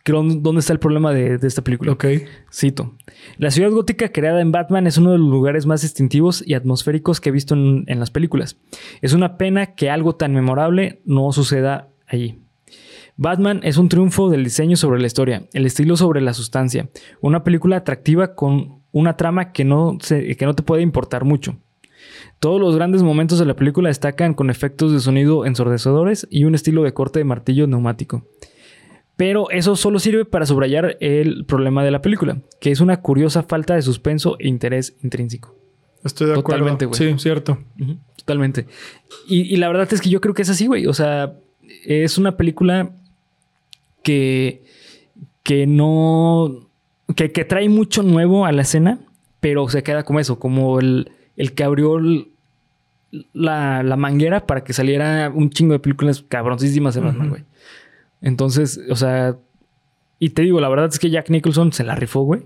dónde 0.06 0.60
está 0.60 0.72
el 0.72 0.78
problema 0.78 1.12
de, 1.12 1.38
de 1.38 1.48
esta 1.48 1.62
película. 1.62 1.92
Ok. 1.92 2.04
Cito. 2.52 2.94
La 3.38 3.50
ciudad 3.50 3.70
gótica 3.70 4.10
creada 4.12 4.40
en 4.40 4.52
Batman 4.52 4.86
es 4.86 4.98
uno 4.98 5.12
de 5.12 5.18
los 5.18 5.28
lugares 5.28 5.66
más 5.66 5.82
distintivos 5.82 6.42
y 6.46 6.54
atmosféricos 6.54 7.20
que 7.20 7.30
he 7.30 7.32
visto 7.32 7.54
en, 7.54 7.84
en 7.86 8.00
las 8.00 8.10
películas. 8.10 8.58
Es 9.00 9.14
una 9.14 9.36
pena 9.38 9.74
que 9.74 9.90
algo 9.90 10.14
tan 10.14 10.34
memorable 10.34 11.00
no 11.04 11.32
suceda 11.32 11.88
allí. 12.06 12.38
Batman 13.16 13.60
es 13.62 13.76
un 13.76 13.88
triunfo 13.88 14.28
del 14.28 14.44
diseño 14.44 14.76
sobre 14.76 15.00
la 15.00 15.06
historia, 15.06 15.44
el 15.52 15.66
estilo 15.66 15.96
sobre 15.96 16.20
la 16.20 16.34
sustancia, 16.34 16.88
una 17.20 17.44
película 17.44 17.76
atractiva 17.76 18.34
con 18.34 18.80
una 18.92 19.16
trama 19.16 19.52
que 19.52 19.64
no, 19.64 19.98
se- 20.00 20.36
que 20.36 20.46
no 20.46 20.54
te 20.54 20.62
puede 20.62 20.82
importar 20.82 21.24
mucho. 21.24 21.56
Todos 22.40 22.60
los 22.60 22.74
grandes 22.74 23.02
momentos 23.02 23.38
de 23.38 23.46
la 23.46 23.54
película 23.56 23.88
destacan 23.88 24.34
con 24.34 24.50
efectos 24.50 24.92
de 24.92 25.00
sonido 25.00 25.46
ensordecedores 25.46 26.26
y 26.30 26.44
un 26.44 26.54
estilo 26.54 26.82
de 26.82 26.92
corte 26.92 27.20
de 27.20 27.24
martillo 27.24 27.66
neumático. 27.66 28.26
Pero 29.16 29.48
eso 29.50 29.76
solo 29.76 30.00
sirve 30.00 30.24
para 30.24 30.44
subrayar 30.44 30.96
el 31.00 31.44
problema 31.46 31.84
de 31.84 31.92
la 31.92 32.02
película, 32.02 32.38
que 32.60 32.72
es 32.72 32.80
una 32.80 33.00
curiosa 33.00 33.44
falta 33.44 33.74
de 33.76 33.82
suspenso 33.82 34.36
e 34.40 34.48
interés 34.48 34.96
intrínseco. 35.02 35.54
Estoy 36.02 36.26
de 36.26 36.32
acuerdo. 36.34 36.58
Totalmente, 36.64 36.86
güey. 36.86 36.98
Sí, 36.98 37.14
cierto. 37.18 37.58
Totalmente. 38.16 38.66
Y, 39.28 39.42
y 39.42 39.56
la 39.56 39.68
verdad 39.68 39.88
es 39.92 40.00
que 40.00 40.10
yo 40.10 40.20
creo 40.20 40.34
que 40.34 40.42
es 40.42 40.50
así, 40.50 40.66
güey. 40.66 40.86
O 40.86 40.92
sea, 40.92 41.34
es 41.86 42.18
una 42.18 42.36
película 42.36 42.90
que, 44.04 44.62
que 45.42 45.66
no. 45.66 46.68
Que, 47.16 47.32
que 47.32 47.44
trae 47.44 47.68
mucho 47.68 48.02
nuevo 48.04 48.46
a 48.46 48.52
la 48.52 48.62
escena, 48.62 49.00
pero 49.40 49.68
se 49.68 49.82
queda 49.82 50.04
como 50.04 50.20
eso, 50.20 50.38
como 50.38 50.78
el, 50.78 51.10
el 51.36 51.52
que 51.54 51.64
abrió 51.64 51.98
el- 51.98 52.28
la, 53.32 53.82
la 53.82 53.96
manguera 53.96 54.46
para 54.46 54.64
que 54.64 54.72
saliera 54.72 55.30
un 55.32 55.50
chingo 55.50 55.72
de 55.72 55.78
películas 55.78 56.24
cabroncísimas 56.28 56.94
de 56.94 57.00
Batman, 57.00 57.28
güey. 57.30 57.44
Entonces, 58.22 58.80
o 58.90 58.96
sea. 58.96 59.36
Y 60.18 60.30
te 60.30 60.42
digo, 60.42 60.60
la 60.60 60.68
verdad 60.68 60.86
es 60.86 60.98
que 60.98 61.10
Jack 61.10 61.28
Nicholson 61.30 61.72
se 61.72 61.84
la 61.84 61.94
rifó, 61.94 62.22
güey. 62.22 62.42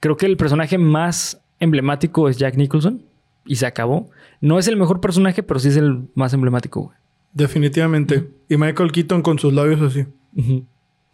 Creo 0.00 0.16
que 0.16 0.26
el 0.26 0.36
personaje 0.36 0.78
más 0.78 1.40
emblemático 1.60 2.28
es 2.28 2.36
Jack 2.38 2.56
Nicholson. 2.56 3.02
Y 3.44 3.56
se 3.56 3.66
acabó. 3.66 4.08
No 4.40 4.58
es 4.58 4.68
el 4.68 4.76
mejor 4.76 5.00
personaje, 5.00 5.42
pero 5.42 5.58
sí 5.60 5.68
es 5.68 5.76
el 5.76 6.08
más 6.14 6.32
emblemático, 6.32 6.80
güey. 6.82 6.96
Definitivamente. 7.32 8.28
Y 8.48 8.56
Michael 8.56 8.92
Keaton 8.92 9.22
con 9.22 9.38
sus 9.38 9.52
labios 9.52 9.80
así. 9.82 10.04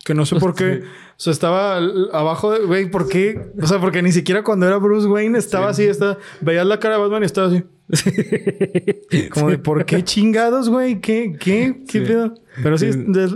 Que 0.08 0.14
no 0.14 0.24
sé 0.26 0.36
por 0.36 0.54
qué. 0.54 0.82
O 1.18 1.20
sea, 1.20 1.32
estaba 1.32 1.78
abajo 2.12 2.52
de... 2.52 2.60
Güey, 2.64 2.88
¿por 2.92 3.08
qué? 3.08 3.50
O 3.60 3.66
sea, 3.66 3.80
porque 3.80 4.02
ni 4.02 4.12
siquiera 4.12 4.44
cuando 4.44 4.68
era 4.68 4.76
Bruce 4.76 5.08
Wayne 5.08 5.36
estaba 5.36 5.68
así. 5.68 5.82
Estaba, 5.82 6.16
veías 6.40 6.64
la 6.64 6.78
cara 6.78 6.94
de 6.94 7.00
Batman 7.00 7.22
y 7.24 7.26
estaba 7.26 7.48
así. 7.48 7.64
Como 9.32 9.50
de, 9.50 9.58
¿por 9.58 9.84
qué 9.84 10.04
chingados, 10.04 10.68
güey? 10.68 11.00
¿Qué? 11.00 11.36
¿Qué? 11.40 11.82
¿Qué 11.88 11.98
Sí. 11.98 12.00
pedo? 12.06 12.34
Pero 12.62 12.78
sí, 12.78 12.86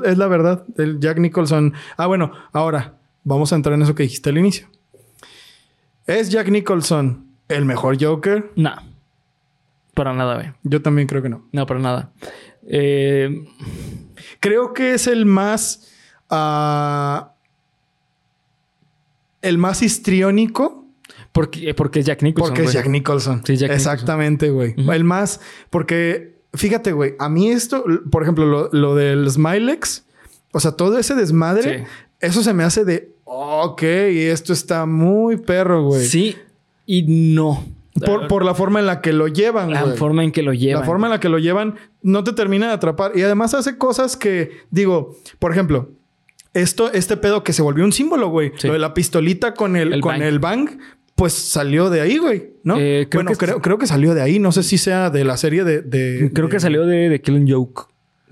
es 0.04 0.16
la 0.16 0.28
verdad. 0.28 0.64
El 0.78 1.00
Jack 1.00 1.18
Nicholson... 1.18 1.74
Ah, 1.96 2.06
bueno. 2.06 2.30
Ahora, 2.52 2.94
vamos 3.24 3.52
a 3.52 3.56
entrar 3.56 3.74
en 3.74 3.82
eso 3.82 3.96
que 3.96 4.04
dijiste 4.04 4.30
al 4.30 4.38
inicio. 4.38 4.68
¿Es 6.06 6.30
Jack 6.30 6.48
Nicholson 6.50 7.26
el 7.48 7.64
mejor 7.64 7.96
Joker? 8.00 8.52
No. 8.54 8.76
Para 9.94 10.14
nada, 10.14 10.36
güey. 10.36 10.52
Yo 10.62 10.80
también 10.82 11.08
creo 11.08 11.20
que 11.20 11.28
no. 11.30 11.48
No, 11.50 11.66
para 11.66 11.80
nada. 11.80 12.12
Eh, 12.66 13.44
Creo 14.38 14.72
que 14.72 14.94
es 14.94 15.08
el 15.08 15.26
más. 15.26 15.88
Ah, 16.32 17.34
el 19.40 19.58
más 19.58 19.82
histriónico. 19.82 20.84
porque, 21.30 21.74
porque 21.74 22.00
es 22.00 22.06
Jack 22.06 22.22
Nicholson. 22.22 22.54
Porque 22.54 22.68
es. 22.68 22.72
Jack 22.72 22.88
Nicholson. 22.88 23.42
Sí, 23.44 23.56
Jack 23.56 23.70
Exactamente, 23.70 24.50
güey. 24.50 24.74
El 24.76 25.04
más. 25.04 25.40
Porque, 25.70 26.40
fíjate, 26.54 26.92
güey. 26.92 27.14
A 27.20 27.28
mí 27.28 27.50
esto, 27.50 27.84
por 28.10 28.22
ejemplo, 28.22 28.46
lo, 28.46 28.68
lo 28.72 28.94
del 28.96 29.30
Smilex. 29.30 30.04
O 30.52 30.58
sea, 30.58 30.72
todo 30.72 30.98
ese 30.98 31.14
desmadre. 31.14 31.78
Sí. 31.78 31.84
Eso 32.20 32.42
se 32.42 32.52
me 32.52 32.64
hace 32.64 32.84
de. 32.84 33.12
Ok, 33.24 33.82
esto 33.82 34.52
está 34.52 34.84
muy 34.86 35.36
perro, 35.36 35.84
güey. 35.84 36.04
Sí 36.04 36.36
y 36.86 37.02
no. 37.34 37.64
Por, 38.04 38.26
por 38.26 38.44
la 38.44 38.54
forma 38.54 38.80
en 38.80 38.86
la 38.86 39.00
que 39.02 39.12
lo 39.12 39.28
llevan, 39.28 39.70
la 39.70 39.84
forma 39.96 40.24
en 40.24 40.32
que 40.32 40.42
lo 40.42 40.54
llevan. 40.54 40.80
La 40.80 40.86
forma 40.86 41.06
en 41.08 41.10
la 41.10 41.20
que 41.20 41.28
lo 41.28 41.38
llevan 41.38 41.76
no 42.02 42.24
te 42.24 42.32
termina 42.32 42.68
de 42.68 42.72
atrapar. 42.72 43.12
Y 43.14 43.22
además 43.22 43.52
hace 43.52 43.76
cosas 43.76 44.16
que, 44.16 44.50
digo, 44.70 45.16
por 45.38 45.52
ejemplo, 45.52 45.90
esto, 46.54 46.92
este 46.92 47.16
pedo 47.16 47.42
que 47.44 47.52
se 47.52 47.62
volvió 47.62 47.84
un 47.84 47.92
símbolo, 47.92 48.28
güey. 48.28 48.52
Sí. 48.56 48.66
Lo 48.66 48.72
de 48.74 48.78
la 48.78 48.94
pistolita 48.94 49.54
con 49.54 49.76
el, 49.76 49.92
El 49.94 50.00
con 50.00 50.12
bang. 50.12 50.22
el 50.22 50.38
bang. 50.38 50.68
pues 51.14 51.32
salió 51.34 51.90
de 51.90 52.00
ahí, 52.00 52.18
güey, 52.18 52.54
¿no? 52.64 52.76
Eh, 52.78 53.06
creo 53.10 53.22
bueno, 53.22 53.30
que- 53.38 53.44
creo, 53.46 53.60
creo 53.60 53.78
que 53.78 53.86
salió 53.86 54.14
de 54.14 54.22
ahí. 54.22 54.38
No 54.38 54.50
sé 54.50 54.62
si 54.62 54.78
sea 54.78 55.10
de 55.10 55.24
la 55.24 55.36
serie 55.36 55.62
de... 55.62 55.82
de- 55.82 56.30
Creo 56.32 56.48
de- 56.48 56.52
que 56.54 56.60
salió 56.60 56.84
de, 56.86 57.08
de 57.10 57.20
Killing 57.20 57.50
Joke, 57.52 57.82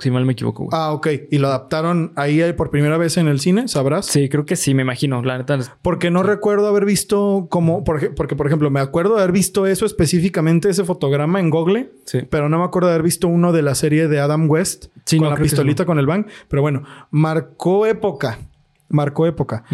si 0.00 0.10
mal 0.10 0.24
me 0.24 0.32
equivoco, 0.32 0.64
güey. 0.64 0.70
Ah, 0.72 0.92
ok. 0.92 1.08
Y 1.30 1.38
lo 1.38 1.48
adaptaron 1.48 2.12
ahí 2.16 2.40
por 2.54 2.70
primera 2.70 2.96
vez 2.98 3.16
en 3.16 3.28
el 3.28 3.40
cine, 3.40 3.68
¿sabrás? 3.68 4.06
Sí, 4.06 4.28
creo 4.28 4.46
que 4.46 4.56
sí, 4.56 4.74
me 4.74 4.82
imagino. 4.82 5.22
La 5.22 5.38
neta. 5.38 5.58
Porque 5.82 6.10
no 6.10 6.22
recuerdo 6.22 6.66
haber 6.66 6.84
visto 6.84 7.46
como... 7.50 7.84
Por, 7.84 8.02
ej- 8.02 8.12
porque, 8.14 8.36
por 8.36 8.46
ejemplo, 8.46 8.70
me 8.70 8.80
acuerdo 8.80 9.14
de 9.16 9.22
haber 9.22 9.32
visto 9.32 9.66
eso 9.66 9.86
específicamente, 9.86 10.68
ese 10.70 10.84
fotograma 10.84 11.40
en 11.40 11.50
Google. 11.50 11.92
Sí. 12.06 12.20
Pero 12.28 12.48
no 12.48 12.58
me 12.58 12.64
acuerdo 12.64 12.88
de 12.88 12.94
haber 12.94 13.04
visto 13.04 13.28
uno 13.28 13.52
de 13.52 13.62
la 13.62 13.74
serie 13.74 14.08
de 14.08 14.20
Adam 14.20 14.50
West. 14.50 14.86
Sí, 15.04 15.18
con 15.18 15.28
no, 15.28 15.34
la 15.34 15.40
pistolita 15.40 15.84
con 15.84 15.98
el 15.98 16.06
bang. 16.06 16.26
Pero 16.48 16.62
bueno, 16.62 16.82
marcó 17.10 17.86
época. 17.86 18.38
Marcó 18.88 19.26
época. 19.26 19.64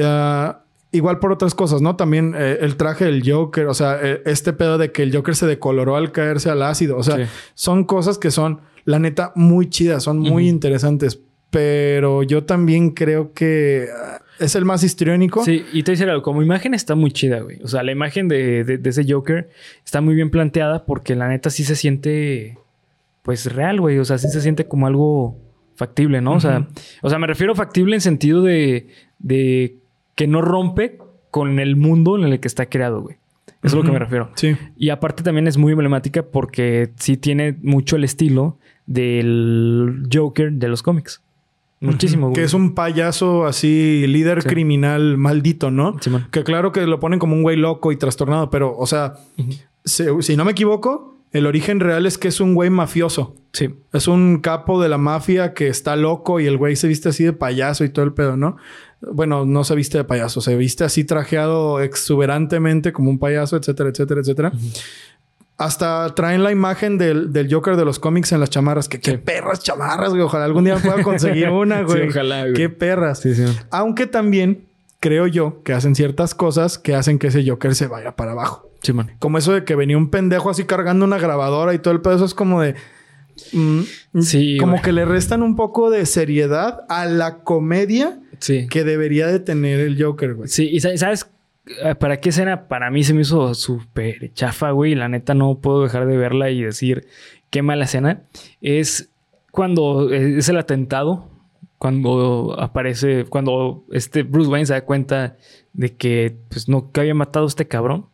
Ah, 0.00 0.60
igual 0.90 1.18
por 1.18 1.32
otras 1.32 1.54
cosas, 1.54 1.80
¿no? 1.82 1.96
También 1.96 2.34
eh, 2.36 2.58
el 2.60 2.76
traje 2.76 3.04
del 3.04 3.28
Joker, 3.28 3.66
o 3.66 3.74
sea, 3.74 3.98
eh, 4.02 4.22
este 4.26 4.52
pedo 4.52 4.78
de 4.78 4.92
que 4.92 5.02
el 5.02 5.14
Joker 5.14 5.34
se 5.34 5.46
decoloró 5.46 5.96
al 5.96 6.12
caerse 6.12 6.50
al 6.50 6.62
ácido, 6.62 6.96
o 6.96 7.02
sea, 7.02 7.28
son 7.54 7.84
cosas 7.84 8.16
que 8.18 8.30
son, 8.30 8.60
la 8.84 8.98
neta, 8.98 9.32
muy 9.34 9.68
chidas, 9.70 10.02
son 10.02 10.18
muy 10.18 10.48
interesantes, 10.48 11.20
pero 11.50 12.22
yo 12.22 12.44
también 12.44 12.90
creo 12.90 13.32
que 13.32 13.86
ah, 13.96 14.20
es 14.40 14.54
el 14.56 14.64
más 14.64 14.82
histriónico. 14.82 15.44
Sí, 15.44 15.64
y 15.72 15.82
te 15.84 15.92
dice 15.92 16.04
algo, 16.04 16.22
como 16.22 16.42
imagen 16.42 16.74
está 16.74 16.94
muy 16.94 17.12
chida, 17.12 17.40
güey. 17.40 17.60
O 17.62 17.68
sea, 17.68 17.82
la 17.82 17.92
imagen 17.92 18.28
de, 18.28 18.64
de- 18.64 18.78
de 18.78 18.90
ese 18.90 19.04
Joker 19.10 19.48
está 19.84 20.00
muy 20.00 20.14
bien 20.14 20.30
planteada 20.30 20.84
porque 20.84 21.14
la 21.14 21.28
neta 21.28 21.50
sí 21.50 21.62
se 21.64 21.76
siente, 21.76 22.58
pues, 23.22 23.52
real, 23.54 23.80
güey. 23.80 23.98
O 23.98 24.04
sea, 24.04 24.18
sí 24.18 24.28
se 24.28 24.40
siente 24.40 24.66
como 24.66 24.86
algo 24.86 25.36
factible, 25.76 26.20
¿no? 26.20 26.34
O 26.34 26.40
sea, 26.40 26.66
o 27.02 27.08
sea, 27.10 27.18
me 27.18 27.26
refiero 27.26 27.54
factible 27.54 27.94
en 27.94 28.00
sentido 28.00 28.42
de, 28.42 28.88
de 29.18 29.76
que 30.16 30.26
no 30.26 30.40
rompe 30.42 30.98
con 31.30 31.58
el 31.58 31.76
mundo 31.76 32.16
en 32.18 32.24
el 32.24 32.38
que 32.40 32.48
está 32.48 32.66
creado, 32.66 33.00
güey. 33.02 33.16
Es 33.64 33.72
lo 33.74 33.82
que 33.82 33.90
me 33.90 33.98
refiero. 33.98 34.30
Sí. 34.34 34.56
Y 34.76 34.90
aparte 34.90 35.22
también 35.24 35.48
es 35.48 35.56
muy 35.58 35.72
emblemática 35.72 36.22
porque 36.22 36.92
sí 36.96 37.16
tiene 37.16 37.58
mucho 37.62 37.96
el 37.96 38.04
estilo 38.04 38.58
del 38.86 40.08
Joker 40.12 40.52
de 40.52 40.68
los 40.68 40.82
cómics. 40.82 41.22
Muchísimo. 41.80 42.32
Que 42.32 42.44
es 42.44 42.54
un 42.54 42.74
payaso 42.74 43.44
así, 43.46 44.06
líder 44.06 44.42
Sí. 44.42 44.48
criminal 44.48 45.18
maldito, 45.18 45.70
¿no? 45.70 45.96
Simón. 46.00 46.26
Que 46.30 46.42
claro 46.44 46.72
que 46.72 46.86
lo 46.86 46.98
ponen 47.00 47.18
como 47.18 47.34
un 47.34 47.42
güey 47.42 47.56
loco 47.56 47.92
y 47.92 47.96
trastornado, 47.96 48.48
pero, 48.48 48.74
o 48.76 48.86
sea, 48.86 49.14
se- 49.84 50.22
si 50.22 50.36
no 50.36 50.44
me 50.46 50.52
equivoco, 50.52 51.18
el 51.32 51.46
origen 51.46 51.80
real 51.80 52.06
es 52.06 52.16
que 52.16 52.28
es 52.28 52.40
un 52.40 52.54
güey 52.54 52.70
mafioso. 52.70 53.34
Sí. 53.52 53.68
Es 53.92 54.08
un 54.08 54.38
capo 54.38 54.80
de 54.80 54.88
la 54.88 54.98
mafia 54.98 55.52
que 55.52 55.66
está 55.68 55.96
loco 55.96 56.40
y 56.40 56.46
el 56.46 56.56
güey 56.56 56.76
se 56.76 56.88
viste 56.88 57.08
así 57.10 57.24
de 57.24 57.32
payaso 57.34 57.84
y 57.84 57.90
todo 57.90 58.04
el 58.04 58.12
pedo, 58.14 58.36
¿no? 58.36 58.56
Bueno, 59.12 59.44
no 59.44 59.64
se 59.64 59.74
viste 59.74 59.98
de 59.98 60.04
payaso, 60.04 60.40
se 60.40 60.56
viste 60.56 60.84
así 60.84 61.04
trajeado 61.04 61.80
exuberantemente 61.80 62.92
como 62.92 63.10
un 63.10 63.18
payaso, 63.18 63.56
etcétera, 63.56 63.90
etcétera, 63.90 64.20
etcétera. 64.20 64.52
Hasta 65.56 66.12
traen 66.16 66.42
la 66.42 66.50
imagen 66.50 66.98
del, 66.98 67.32
del 67.32 67.52
Joker 67.52 67.76
de 67.76 67.84
los 67.84 68.00
cómics 68.00 68.32
en 68.32 68.40
las 68.40 68.50
chamarras. 68.50 68.88
Que 68.88 68.98
qué 68.98 69.12
Sí. 69.12 69.16
perras 69.18 69.62
chamarras, 69.62 70.10
güey. 70.10 70.22
Ojalá 70.22 70.46
algún 70.46 70.64
día 70.64 70.76
pueda 70.78 71.00
conseguir 71.04 71.48
una, 71.50 71.78
Sí, 71.78 71.84
güey. 71.84 72.08
ojalá, 72.08 72.40
güey. 72.42 72.54
Qué 72.54 72.68
perras. 72.70 73.20
Sí, 73.20 73.34
sí. 73.36 73.44
Aunque 73.70 74.06
también 74.06 74.66
creo 74.98 75.28
yo 75.28 75.62
que 75.62 75.72
hacen 75.72 75.94
ciertas 75.94 76.34
cosas 76.34 76.76
que 76.78 76.96
hacen 76.96 77.18
que 77.20 77.28
ese 77.28 77.48
Joker 77.48 77.74
se 77.76 77.86
vaya 77.86 78.16
para 78.16 78.32
abajo. 78.32 78.68
Sí, 78.82 78.92
man. 78.92 79.12
Como 79.20 79.38
eso 79.38 79.52
de 79.52 79.64
que 79.64 79.76
venía 79.76 79.96
un 79.96 80.10
pendejo 80.10 80.50
así 80.50 80.64
cargando 80.64 81.04
una 81.04 81.18
grabadora 81.18 81.72
y 81.72 81.78
todo 81.78 81.94
el 81.94 82.00
pedo. 82.00 82.16
Eso 82.16 82.24
es 82.24 82.34
como 82.34 82.60
de... 82.60 82.74
mm, 83.52 83.80
Sí, 84.22 84.56
Como 84.58 84.72
güey. 84.72 84.82
que 84.82 84.92
le 84.92 85.04
restan 85.04 85.42
un 85.44 85.54
poco 85.54 85.88
de 85.90 86.04
seriedad 86.04 86.80
a 86.88 87.06
la 87.06 87.38
comedia 87.44 88.18
Sí. 88.44 88.66
que 88.68 88.84
debería 88.84 89.26
de 89.26 89.40
tener 89.40 89.80
el 89.80 90.02
Joker, 90.02 90.34
güey. 90.34 90.48
Sí, 90.48 90.68
y 90.70 90.80
sa- 90.80 90.96
¿sabes 90.96 91.30
eh, 91.82 91.94
para 91.94 92.20
qué 92.20 92.28
escena? 92.28 92.68
Para 92.68 92.90
mí 92.90 93.02
se 93.04 93.14
me 93.14 93.22
hizo 93.22 93.54
súper 93.54 94.32
chafa, 94.34 94.70
güey. 94.72 94.92
y 94.92 94.94
La 94.94 95.08
neta 95.08 95.32
no 95.34 95.58
puedo 95.60 95.82
dejar 95.82 96.06
de 96.06 96.16
verla 96.16 96.50
y 96.50 96.62
decir 96.62 97.06
qué 97.50 97.62
mala 97.62 97.84
escena. 97.84 98.24
Es 98.60 99.10
cuando 99.50 100.12
eh, 100.12 100.38
es 100.38 100.48
el 100.50 100.58
atentado, 100.58 101.30
cuando 101.78 102.56
aparece, 102.58 103.24
cuando 103.24 103.84
este 103.92 104.22
Bruce 104.24 104.50
Wayne 104.50 104.66
se 104.66 104.74
da 104.74 104.84
cuenta 104.84 105.36
de 105.72 105.94
que, 105.96 106.36
pues, 106.48 106.68
no, 106.68 106.90
que 106.92 107.00
había 107.00 107.14
matado 107.14 107.46
a 107.46 107.48
este 107.48 107.66
cabrón. 107.66 108.06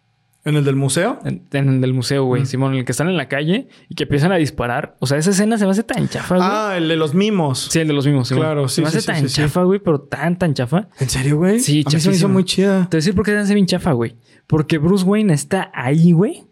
En 0.45 0.57
el 0.57 0.64
del 0.64 0.76
museo. 0.76 1.20
En, 1.24 1.43
en 1.53 1.68
el 1.68 1.80
del 1.82 1.93
museo, 1.93 2.24
güey. 2.24 2.43
Mm. 2.43 2.47
Simón, 2.47 2.72
en 2.72 2.78
el 2.78 2.84
que 2.84 2.93
están 2.93 3.09
en 3.09 3.16
la 3.16 3.28
calle 3.28 3.68
y 3.88 3.95
que 3.95 4.05
empiezan 4.05 4.32
a 4.32 4.36
disparar. 4.36 4.97
O 4.99 5.07
sea, 5.07 5.18
esa 5.18 5.30
escena 5.30 5.59
se 5.59 5.66
me 5.66 5.72
hace 5.72 5.82
tan 5.82 6.09
chafa, 6.09 6.36
güey. 6.36 6.49
Ah, 6.51 6.74
el 6.78 6.88
de 6.88 6.97
los 6.97 7.14
mimos. 7.14 7.68
Sí, 7.70 7.80
el 7.80 7.88
de 7.88 7.95
los 7.95 8.07
mismos. 8.07 8.28
Simón. 8.28 8.45
Claro, 8.45 8.68
Se 8.68 8.76
sí, 8.76 8.80
me 8.80 8.88
hace 8.88 9.01
sí, 9.01 9.07
sí, 9.07 9.07
tan 9.07 9.28
sí, 9.28 9.43
chafa, 9.43 9.62
güey, 9.64 9.80
pero 9.80 10.01
tan, 10.01 10.38
tan 10.38 10.55
chafa. 10.55 10.88
¿En 10.99 11.11
serio, 11.11 11.36
güey? 11.36 11.61
Sí, 11.61 11.84
A 11.86 11.91
mí 11.91 12.01
se 12.01 12.09
me 12.09 12.14
hizo 12.14 12.28
muy 12.28 12.45
chida. 12.45 12.88
Te 12.88 12.97
voy 12.97 12.99
a 12.99 13.01
decir 13.01 13.14
por 13.14 13.24
qué 13.26 13.32
se 13.32 13.38
hace 13.38 13.55
bien 13.55 13.66
chafa, 13.66 13.93
güey. 13.93 14.16
Porque 14.47 14.78
Bruce 14.78 15.05
Wayne 15.05 15.34
está 15.34 15.70
ahí, 15.74 16.12
güey. 16.12 16.45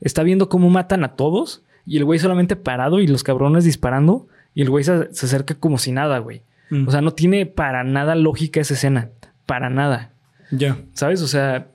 Está 0.00 0.22
viendo 0.22 0.48
cómo 0.48 0.70
matan 0.70 1.02
a 1.04 1.16
todos. 1.16 1.64
Y 1.84 1.96
el 1.96 2.04
güey 2.04 2.20
solamente 2.20 2.54
parado 2.54 3.00
y 3.00 3.08
los 3.08 3.24
cabrones 3.24 3.64
disparando. 3.64 4.28
Y 4.54 4.62
el 4.62 4.70
güey 4.70 4.84
se, 4.84 5.12
se 5.12 5.26
acerca 5.26 5.56
como 5.56 5.78
si 5.78 5.90
nada, 5.90 6.18
güey. 6.18 6.42
Mm. 6.70 6.86
O 6.86 6.90
sea, 6.92 7.00
no 7.00 7.12
tiene 7.12 7.46
para 7.46 7.82
nada 7.82 8.14
lógica 8.14 8.60
esa 8.60 8.74
escena. 8.74 9.10
Para 9.46 9.68
nada. 9.68 10.12
Ya. 10.52 10.76
¿Sabes? 10.92 11.22
O 11.22 11.26
sea... 11.26 11.71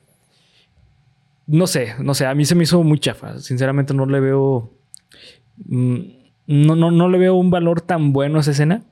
No 1.48 1.66
sé, 1.68 1.96
no 2.00 2.14
sé. 2.14 2.26
A 2.26 2.36
mí 2.36 2.46
se 2.46 2.56
me 2.56 2.64
hizo 2.64 2.84
muy 2.84 3.00
chafa. 3.00 3.40
Sinceramente 3.40 3.94
no 3.94 4.06
le 4.06 4.20
veo... 4.20 4.72
mm, 5.66 5.98
No, 6.48 6.76
no, 6.76 6.92
no 6.92 7.10
le 7.10 7.18
veo 7.18 7.36
un 7.36 7.50
valor 7.50 7.82
tan 7.82 8.14
bueno 8.14 8.38
a 8.38 8.42
esa 8.42 8.52
escena. 8.52 8.84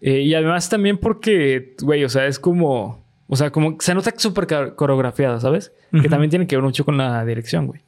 Eh, 0.00 0.20
y 0.22 0.34
además 0.34 0.68
también 0.68 0.98
porque, 0.98 1.74
güey, 1.82 2.04
o 2.04 2.08
sea, 2.08 2.26
es 2.26 2.38
como... 2.38 3.04
O 3.28 3.34
sea, 3.34 3.50
como 3.50 3.76
se 3.80 3.92
nota 3.94 4.12
súper 4.16 4.46
coreografiada, 4.76 5.40
¿sabes? 5.40 5.72
Que 6.00 6.08
también 6.08 6.30
tiene 6.30 6.46
que 6.46 6.54
ver 6.54 6.62
mucho 6.64 6.84
con 6.84 6.96
la 6.96 7.24
dirección, 7.24 7.66
güey. 7.66 7.80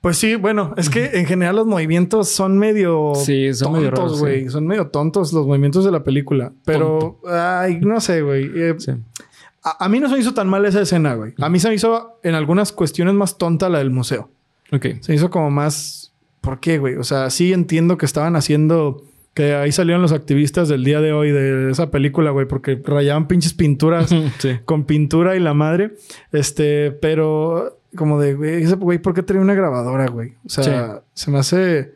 Pues 0.00 0.16
sí, 0.18 0.36
bueno, 0.36 0.72
es 0.76 0.88
que 0.88 1.10
en 1.14 1.26
general 1.26 1.56
los 1.56 1.66
movimientos 1.66 2.28
son 2.28 2.56
medio 2.56 3.12
Sí, 3.16 3.52
son 3.54 3.72
medio 3.72 3.90
tontos, 3.92 4.20
güey. 4.20 4.44
sí. 4.44 4.50
Son 4.50 4.66
medio 4.66 4.86
tontos 4.88 5.32
los 5.32 5.46
movimientos 5.46 5.84
de 5.84 5.90
la 5.90 6.04
película. 6.04 6.52
Pero, 6.64 7.20
ay, 7.28 7.80
no 7.80 8.00
sé, 8.00 8.22
güey. 8.22 8.50
Eh, 8.54 8.74
Sí. 8.78 8.92
A, 9.62 9.84
a 9.84 9.88
mí 9.88 10.00
no 10.00 10.08
se 10.08 10.14
me 10.14 10.20
hizo 10.20 10.34
tan 10.34 10.48
mal 10.48 10.64
esa 10.64 10.80
escena, 10.80 11.14
güey. 11.14 11.34
A 11.38 11.48
mí 11.48 11.60
se 11.60 11.68
me 11.68 11.74
hizo 11.74 12.18
en 12.22 12.34
algunas 12.34 12.72
cuestiones 12.72 13.14
más 13.14 13.38
tonta 13.38 13.68
la 13.68 13.78
del 13.78 13.90
museo. 13.90 14.30
Ok. 14.72 14.86
Se 15.00 15.14
hizo 15.14 15.30
como 15.30 15.50
más... 15.50 16.12
¿Por 16.40 16.58
qué, 16.60 16.78
güey? 16.78 16.96
O 16.96 17.04
sea, 17.04 17.28
sí 17.30 17.52
entiendo 17.52 17.98
que 17.98 18.06
estaban 18.06 18.36
haciendo... 18.36 19.04
Que 19.34 19.54
ahí 19.54 19.70
salieron 19.70 20.02
los 20.02 20.12
activistas 20.12 20.68
del 20.68 20.82
día 20.82 21.00
de 21.00 21.12
hoy 21.12 21.30
de 21.30 21.70
esa 21.70 21.90
película, 21.90 22.30
güey. 22.30 22.46
Porque 22.46 22.80
rayaban 22.84 23.28
pinches 23.28 23.54
pinturas 23.54 24.10
sí. 24.38 24.58
con 24.64 24.84
pintura 24.84 25.36
y 25.36 25.40
la 25.40 25.54
madre. 25.54 25.94
Este, 26.32 26.90
pero 26.90 27.80
como 27.96 28.20
de, 28.20 28.34
güey, 28.34 28.62
ese 28.62 28.76
güey, 28.76 28.98
¿por 28.98 29.14
qué 29.14 29.22
trae 29.22 29.40
una 29.40 29.54
grabadora, 29.54 30.06
güey? 30.08 30.34
O 30.44 30.48
sea, 30.48 31.02
se 31.14 31.30
me 31.30 31.38
hace. 31.38 31.94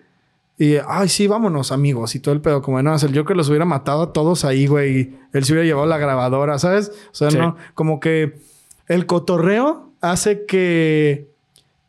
Y, 0.57 0.77
ay, 0.87 1.09
sí, 1.09 1.27
vámonos, 1.27 1.73
amigos, 1.73 2.15
y 2.15 2.21
todo 2.21 2.33
el 2.35 2.41
pedo. 2.41 2.63
Como, 2.63 2.81
no, 2.83 2.95
el 2.95 3.17
Joker 3.19 3.37
los 3.37 3.49
hubiera 3.49 3.65
matado 3.65 4.03
a 4.03 4.13
todos 4.13 4.45
ahí, 4.45 4.67
güey. 4.67 4.97
y 5.01 5.19
Él 5.33 5.45
se 5.45 5.53
hubiera 5.53 5.67
llevado 5.67 5.87
la 5.87 5.99
grabadora, 5.99 6.59
¿sabes? 6.59 6.93
O 7.11 7.15
sea, 7.15 7.31
Sí. 7.31 7.39
no, 7.39 7.57
como 7.75 7.99
que 8.01 8.39
el 8.87 9.07
cotorreo 9.07 9.91
hace 10.01 10.47
que. 10.47 11.34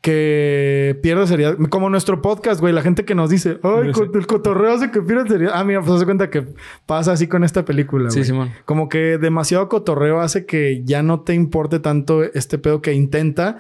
Que 0.06 1.00
pierda 1.02 1.26
seriedad. 1.26 1.58
Como 1.72 1.90
nuestro 1.90 2.22
podcast, 2.22 2.62
güey. 2.62 2.72
La 2.72 2.84
gente 2.84 3.06
que 3.06 3.16
nos 3.16 3.32
dice, 3.32 3.58
ay, 3.64 3.92
Sí. 3.92 4.02
el 4.14 4.28
cotorreo 4.28 4.72
hace 4.72 4.92
que 4.92 5.02
pierda 5.02 5.26
seriedad. 5.28 5.54
Ah, 5.56 5.64
mira, 5.64 5.82
pues 5.82 5.94
hace 5.94 6.06
cuenta 6.06 6.30
que 6.30 6.46
pasa 6.86 7.14
así 7.14 7.26
con 7.26 7.44
esta 7.44 7.66
película, 7.66 8.12
Sí. 8.12 8.24
Simón. 8.24 8.52
Como 8.66 8.88
que 8.88 9.18
demasiado 9.18 9.68
cotorreo 9.68 10.22
hace 10.22 10.46
que 10.46 10.84
ya 10.86 11.02
no 11.02 11.22
te 11.22 11.34
importe 11.34 11.80
tanto 11.80 12.22
este 12.24 12.60
pedo 12.60 12.84
que 12.84 12.94
intenta 12.94 13.58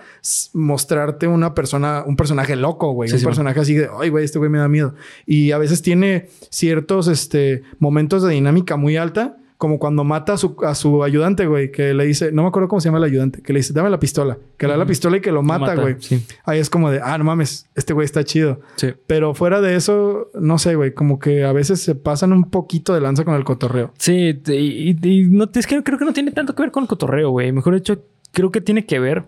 mostrarte 0.53 1.25
una 1.27 1.55
persona, 1.55 2.03
un 2.05 2.15
personaje 2.15 2.55
loco, 2.55 2.91
güey. 2.91 3.09
Sí, 3.09 3.15
un 3.15 3.23
personaje 3.23 3.59
así 3.59 3.73
de, 3.73 3.89
ay, 3.99 4.09
güey, 4.09 4.23
este 4.23 4.37
güey 4.37 4.51
me 4.51 4.59
da 4.59 4.67
miedo. 4.69 4.93
Y 5.25 5.49
a 5.49 5.57
veces 5.57 5.81
tiene 5.81 6.27
ciertos 6.51 7.07
este, 7.07 7.63
momentos 7.79 8.21
de 8.21 8.29
dinámica 8.33 8.75
muy 8.77 8.97
alta, 8.97 9.37
como 9.66 9.80
cuando 9.80 10.03
mata 10.03 10.34
a 10.34 10.38
su, 10.38 10.55
a 10.63 10.76
su 10.76 11.03
ayudante, 11.03 11.47
güey, 11.47 11.72
que 11.72 11.93
le 11.93 12.05
dice, 12.05 12.32
no 12.32 12.43
me 12.43 12.49
acuerdo 12.49 12.68
cómo 12.70 12.80
se 12.80 12.88
llama 12.89 12.99
el 12.99 13.03
ayudante, 13.05 13.41
que 13.41 13.51
le 13.51 13.59
dice, 13.59 13.74
dame 13.74 13.89
la 13.89 13.99
pistola, 13.99 14.38
que 14.57 14.68
le 14.68 14.74
da 14.74 14.78
la 14.78 14.86
pistola 14.86 15.18
y 15.18 15.22
que 15.22 15.32
lo 15.32 15.41
mata, 15.41 15.76
güey. 15.76 15.95
Sí. 15.99 16.24
Ahí 16.45 16.59
es 16.59 16.70
como 16.70 16.91
de, 16.91 16.99
ah, 17.03 17.18
no 17.18 17.24
mames, 17.24 17.68
este 17.76 17.93
güey 17.93 18.05
está 18.05 18.24
chido. 18.24 18.61
Sí. 18.76 18.89
Pero 19.07 19.34
fuera 19.34 19.59
de 19.61 19.76
eso, 19.76 20.30
no 20.39 20.57
sé, 20.59 20.76
güey, 20.76 20.93
como 20.93 21.18
que 21.18 21.43
a 21.43 21.51
veces 21.51 21.82
se 21.82 21.95
pasan 21.95 22.32
un 22.34 22.49
poquito 22.49 22.93
de 22.93 23.01
lanza 23.01 23.26
con 23.26 23.34
el 23.36 23.43
cotorreo. 23.43 23.91
Sí, 23.97 24.39
y, 24.47 24.51
y- 24.51 24.97
y 25.01 25.26
no, 25.26 25.49
es 25.53 25.66
que 25.68 25.82
creo 25.84 25.97
que 25.97 26.05
no 26.05 26.13
tiene 26.13 26.32
tanto 26.32 26.53
que 26.55 26.61
ver 26.61 26.72
con 26.72 26.84
el 26.84 26.88
cotorreo, 26.89 27.32
güey. 27.32 27.51
Mejor 27.51 27.74
dicho, 27.74 28.03
creo 28.32 28.51
que 28.51 28.61
tiene 28.61 28.86
que 28.86 28.99
ver 28.99 29.24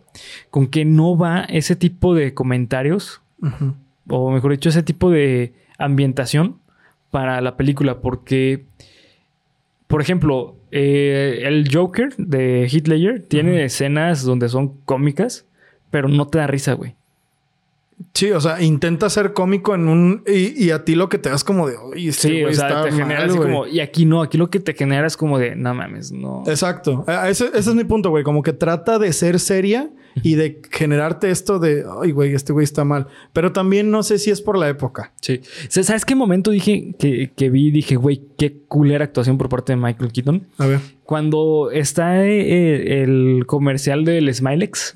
con 0.50 0.68
que 0.68 0.86
no 0.86 1.18
va 1.18 1.42
ese 1.46 1.76
tipo 1.76 2.14
de 2.14 2.34
comentarios, 2.34 3.22
o 4.10 4.32
mejor 4.32 4.52
dicho, 4.52 4.70
ese 4.70 4.84
tipo 4.84 5.10
de 5.10 5.54
ambientación 5.78 6.58
para 7.10 7.40
la 7.42 7.56
película, 7.56 8.02
porque, 8.02 8.66
por 9.88 10.02
ejemplo, 10.02 10.60
eh, 10.72 11.44
el 11.44 11.70
Joker 11.74 12.14
de 12.18 12.68
Ledger 12.86 13.26
tiene 13.28 13.64
escenas 13.64 14.24
donde 14.24 14.50
son 14.50 14.82
cómicas, 14.82 15.48
pero 15.90 16.10
no 16.10 16.28
te 16.28 16.40
da 16.40 16.48
risa, 16.48 16.74
güey. 16.74 16.96
Sí, 18.14 18.32
o 18.32 18.40
sea, 18.40 18.62
intenta 18.62 19.10
ser 19.10 19.34
cómico 19.34 19.74
en 19.74 19.88
un... 19.88 20.24
Y, 20.28 20.66
y 20.66 20.72
a 20.72 20.84
ti 20.86 20.96
lo 20.96 21.10
que 21.10 21.18
te 21.18 21.30
das 21.30 21.44
como 21.44 21.68
de... 21.68 21.78
Oye, 21.78 22.10
este 22.10 22.28
Sí, 22.30 22.44
o 22.44 22.54
sea, 22.54 22.84
te 22.84 22.92
genera 22.92 23.22
mal, 23.22 23.30
así 23.30 23.38
güey". 23.38 23.50
como. 23.52 23.68
Y 23.68 23.80
aquí 23.80 24.06
no, 24.06 24.22
aquí 24.22 24.38
lo 24.38 24.50
que 24.50 24.60
te 24.60 24.74
genera 24.74 25.08
es 25.08 25.18
como 25.18 25.40
de, 25.40 25.56
no 25.56 25.74
mames, 25.74 26.12
no. 26.12 26.44
Exacto. 26.48 27.06
Ese, 27.28 27.48
ese 27.48 27.58
es 27.58 27.76
mi 27.76 27.84
punto, 27.84 28.10
güey. 28.10 28.24
Como 28.24 28.44
que 28.44 28.54
trata 28.54 29.00
de 29.00 29.14
ser 29.14 29.40
seria 29.40 29.90
y 30.24 30.36
de 30.36 30.62
generarte 30.72 31.30
esto 31.32 31.58
de... 31.60 31.86
Ay, 32.02 32.12
güey, 32.12 32.34
este 32.34 32.54
güey 32.54 32.64
está 32.64 32.84
mal. 32.84 33.08
Pero 33.34 33.52
también 33.52 33.90
no 33.90 34.04
sé 34.04 34.20
si 34.20 34.30
es 34.30 34.42
por 34.42 34.58
la 34.58 34.70
época. 34.70 35.14
Sí. 35.22 35.42
¿Sabes 35.70 36.06
qué 36.06 36.16
momento 36.16 36.52
dije 36.52 36.96
que, 37.00 37.32
que 37.36 37.50
vi? 37.50 37.72
Dije, 37.72 37.96
güey, 37.96 38.22
qué 38.38 38.60
culera 38.68 39.06
actuación 39.06 39.38
por 39.40 39.50
parte 39.50 39.74
de 39.74 39.78
Michael 39.78 40.12
Keaton. 40.12 40.48
A 40.60 40.68
ver. 40.68 40.80
Cuando 41.04 41.70
está 41.72 42.26
eh, 42.26 43.02
el 43.04 43.46
comercial 43.48 44.06
del 44.06 44.34
Smilex, 44.34 44.94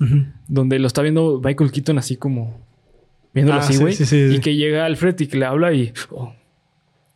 donde 0.48 0.78
lo 0.78 0.86
está 0.86 1.02
viendo 1.02 1.40
Michael 1.42 1.72
Keaton 1.72 1.98
así 1.98 2.16
como 2.16 2.60
viéndolo 3.34 3.58
Ah, 3.58 3.62
así, 3.62 3.74
sí, 3.74 3.80
güey. 3.80 3.92
sí, 3.94 4.04
sí, 4.06 4.28
sí. 4.30 4.36
Y 4.36 4.40
que 4.40 4.54
llega 4.56 4.84
Alfred 4.84 5.18
y 5.20 5.26
que 5.26 5.36
le 5.38 5.44
habla 5.46 5.72
y. 5.72 5.92
oh. 6.10 6.34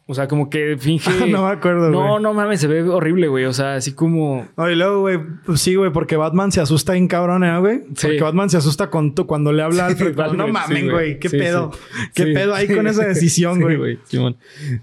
O 0.09 0.15
sea, 0.15 0.29
como 0.29 0.49
que 0.51 0.77
finge. 0.79 1.11
no 1.33 1.45
me 1.47 1.53
acuerdo, 1.53 1.91
No, 1.91 2.11
güey. 2.11 2.23
no 2.23 2.33
mames, 2.33 2.61
se 2.61 2.69
ve 2.69 2.83
horrible, 2.85 3.27
güey. 3.27 3.45
O 3.45 3.53
sea, 3.53 3.75
así 3.75 3.93
como. 3.93 4.47
No, 4.57 4.71
y 4.71 4.77
luego, 4.77 5.01
güey, 5.01 5.19
pues 5.45 5.61
sí, 5.61 5.75
güey, 5.75 5.91
porque 5.91 6.17
Batman 6.17 6.53
se 6.53 6.61
asusta 6.61 6.97
en 6.97 7.09
cabrón, 7.09 7.43
¿eh, 7.43 7.59
güey? 7.59 7.79
Sí. 7.97 8.07
Porque 8.07 8.21
Batman 8.23 8.49
se 8.49 8.57
asusta 8.57 8.89
con 8.89 9.17
tu, 9.17 9.27
cuando 9.27 9.53
le 9.53 9.63
habla 9.65 9.83
a 9.83 9.87
Alfred. 9.89 10.17
Alfred, 10.21 10.39
no 10.39 10.47
sí, 10.47 10.53
mamen, 10.53 10.91
güey, 10.93 11.19
qué 11.19 11.29
Sí, 11.29 11.39
pedo. 11.39 11.73
¿Qué 12.15 12.27
pedo 12.27 12.55
ahí 12.55 12.69
con 12.69 12.87
esa 12.87 13.05
decisión, 13.09 13.61
güey? 13.61 13.99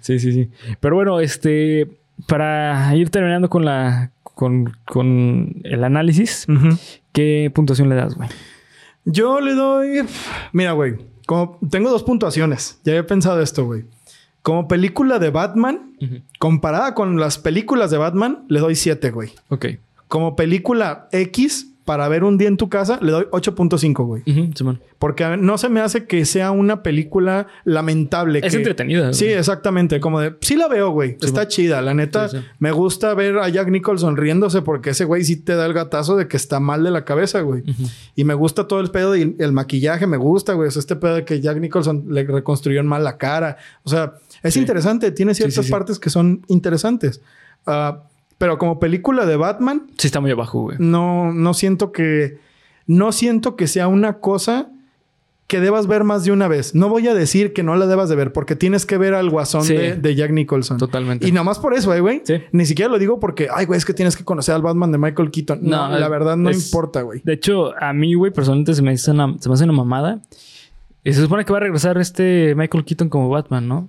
Sí, 0.01 0.19
sí, 0.19 0.31
sí. 0.33 0.49
Pero 0.81 0.95
bueno, 0.95 1.19
este. 1.21 1.87
Para 2.27 2.93
ir 2.95 3.09
terminando 3.09 3.49
con 3.49 3.63
la. 3.63 4.11
con, 4.23 4.73
con 4.85 5.61
el 5.63 5.83
análisis. 5.85 6.47
¿qué 7.13 7.49
puntuación 7.55 7.87
le 7.87 7.95
das, 7.95 8.15
güey? 8.15 8.27
Yo 9.05 9.39
le 9.39 9.53
doy. 9.53 10.03
Mira, 10.51 10.73
güey. 10.73 10.95
Como 11.25 11.59
tengo 11.69 11.89
dos 11.89 12.03
puntuaciones. 12.03 12.79
Ya 12.83 12.93
había 12.93 13.07
pensado 13.07 13.41
esto, 13.41 13.65
güey. 13.65 13.85
Como 14.41 14.67
película 14.67 15.19
de 15.19 15.29
Batman, 15.29 15.93
comparada 16.37 16.93
con 16.93 17.19
las 17.19 17.37
películas 17.37 17.91
de 17.91 17.97
Batman, 17.97 18.45
le 18.49 18.59
doy 18.59 18.75
7, 18.75 19.11
güey. 19.11 19.31
Ok. 19.49 19.67
Como 20.09 20.35
película 20.35 21.07
X, 21.11 21.72
para 21.85 22.07
ver 22.07 22.23
un 22.23 22.37
día 22.37 22.47
en 22.47 22.55
tu 22.57 22.69
casa, 22.69 22.97
le 23.01 23.11
doy 23.11 23.25
8.5, 23.31 24.05
güey. 24.05 24.23
Ujú, 24.25 24.51
Simón. 24.55 24.81
Porque 24.99 25.35
no 25.37 25.57
se 25.57 25.67
me 25.67 25.81
hace 25.81 26.05
que 26.05 26.23
sea 26.25 26.51
una 26.51 26.81
película 26.81 27.47
lamentable. 27.65 28.39
Es 28.41 28.51
que- 28.53 28.57
entretenida. 28.59 29.11
Sí, 29.13 29.25
güey. 29.25 29.37
exactamente. 29.37 29.99
Como 29.99 30.21
de... 30.21 30.35
Sí 30.41 30.55
la 30.55 30.67
veo, 30.69 30.91
güey. 30.91 31.17
Está 31.21 31.47
chida. 31.47 31.81
La 31.81 31.93
neta, 31.93 32.29
Sí, 32.29 32.37
me 32.59 32.71
gusta 32.71 33.13
ver 33.13 33.37
a 33.39 33.49
Jack 33.49 33.69
Nicholson 33.69 34.15
riéndose 34.15 34.61
porque 34.61 34.91
ese 34.91 35.03
güey 35.03 35.23
sí 35.25 35.35
te 35.35 35.55
da 35.55 35.65
el 35.65 35.73
gatazo 35.73 36.15
de 36.15 36.27
que 36.27 36.37
está 36.37 36.59
mal 36.61 36.83
de 36.83 36.91
la 36.91 37.03
cabeza, 37.03 37.41
güey. 37.41 37.63
Y 38.15 38.23
me 38.23 38.33
gusta 38.33 38.67
todo 38.67 38.79
el 38.79 38.89
pedo 38.89 39.15
y 39.17 39.35
el 39.39 39.51
maquillaje 39.51 40.07
me 40.07 40.17
gusta, 40.17 40.53
güey. 40.53 40.69
O 40.69 40.71
sea, 40.71 40.79
este 40.79 40.95
pedo 40.95 41.15
de 41.15 41.25
que 41.25 41.41
Jack 41.41 41.57
Nicholson 41.59 42.05
le 42.09 42.23
reconstruyó 42.23 42.81
mal 42.83 43.03
la 43.03 43.17
cara. 43.17 43.57
O 43.83 43.89
sea, 43.89 44.13
es 44.41 44.55
interesante. 44.55 45.11
Tiene 45.11 45.33
ciertas 45.33 45.67
partes 45.69 45.99
que 45.99 46.09
son 46.09 46.45
interesantes. 46.47 47.21
Ah, 47.65 48.03
pero 48.43 48.57
como 48.57 48.77
película 48.77 49.25
de 49.25 49.37
Batman, 49.37 49.83
Sí, 49.97 50.07
está 50.07 50.19
muy 50.19 50.29
abajo, 50.31 50.63
güey. 50.63 50.75
no, 50.79 51.31
no 51.31 51.53
siento 51.53 51.93
que. 51.93 52.39
No 52.87 53.13
siento 53.13 53.55
que 53.55 53.67
sea 53.67 53.87
una 53.87 54.19
cosa 54.19 54.69
que 55.47 55.61
debas 55.61 55.87
ver 55.87 56.03
más 56.03 56.25
de 56.25 56.33
una 56.33 56.49
vez. 56.49 56.75
No 56.75 56.89
voy 56.89 57.07
a 57.07 57.13
decir 57.13 57.53
que 57.53 57.63
no 57.63 57.73
la 57.77 57.87
debas 57.87 58.09
de 58.09 58.17
ver, 58.17 58.33
porque 58.33 58.57
tienes 58.57 58.85
que 58.85 58.97
ver 58.97 59.13
al 59.13 59.29
guasón 59.29 59.63
Sí. 59.63 59.73
de, 59.77 59.95
de 59.95 60.15
Jack 60.15 60.31
Nicholson. 60.31 60.77
Totalmente. 60.77 61.25
Y 61.25 61.31
nada 61.31 61.45
más 61.45 61.59
por 61.59 61.73
eso, 61.73 61.93
eh, 61.93 62.01
güey. 62.01 62.21
Sí. 62.25 62.41
Ni 62.51 62.65
siquiera 62.65 62.91
lo 62.91 62.99
digo 62.99 63.17
porque, 63.21 63.47
ay, 63.53 63.65
güey, 63.65 63.77
es 63.77 63.85
que 63.85 63.93
tienes 63.93 64.17
que 64.17 64.25
conocer 64.25 64.53
al 64.55 64.61
Batman 64.61 64.91
de 64.91 64.97
Michael 64.97 65.31
Keaton. 65.31 65.59
No, 65.61 65.87
No, 65.89 65.97
la 65.97 66.09
verdad 66.09 66.35
no 66.35 66.49
es- 66.49 66.65
importa, 66.65 67.03
güey. 67.03 67.21
De 67.23 67.31
hecho, 67.31 67.71
a 67.81 67.93
mí, 67.93 68.13
güey, 68.15 68.33
personalmente 68.33 68.73
se 68.73 68.81
me, 68.81 68.91
hace 68.91 69.11
una, 69.11 69.37
se 69.39 69.47
me 69.47 69.55
hace 69.55 69.63
una 69.63 69.71
mamada. 69.73 70.19
Y 71.05 71.13
se 71.13 71.21
supone 71.21 71.45
que 71.45 71.53
va 71.53 71.59
a 71.59 71.61
regresar 71.61 71.97
este 71.97 72.53
Michael 72.55 72.83
Keaton 72.83 73.07
como 73.07 73.29
Batman, 73.29 73.65
¿no? 73.69 73.87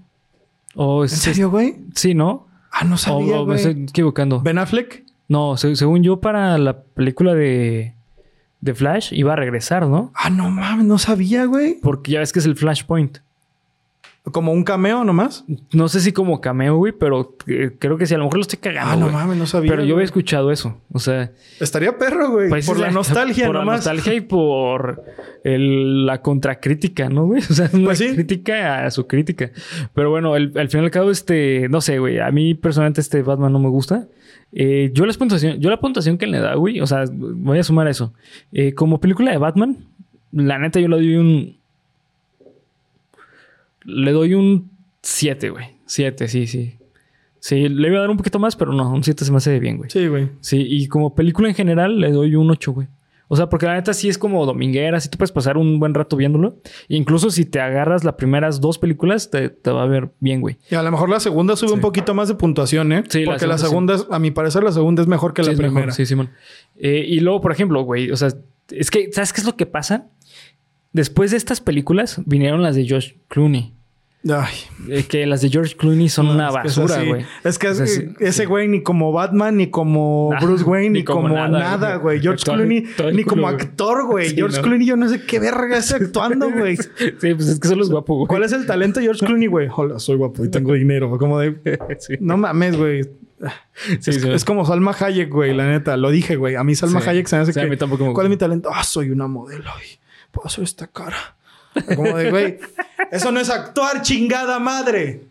O 0.76 1.02
¿En 1.02 1.08
serio, 1.08 1.50
güey? 1.50 1.78
Sí, 1.96 2.14
¿no? 2.14 2.46
Ah, 2.76 2.84
no 2.84 2.96
sabía, 2.96 3.40
o 3.40 3.46
me 3.46 3.54
estoy 3.56 3.82
equivocando. 3.88 4.40
¿Ben 4.40 4.58
Affleck? 4.58 5.04
No, 5.28 5.56
se- 5.56 5.76
según 5.76 6.02
yo, 6.02 6.20
para 6.20 6.58
la 6.58 6.82
película 6.82 7.34
de, 7.34 7.94
de 8.60 8.74
Flash 8.74 9.12
iba 9.12 9.32
a 9.32 9.36
regresar, 9.36 9.86
¿no? 9.86 10.10
Ah, 10.14 10.28
no 10.30 10.50
mames, 10.50 10.84
no 10.86 10.98
sabía, 10.98 11.44
güey. 11.46 11.78
Porque 11.80 12.12
ya 12.12 12.18
ves 12.18 12.32
que 12.32 12.40
es 12.40 12.46
el 12.46 12.56
Flashpoint. 12.56 13.18
Como 14.32 14.52
un 14.52 14.64
cameo 14.64 15.04
nomás. 15.04 15.44
No 15.74 15.86
sé 15.88 16.00
si 16.00 16.12
como 16.12 16.40
cameo, 16.40 16.76
güey, 16.76 16.92
pero 16.98 17.36
eh, 17.46 17.72
creo 17.78 17.98
que 17.98 18.06
sí. 18.06 18.14
A 18.14 18.18
lo 18.18 18.24
mejor 18.24 18.38
lo 18.38 18.40
estoy 18.42 18.58
cagando, 18.58 18.90
Ah, 18.90 18.96
no 18.96 19.04
güey. 19.04 19.14
mames, 19.14 19.36
no 19.36 19.44
sabía. 19.46 19.70
Pero 19.70 19.84
yo 19.84 19.94
había 19.96 20.06
escuchado 20.06 20.50
eso. 20.50 20.80
O 20.92 20.98
sea, 20.98 21.32
Estaría 21.60 21.98
perro, 21.98 22.30
güey. 22.30 22.48
pues, 22.48 22.66
por 22.66 22.78
la 22.80 22.90
nostalgia 22.90 23.44
por 23.46 23.54
nomás. 23.56 23.84
la 23.84 23.92
nostalgia 23.92 24.14
y 24.14 24.22
por 24.22 25.04
el- 25.44 26.06
la 26.06 26.22
contracrítica, 26.22 27.10
¿no, 27.10 27.26
güey? 27.26 27.42
O 27.50 27.52
sea, 27.52 27.68
una 27.74 27.84
Pues 27.84 27.98
sí. 27.98 28.14
crítica 28.14 28.86
a 28.86 28.90
su 28.90 29.06
crítica. 29.06 29.50
Pero 29.92 30.08
bueno, 30.08 30.36
el- 30.36 30.56
al 30.56 30.68
final 30.70 30.84
y 30.84 30.86
al 30.86 30.90
cabo, 30.90 31.10
este, 31.10 31.68
no 31.68 31.82
sé, 31.82 31.98
güey. 31.98 32.18
A 32.18 32.30
mí 32.30 32.54
personalmente 32.54 33.02
este 33.02 33.22
Batman 33.22 33.52
no 33.52 33.58
me 33.58 33.68
gusta. 33.68 34.08
Eh, 34.52 34.90
yo, 34.94 35.04
las 35.04 35.18
puntuación, 35.18 35.60
yo 35.60 35.68
la 35.68 35.80
puntuación 35.80 36.16
que 36.16 36.26
le 36.26 36.38
da, 36.38 36.54
güey, 36.54 36.80
o 36.80 36.86
sea, 36.86 37.04
voy 37.12 37.58
a 37.58 37.62
sumar 37.62 37.88
eso. 37.88 38.14
Eh, 38.52 38.72
como 38.72 39.00
película 39.00 39.32
de 39.32 39.36
Batman, 39.38 39.84
la 40.32 40.58
neta 40.58 40.80
yo 40.80 40.88
le 40.88 40.96
doy 40.96 41.16
un... 41.16 41.58
Le 43.84 44.12
doy 44.12 44.34
un 44.34 44.70
7, 45.02 45.50
güey. 45.50 45.66
7, 45.86 46.28
sí, 46.28 46.46
sí. 46.46 46.74
Sí, 47.40 47.68
le 47.68 47.88
iba 47.88 47.98
a 47.98 48.00
dar 48.02 48.10
un 48.10 48.16
poquito 48.16 48.38
más, 48.38 48.56
pero 48.56 48.72
no, 48.72 48.90
un 48.90 49.04
7 49.04 49.24
se 49.24 49.30
me 49.30 49.36
hace 49.36 49.58
bien, 49.58 49.76
güey. 49.76 49.90
Sí, 49.90 50.06
güey. 50.06 50.30
Sí, 50.40 50.64
y 50.66 50.86
como 50.88 51.14
película 51.14 51.48
en 51.48 51.54
general 51.54 52.00
le 52.00 52.10
doy 52.10 52.34
un 52.36 52.50
8, 52.50 52.72
güey. 52.72 52.88
O 53.28 53.36
sea, 53.36 53.48
porque 53.48 53.66
la 53.66 53.74
neta 53.74 53.92
sí 53.94 54.08
es 54.08 54.16
como 54.18 54.44
dominguera, 54.46 55.00
sí 55.00 55.08
te 55.08 55.16
puedes 55.16 55.32
pasar 55.32 55.56
un 55.56 55.78
buen 55.80 55.92
rato 55.94 56.16
viéndolo. 56.16 56.60
E 56.88 56.96
incluso 56.96 57.30
si 57.30 57.44
te 57.46 57.60
agarras 57.60 58.04
las 58.04 58.14
primeras 58.14 58.60
dos 58.60 58.78
películas, 58.78 59.30
te, 59.30 59.48
te 59.48 59.70
va 59.70 59.82
a 59.82 59.86
ver 59.86 60.10
bien, 60.20 60.40
güey. 60.40 60.58
Y 60.70 60.74
a 60.74 60.82
lo 60.82 60.90
mejor 60.90 61.08
la 61.10 61.20
segunda 61.20 61.56
sube 61.56 61.72
un 61.72 61.80
poquito 61.80 62.14
más 62.14 62.28
de 62.28 62.34
puntuación, 62.34 62.92
¿eh? 62.92 63.02
Sí, 63.08 63.24
la 63.24 63.32
Porque 63.32 63.46
la 63.46 63.58
segunda 63.58 63.94
es- 63.94 64.06
a 64.10 64.18
mi 64.18 64.30
parecer, 64.30 64.62
la 64.62 64.72
segunda 64.72 65.02
es 65.02 65.08
mejor 65.08 65.32
que 65.34 65.42
Sí, 65.42 65.50
la 65.50 65.56
mejor. 65.56 65.72
primera. 65.72 65.92
Sí, 65.92 66.06
Simón. 66.06 66.30
Eh, 66.76 67.04
y 67.08 67.20
luego, 67.20 67.40
por 67.40 67.50
ejemplo, 67.52 67.82
güey, 67.82 68.10
o 68.10 68.16
sea, 68.16 68.28
es 68.70 68.90
que, 68.90 69.10
¿sabes 69.12 69.32
qué 69.32 69.40
es 69.40 69.46
lo 69.46 69.56
que 69.56 69.66
pasa? 69.66 70.06
Después 70.94 71.30
de 71.32 71.36
estas 71.36 71.60
películas 71.60 72.20
vinieron 72.24 72.62
las 72.62 72.74
de 72.76 72.86
George 72.86 73.16
Clooney. 73.28 73.72
Ay, 74.26 74.54
Eh, 74.88 75.02
que 75.02 75.26
las 75.26 75.42
de 75.42 75.50
George 75.50 75.76
Clooney 75.76 76.08
son 76.08 76.28
una 76.28 76.48
que 76.48 76.54
basura, 76.54 77.02
güey. 77.04 77.26
Es 77.44 77.58
que 77.58 77.68
es- 77.68 77.76
sí, 77.94 78.04
ese 78.20 78.42
sí. 78.44 78.46
güey 78.46 78.68
ni 78.68 78.82
como 78.82 79.12
Batman, 79.12 79.58
ni 79.58 79.66
como 79.68 80.30
Bruce 80.40 80.64
Wayne, 80.64 80.88
ni, 80.90 80.98
ni 81.00 81.04
como 81.04 81.28
como, 81.28 81.34
nada, 81.34 81.96
güey. 81.96 82.18
güey. 82.18 82.20
George 82.22 82.42
Clooney, 82.44 82.86
ni 83.12 83.24
como 83.24 83.42
culo, 83.42 83.52
güey. 83.52 83.66
actor, 83.66 84.06
güey. 84.06 84.28
Sí, 84.30 84.36
George 84.36 84.56
no. 84.56 84.62
Clooney, 84.62 84.86
yo 84.86 84.96
no 84.96 85.10
sé 85.10 85.20
qué 85.26 85.40
verga 85.40 85.76
es 85.76 85.92
actuando, 85.92 86.50
güey. 86.58 86.76
Sí, 86.78 87.34
pues 87.34 87.48
es 87.48 87.60
que 87.60 87.68
solo 87.68 87.82
es 87.82 87.90
guapo, 87.90 88.14
güey. 88.16 88.26
¿Cuál 88.26 88.44
es 88.44 88.52
el 88.52 88.64
talento 88.64 88.98
de 89.00 89.04
George 89.06 89.26
Clooney, 89.26 89.46
güey? 89.48 89.68
Hola, 89.76 89.98
soy 89.98 90.16
guapo 90.16 90.42
y 90.42 90.48
tengo 90.50 90.72
dinero. 90.72 91.18
Como 91.18 91.38
de... 91.38 91.56
Sí. 91.98 92.14
No 92.18 92.38
mames, 92.38 92.78
güey. 92.78 93.02
Es, 94.06 94.44
como 94.46 94.64
Salma 94.64 94.96
Hayek, 94.98 95.28
güey, 95.30 95.52
la 95.54 95.68
neta. 95.70 95.98
Lo 95.98 96.10
dije, 96.10 96.36
güey. 96.36 96.54
A 96.56 96.64
mí 96.64 96.74
Salma. 96.74 97.00
Hayek 97.00 97.26
se 97.26 97.36
me 97.36 97.42
hace 97.42 97.52
Sí, 97.52 97.60
a 97.60 97.64
que... 97.64 97.68
mí 97.68 97.76
tampoco 97.76 98.10
¿Cuál 98.14 98.26
es 98.26 98.30
mi 98.30 98.36
talento? 98.38 98.70
Ah, 98.72 98.84
soy 98.84 99.10
una 99.10 99.26
modelo 99.26 99.70
y 99.84 99.98
hacer 100.44 100.64
esta 100.64 100.86
cara. 100.86 101.16
Como 101.96 102.16
de, 102.16 102.30
güey, 102.30 102.58
eso 103.10 103.32
no 103.32 103.40
es 103.40 103.50
actuar, 103.50 104.02
chingada 104.02 104.60
madre. 104.60 105.22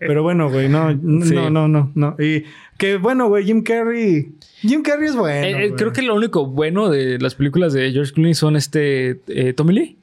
Pero 0.00 0.22
bueno, 0.24 0.50
güey, 0.50 0.68
no, 0.68 0.90
Sí. 0.90 1.32
no, 1.34 1.48
no, 1.48 1.68
no, 1.68 1.92
no. 1.94 2.16
Y 2.18 2.44
que 2.76 2.96
bueno, 2.96 3.28
güey, 3.28 3.44
Jim 3.44 3.62
Carrey. 3.62 4.32
Jim 4.62 4.82
Carrey 4.82 5.08
es 5.10 5.14
bueno. 5.16 5.46
Eh, 5.58 5.66
eh, 5.66 5.72
creo 5.76 5.92
que 5.92 6.02
lo 6.02 6.16
único 6.16 6.46
bueno 6.46 6.88
de 6.90 7.18
las 7.20 7.36
películas 7.36 7.72
de 7.72 7.92
George 7.92 8.12
Clooney 8.12 8.34
son 8.34 8.56
este 8.56 9.20
eh, 9.28 9.52
Tommy 9.52 9.74
Lee 9.74 9.98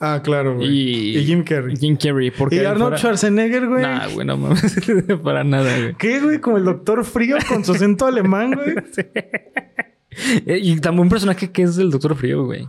Ah, 0.00 0.20
claro, 0.24 0.56
güey. 0.56 0.68
y, 0.68 1.18
Y, 1.18 1.24
Jim 1.24 1.44
Carrey. 1.44 1.76
Jim 1.76 1.96
Carrey. 1.96 2.32
Porque 2.32 2.56
Y 2.56 2.58
Arnold 2.58 2.80
fuera- 2.82 2.98
Schwarzenegger, 2.98 3.68
güey. 3.68 3.82
Nah, 3.82 4.08
güey, 4.08 4.26
no 4.26 4.36
mames. 4.36 4.76
Para 5.22 5.44
nada, 5.44 5.78
güey. 5.78 5.94
¿Qué, 5.94 6.20
güey? 6.20 6.40
Como 6.40 6.56
el 6.58 6.64
Doctor 6.64 7.04
Frío 7.04 7.36
con 7.48 7.64
su 7.64 7.70
acento 7.72 8.04
alemán, 8.06 8.52
güey. 8.54 8.74
Eh, 10.46 10.58
Y 10.62 10.78
también 10.80 11.02
un 11.04 11.08
personaje 11.08 11.50
que 11.50 11.62
es 11.62 11.76
el 11.78 11.90
Doctor 11.90 12.16
Frío, 12.16 12.44
güey. 12.44 12.68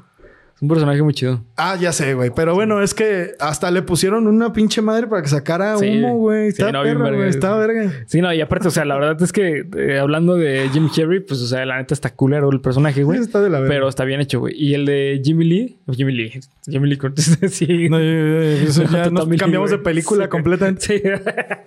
Es 0.56 0.62
un 0.62 0.70
personaje 0.70 1.04
muy 1.04 1.14
chido. 1.14 1.44
Ah, 1.58 1.76
ya 1.78 1.92
sé, 1.92 2.14
güey. 2.14 2.32
Pero 2.34 2.54
bueno, 2.56 2.82
es 2.82 2.94
que 2.94 3.32
hasta 3.42 3.70
le 3.72 3.82
pusieron 3.82 4.26
una 4.26 4.54
pinche 4.54 4.82
madre 4.82 5.06
para 5.06 5.22
que 5.22 5.28
sacara 5.28 5.78
Sí. 5.78 5.86
humo, 5.90 6.16
güey. 6.18 6.52
Sí, 6.52 6.62
Está 6.62 6.72
no, 6.72 6.82
perro, 6.84 7.04
verga. 7.04 7.18
güey. 7.18 7.30
Está 7.30 7.58
verga. 7.58 7.92
Sí, 8.08 8.22
no, 8.22 8.34
y 8.34 8.40
aparte, 8.40 8.70
o 8.70 8.72
sea, 8.72 8.86
la 8.86 8.96
verdad 8.96 9.22
es 9.22 9.34
que 9.34 9.66
eh, 9.78 10.00
hablando 10.00 10.36
de 10.38 10.70
Jim 10.72 10.88
Carrey, 10.96 11.20
pues, 11.20 11.42
o 11.42 11.48
sea, 11.48 11.66
la 11.66 11.76
neta 11.78 11.94
está 11.94 12.14
culero 12.14 12.50
el 12.52 12.62
personaje, 12.62 13.04
güey. 13.04 13.18
Sí, 13.20 13.26
está 13.26 13.42
de 13.42 13.50
la 13.50 13.60
verga. 13.60 13.76
Pero 13.76 13.90
está 13.90 14.06
bien 14.06 14.22
hecho, 14.22 14.40
güey. 14.40 14.54
Y 14.58 14.76
el 14.76 14.86
de 14.86 15.20
Jimmy 15.22 15.44
Lee, 15.44 15.78
o 15.88 15.92
Jimmy 15.94 16.14
Lee, 16.14 16.40
Jimmy 16.66 16.88
Lee 16.88 16.98
Curtis, 16.98 17.38
sí. 17.52 17.90
No, 17.90 18.00
eso 18.00 18.84
ya 18.90 19.10
nos 19.10 19.28
Lee, 19.28 19.38
cambiamos 19.38 19.72
de 19.72 19.78
película 19.80 20.30
completamente. 20.30 20.82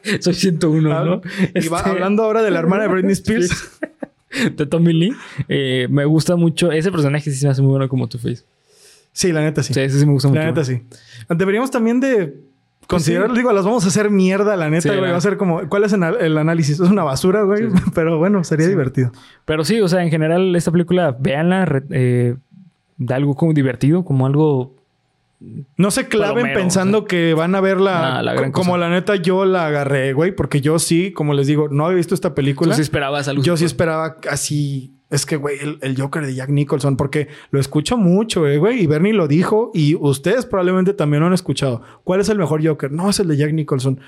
Sí. 0.03 0.17
Soy 0.21 0.33
101, 0.33 0.91
Ah, 0.99 1.05
¿no? 1.05 1.21
Y 1.55 1.69
va 1.69 1.79
Este- 1.79 1.91
hablando 1.91 2.23
ahora 2.23 2.41
de 2.41 2.51
la 2.51 2.59
hermana 2.59 2.85
de 2.85 2.89
Britney 2.89 3.13
Spears. 3.13 3.79
de 4.57 4.65
Tommy 4.65 4.95
Lee. 4.95 5.13
eh, 5.49 5.89
me 5.91 6.07
gusta 6.07 6.37
mucho. 6.37 6.73
Ese 6.73 6.91
personaje 6.91 7.31
sí 7.31 7.37
se 7.37 7.45
me 7.47 7.51
hace 7.53 7.61
muy 7.61 7.71
bueno 7.73 7.87
como 7.91 8.09
Two 8.09 8.19
Face. 8.19 8.45
Sí, 9.19 9.33
la 9.33 9.41
neta 9.41 9.65
sí. 9.65 9.75
Sí, 9.75 9.81
ese 9.81 9.99
sí 9.99 10.07
me 10.07 10.13
gusta 10.13 10.29
mucho. 10.29 10.39
la 10.39 10.47
neta 10.47 10.63
sí. 10.63 10.81
Deberíamos 11.29 11.73
también 11.73 11.99
de 11.99 12.37
considerar, 12.87 13.33
digo, 13.33 13.51
las 13.51 13.65
vamos 13.65 13.85
a 13.85 13.89
hacer 13.89 14.11
mierda, 14.11 14.55
la 14.55 14.71
neta, 14.71 14.93
Sí, 14.93 14.97
güey. 14.97 15.11
Va 15.11 15.17
a 15.17 15.21
ser 15.21 15.37
como, 15.37 15.69
¿cuál 15.69 15.83
es 15.83 15.93
el, 15.93 16.39
análisis? 16.39 16.79
Es 16.81 16.89
una 16.89 17.03
basura, 17.03 17.43
güey. 17.43 17.67
Pero 17.97 18.19
bueno, 18.19 18.45
sería 18.45 18.69
divertido. 18.69 19.11
Pero 19.45 19.65
sí, 19.65 19.81
o 19.81 19.89
sea, 19.89 20.05
en 20.05 20.11
general, 20.11 20.55
esta 20.55 20.71
película, 20.71 21.17
véanla, 21.19 21.83
eh, 21.91 22.37
de 22.97 23.15
algo 23.15 23.35
como 23.35 23.53
divertido, 23.53 24.05
como 24.05 24.25
algo 24.25 24.77
No 25.77 25.91
se 25.91 26.07
claven 26.07 26.35
Palomero, 26.35 26.61
pensando 26.61 27.05
que 27.05 27.35
van 27.35 27.57
a 27.57 27.61
verla 27.61 28.23
la 28.23 28.35
gran 28.35 28.53
como 28.53 28.75
cosa. 28.75 28.87
la 28.87 28.91
neta 28.91 29.17
yo 29.17 29.47
la 29.47 29.67
agarré, 29.67 30.13
güey, 30.13 30.31
porque 30.31 30.61
yo 30.61 30.79
sí, 30.79 31.11
como 31.11 31.35
les 31.35 31.49
digo, 31.49 31.69
no 31.69 31.87
había 31.87 31.97
visto 31.97 32.15
esta 32.15 32.37
película. 32.37 32.73
sí 32.73 32.83
esperabas 32.83 33.27
algo. 33.27 33.43
Yo 33.43 33.57
sí 33.57 33.65
esperaba 33.65 34.19
así. 34.31 34.95
Es 35.11 35.25
que, 35.25 35.37
güey, 35.37 35.59
el, 35.61 35.79
el 35.81 35.99
Joker 35.99 36.27
de 36.27 36.35
Jack 36.35 36.51
Nicholson, 36.51 36.97
porque 36.97 37.29
lo 37.51 37.59
escucho 37.59 37.97
mucho, 37.97 38.47
eh, 38.47 38.59
güey. 38.59 38.83
Y 38.83 38.87
Bernie 38.87 39.15
lo 39.15 39.27
dijo 39.27 39.71
y 39.73 39.95
ustedes 39.95 40.45
probablemente 40.45 40.93
también 40.93 41.21
lo 41.21 41.27
han 41.27 41.33
escuchado. 41.33 41.83
¿Cuál 42.05 42.21
es 42.21 42.29
el 42.29 42.39
mejor 42.39 42.67
Joker? 42.67 42.93
No, 42.93 43.09
es 43.09 43.19
el 43.19 43.29
de 43.29 43.37
Jack 43.37 43.53
Nicholson. 43.53 44.01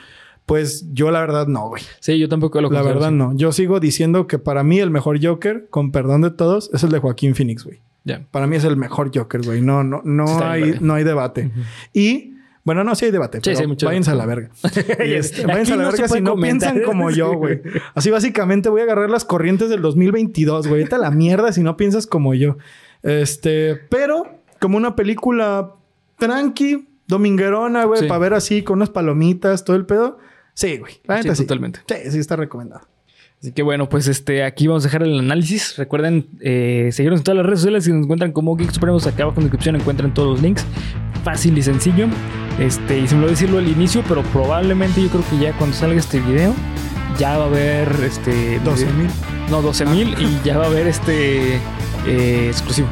Pues 0.44 0.92
yo 0.92 1.10
la 1.10 1.20
verdad 1.20 1.46
no, 1.46 1.68
güey. 1.68 1.82
Sí, 2.00 2.18
yo 2.18 2.28
tampoco 2.28 2.60
lo 2.60 2.70
La 2.70 2.82
verdad 2.82 3.08
así. 3.08 3.14
no. 3.14 3.34
Yo 3.36 3.52
sigo 3.52 3.80
diciendo 3.80 4.26
que 4.26 4.38
para 4.38 4.62
mí 4.62 4.80
el 4.80 4.90
mejor 4.90 5.24
Joker, 5.24 5.68
con 5.70 5.92
perdón 5.92 6.22
de 6.22 6.30
todos, 6.30 6.70
es 6.74 6.82
el 6.82 6.90
de 6.90 6.98
Joaquín 6.98 7.34
Phoenix, 7.34 7.64
güey. 7.64 7.80
Ya. 8.04 8.26
Para 8.30 8.46
mí 8.46 8.56
es 8.56 8.64
el 8.64 8.76
mejor 8.76 9.10
Joker, 9.14 9.42
güey. 9.42 9.62
No, 9.62 9.84
no, 9.84 10.02
no, 10.04 10.24
está 10.24 10.52
hay, 10.52 10.74
no 10.80 10.94
hay 10.94 11.04
debate. 11.04 11.50
Y, 11.92 12.34
bueno, 12.70 12.84
no, 12.84 12.94
sí 12.94 13.06
hay 13.06 13.10
debate. 13.10 13.38
Sí, 13.38 13.42
pero 13.46 13.56
sí 13.58 13.66
mucho 13.66 13.86
váyanse 13.86 14.12
a 14.12 14.14
la 14.14 14.26
verga. 14.26 14.50
Y 15.04 15.12
este, 15.14 15.44
váyanse 15.44 15.72
a 15.72 15.76
la 15.76 15.82
no 15.82 15.90
verga 15.90 16.06
si 16.06 16.20
no 16.20 16.30
comentar. 16.30 16.72
piensan 16.72 16.88
como 16.88 17.10
yo, 17.10 17.32
güey. 17.32 17.60
Así 17.96 18.10
básicamente 18.10 18.68
voy 18.68 18.82
a 18.82 18.84
agarrar 18.84 19.10
las 19.10 19.24
corrientes 19.24 19.70
del 19.70 19.82
2022, 19.82 20.68
güey. 20.68 20.84
Vete 20.84 20.94
a 20.94 20.98
la 20.98 21.10
mierda 21.10 21.52
si 21.52 21.64
no 21.64 21.76
piensas 21.76 22.06
como 22.06 22.32
yo. 22.32 22.58
Este, 23.02 23.74
pero 23.88 24.24
como 24.60 24.76
una 24.76 24.94
película 24.94 25.72
tranqui, 26.16 26.86
dominguerona, 27.08 27.86
güey, 27.86 28.02
Sí. 28.02 28.06
para 28.06 28.20
ver 28.20 28.34
así 28.34 28.62
con 28.62 28.76
unas 28.78 28.90
palomitas, 28.90 29.64
todo 29.64 29.74
el 29.74 29.84
pedo. 29.84 30.18
Sí, 30.54 30.78
güey. 30.78 31.00
La 31.06 31.16
neta 31.16 31.34
sí. 31.34 31.42
totalmente. 31.42 31.80
Sí, 31.88 31.96
sí 32.12 32.18
está 32.20 32.36
recomendado. 32.36 32.82
Así 33.40 33.50
que 33.50 33.62
bueno, 33.62 33.88
pues 33.88 34.06
este, 34.06 34.44
aquí 34.44 34.68
vamos 34.68 34.84
a 34.84 34.86
dejar 34.88 35.02
el 35.02 35.18
análisis. 35.18 35.76
Recuerden 35.76 36.28
eh, 36.40 36.90
seguirnos 36.92 37.18
en 37.20 37.24
todas 37.24 37.38
las 37.38 37.46
redes 37.46 37.60
sociales. 37.60 37.84
Si 37.84 37.92
nos 37.92 38.04
encuentran 38.04 38.30
como 38.30 38.54
Geek 38.54 38.70
Supremos, 38.70 39.06
acá 39.08 39.24
abajo 39.24 39.40
en 39.40 39.46
la 39.46 39.46
descripción 39.46 39.74
encuentran 39.74 40.14
todos 40.14 40.28
los 40.34 40.42
links. 40.42 40.64
Fácil 41.24 41.58
y 41.58 41.62
sencillo. 41.62 42.06
Este, 42.58 42.98
y 42.98 43.08
se 43.08 43.14
me 43.14 43.20
olvidó 43.20 43.30
decirlo 43.30 43.58
al 43.58 43.68
inicio, 43.68 44.02
pero 44.06 44.22
probablemente 44.24 45.02
yo 45.02 45.08
creo 45.08 45.24
que 45.30 45.38
ya 45.38 45.52
cuando 45.54 45.76
salga 45.76 45.98
este 45.98 46.20
video, 46.20 46.54
ya 47.18 47.38
va 47.38 47.44
a 47.44 47.46
haber 47.46 47.88
este. 48.02 48.58
12 48.60 48.86
mil. 48.92 49.10
No, 49.50 49.62
12 49.62 49.86
mil 49.86 50.16
y 50.18 50.40
ya 50.44 50.58
va 50.58 50.64
a 50.64 50.68
haber 50.68 50.86
este 50.86 51.56
eh, 52.06 52.48
exclusivo. 52.48 52.88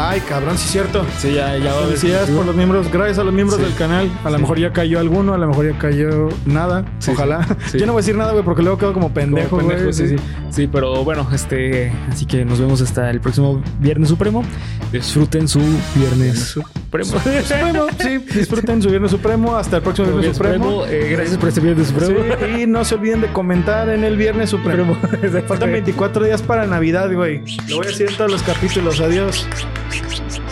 Ay, 0.00 0.20
cabrón, 0.20 0.56
sí 0.56 0.64
es 0.66 0.70
cierto. 0.70 1.04
Sí, 1.18 1.34
ya, 1.34 1.56
ya 1.58 1.74
va. 1.74 1.82
Felicidades 1.86 2.30
por 2.30 2.46
los 2.46 2.54
miembros, 2.54 2.90
gracias 2.92 3.18
a 3.18 3.24
los 3.24 3.34
miembros 3.34 3.58
Sí. 3.58 3.64
del 3.66 3.74
canal. 3.74 4.08
A 4.24 4.30
lo 4.30 4.36
Sí. 4.36 4.42
mejor 4.42 4.58
ya 4.60 4.72
cayó 4.72 5.00
alguno, 5.00 5.34
a 5.34 5.38
lo 5.38 5.48
mejor 5.48 5.72
ya 5.72 5.76
cayó 5.76 6.28
nada. 6.46 6.84
Sí, 7.00 7.10
Ojalá. 7.10 7.44
Yo 7.74 7.84
no 7.84 7.94
voy 7.94 8.00
a 8.00 8.02
decir 8.02 8.16
nada, 8.16 8.30
güey, 8.30 8.44
porque 8.44 8.62
luego 8.62 8.78
quedo 8.78 8.92
como 8.92 9.08
Como 9.08 9.14
pendejo, 9.14 9.58
pendejo, 9.58 9.92
sí, 9.92 10.08
sí. 10.08 10.16
Sí, 10.50 10.66
pero 10.68 11.02
bueno, 11.04 11.26
este. 11.32 11.92
Así 12.10 12.26
que 12.26 12.44
nos 12.44 12.60
vemos 12.60 12.80
hasta 12.80 13.10
el 13.10 13.20
próximo 13.20 13.60
Viernes 13.80 14.08
Supremo. 14.08 14.44
Disfruten 14.92 15.48
su 15.48 15.60
Viernes 15.94 16.38
Supremo. 16.38 17.10
Supremo, 17.42 17.86
sí, 17.98 18.18
disfruten 18.34 18.80
su 18.82 18.88
Viernes 18.90 19.10
Supremo. 19.10 19.56
Hasta 19.56 19.78
el 19.78 19.82
próximo 19.82 20.08
Viernes 20.12 20.36
Supremo. 20.36 20.64
Supremo. 20.82 20.86
Eh, 20.86 21.10
gracias 21.12 21.36
por 21.38 21.48
este 21.48 21.60
Viernes 21.60 21.88
Supremo. 21.88 22.20
Y 22.58 22.66
no 22.66 22.84
se 22.84 22.94
olviden 22.94 23.20
de 23.20 23.28
comentar 23.32 23.88
en 23.88 24.04
el 24.04 24.16
Viernes 24.16 24.50
Supremo. 24.50 24.96
Supremo. 25.00 25.42
Faltan 25.48 25.72
24 25.72 26.24
días 26.24 26.40
para 26.42 26.66
Navidad, 26.66 27.12
güey. 27.12 27.42
Lo 27.68 27.76
voy 27.78 27.86
a 27.86 27.90
decir 27.90 28.06
en 28.08 28.16
todos 28.16 28.30
los 28.30 28.42
capítulos. 28.42 29.00
Adiós. 29.00 29.46
Thank 29.90 30.38
you. 30.38 30.47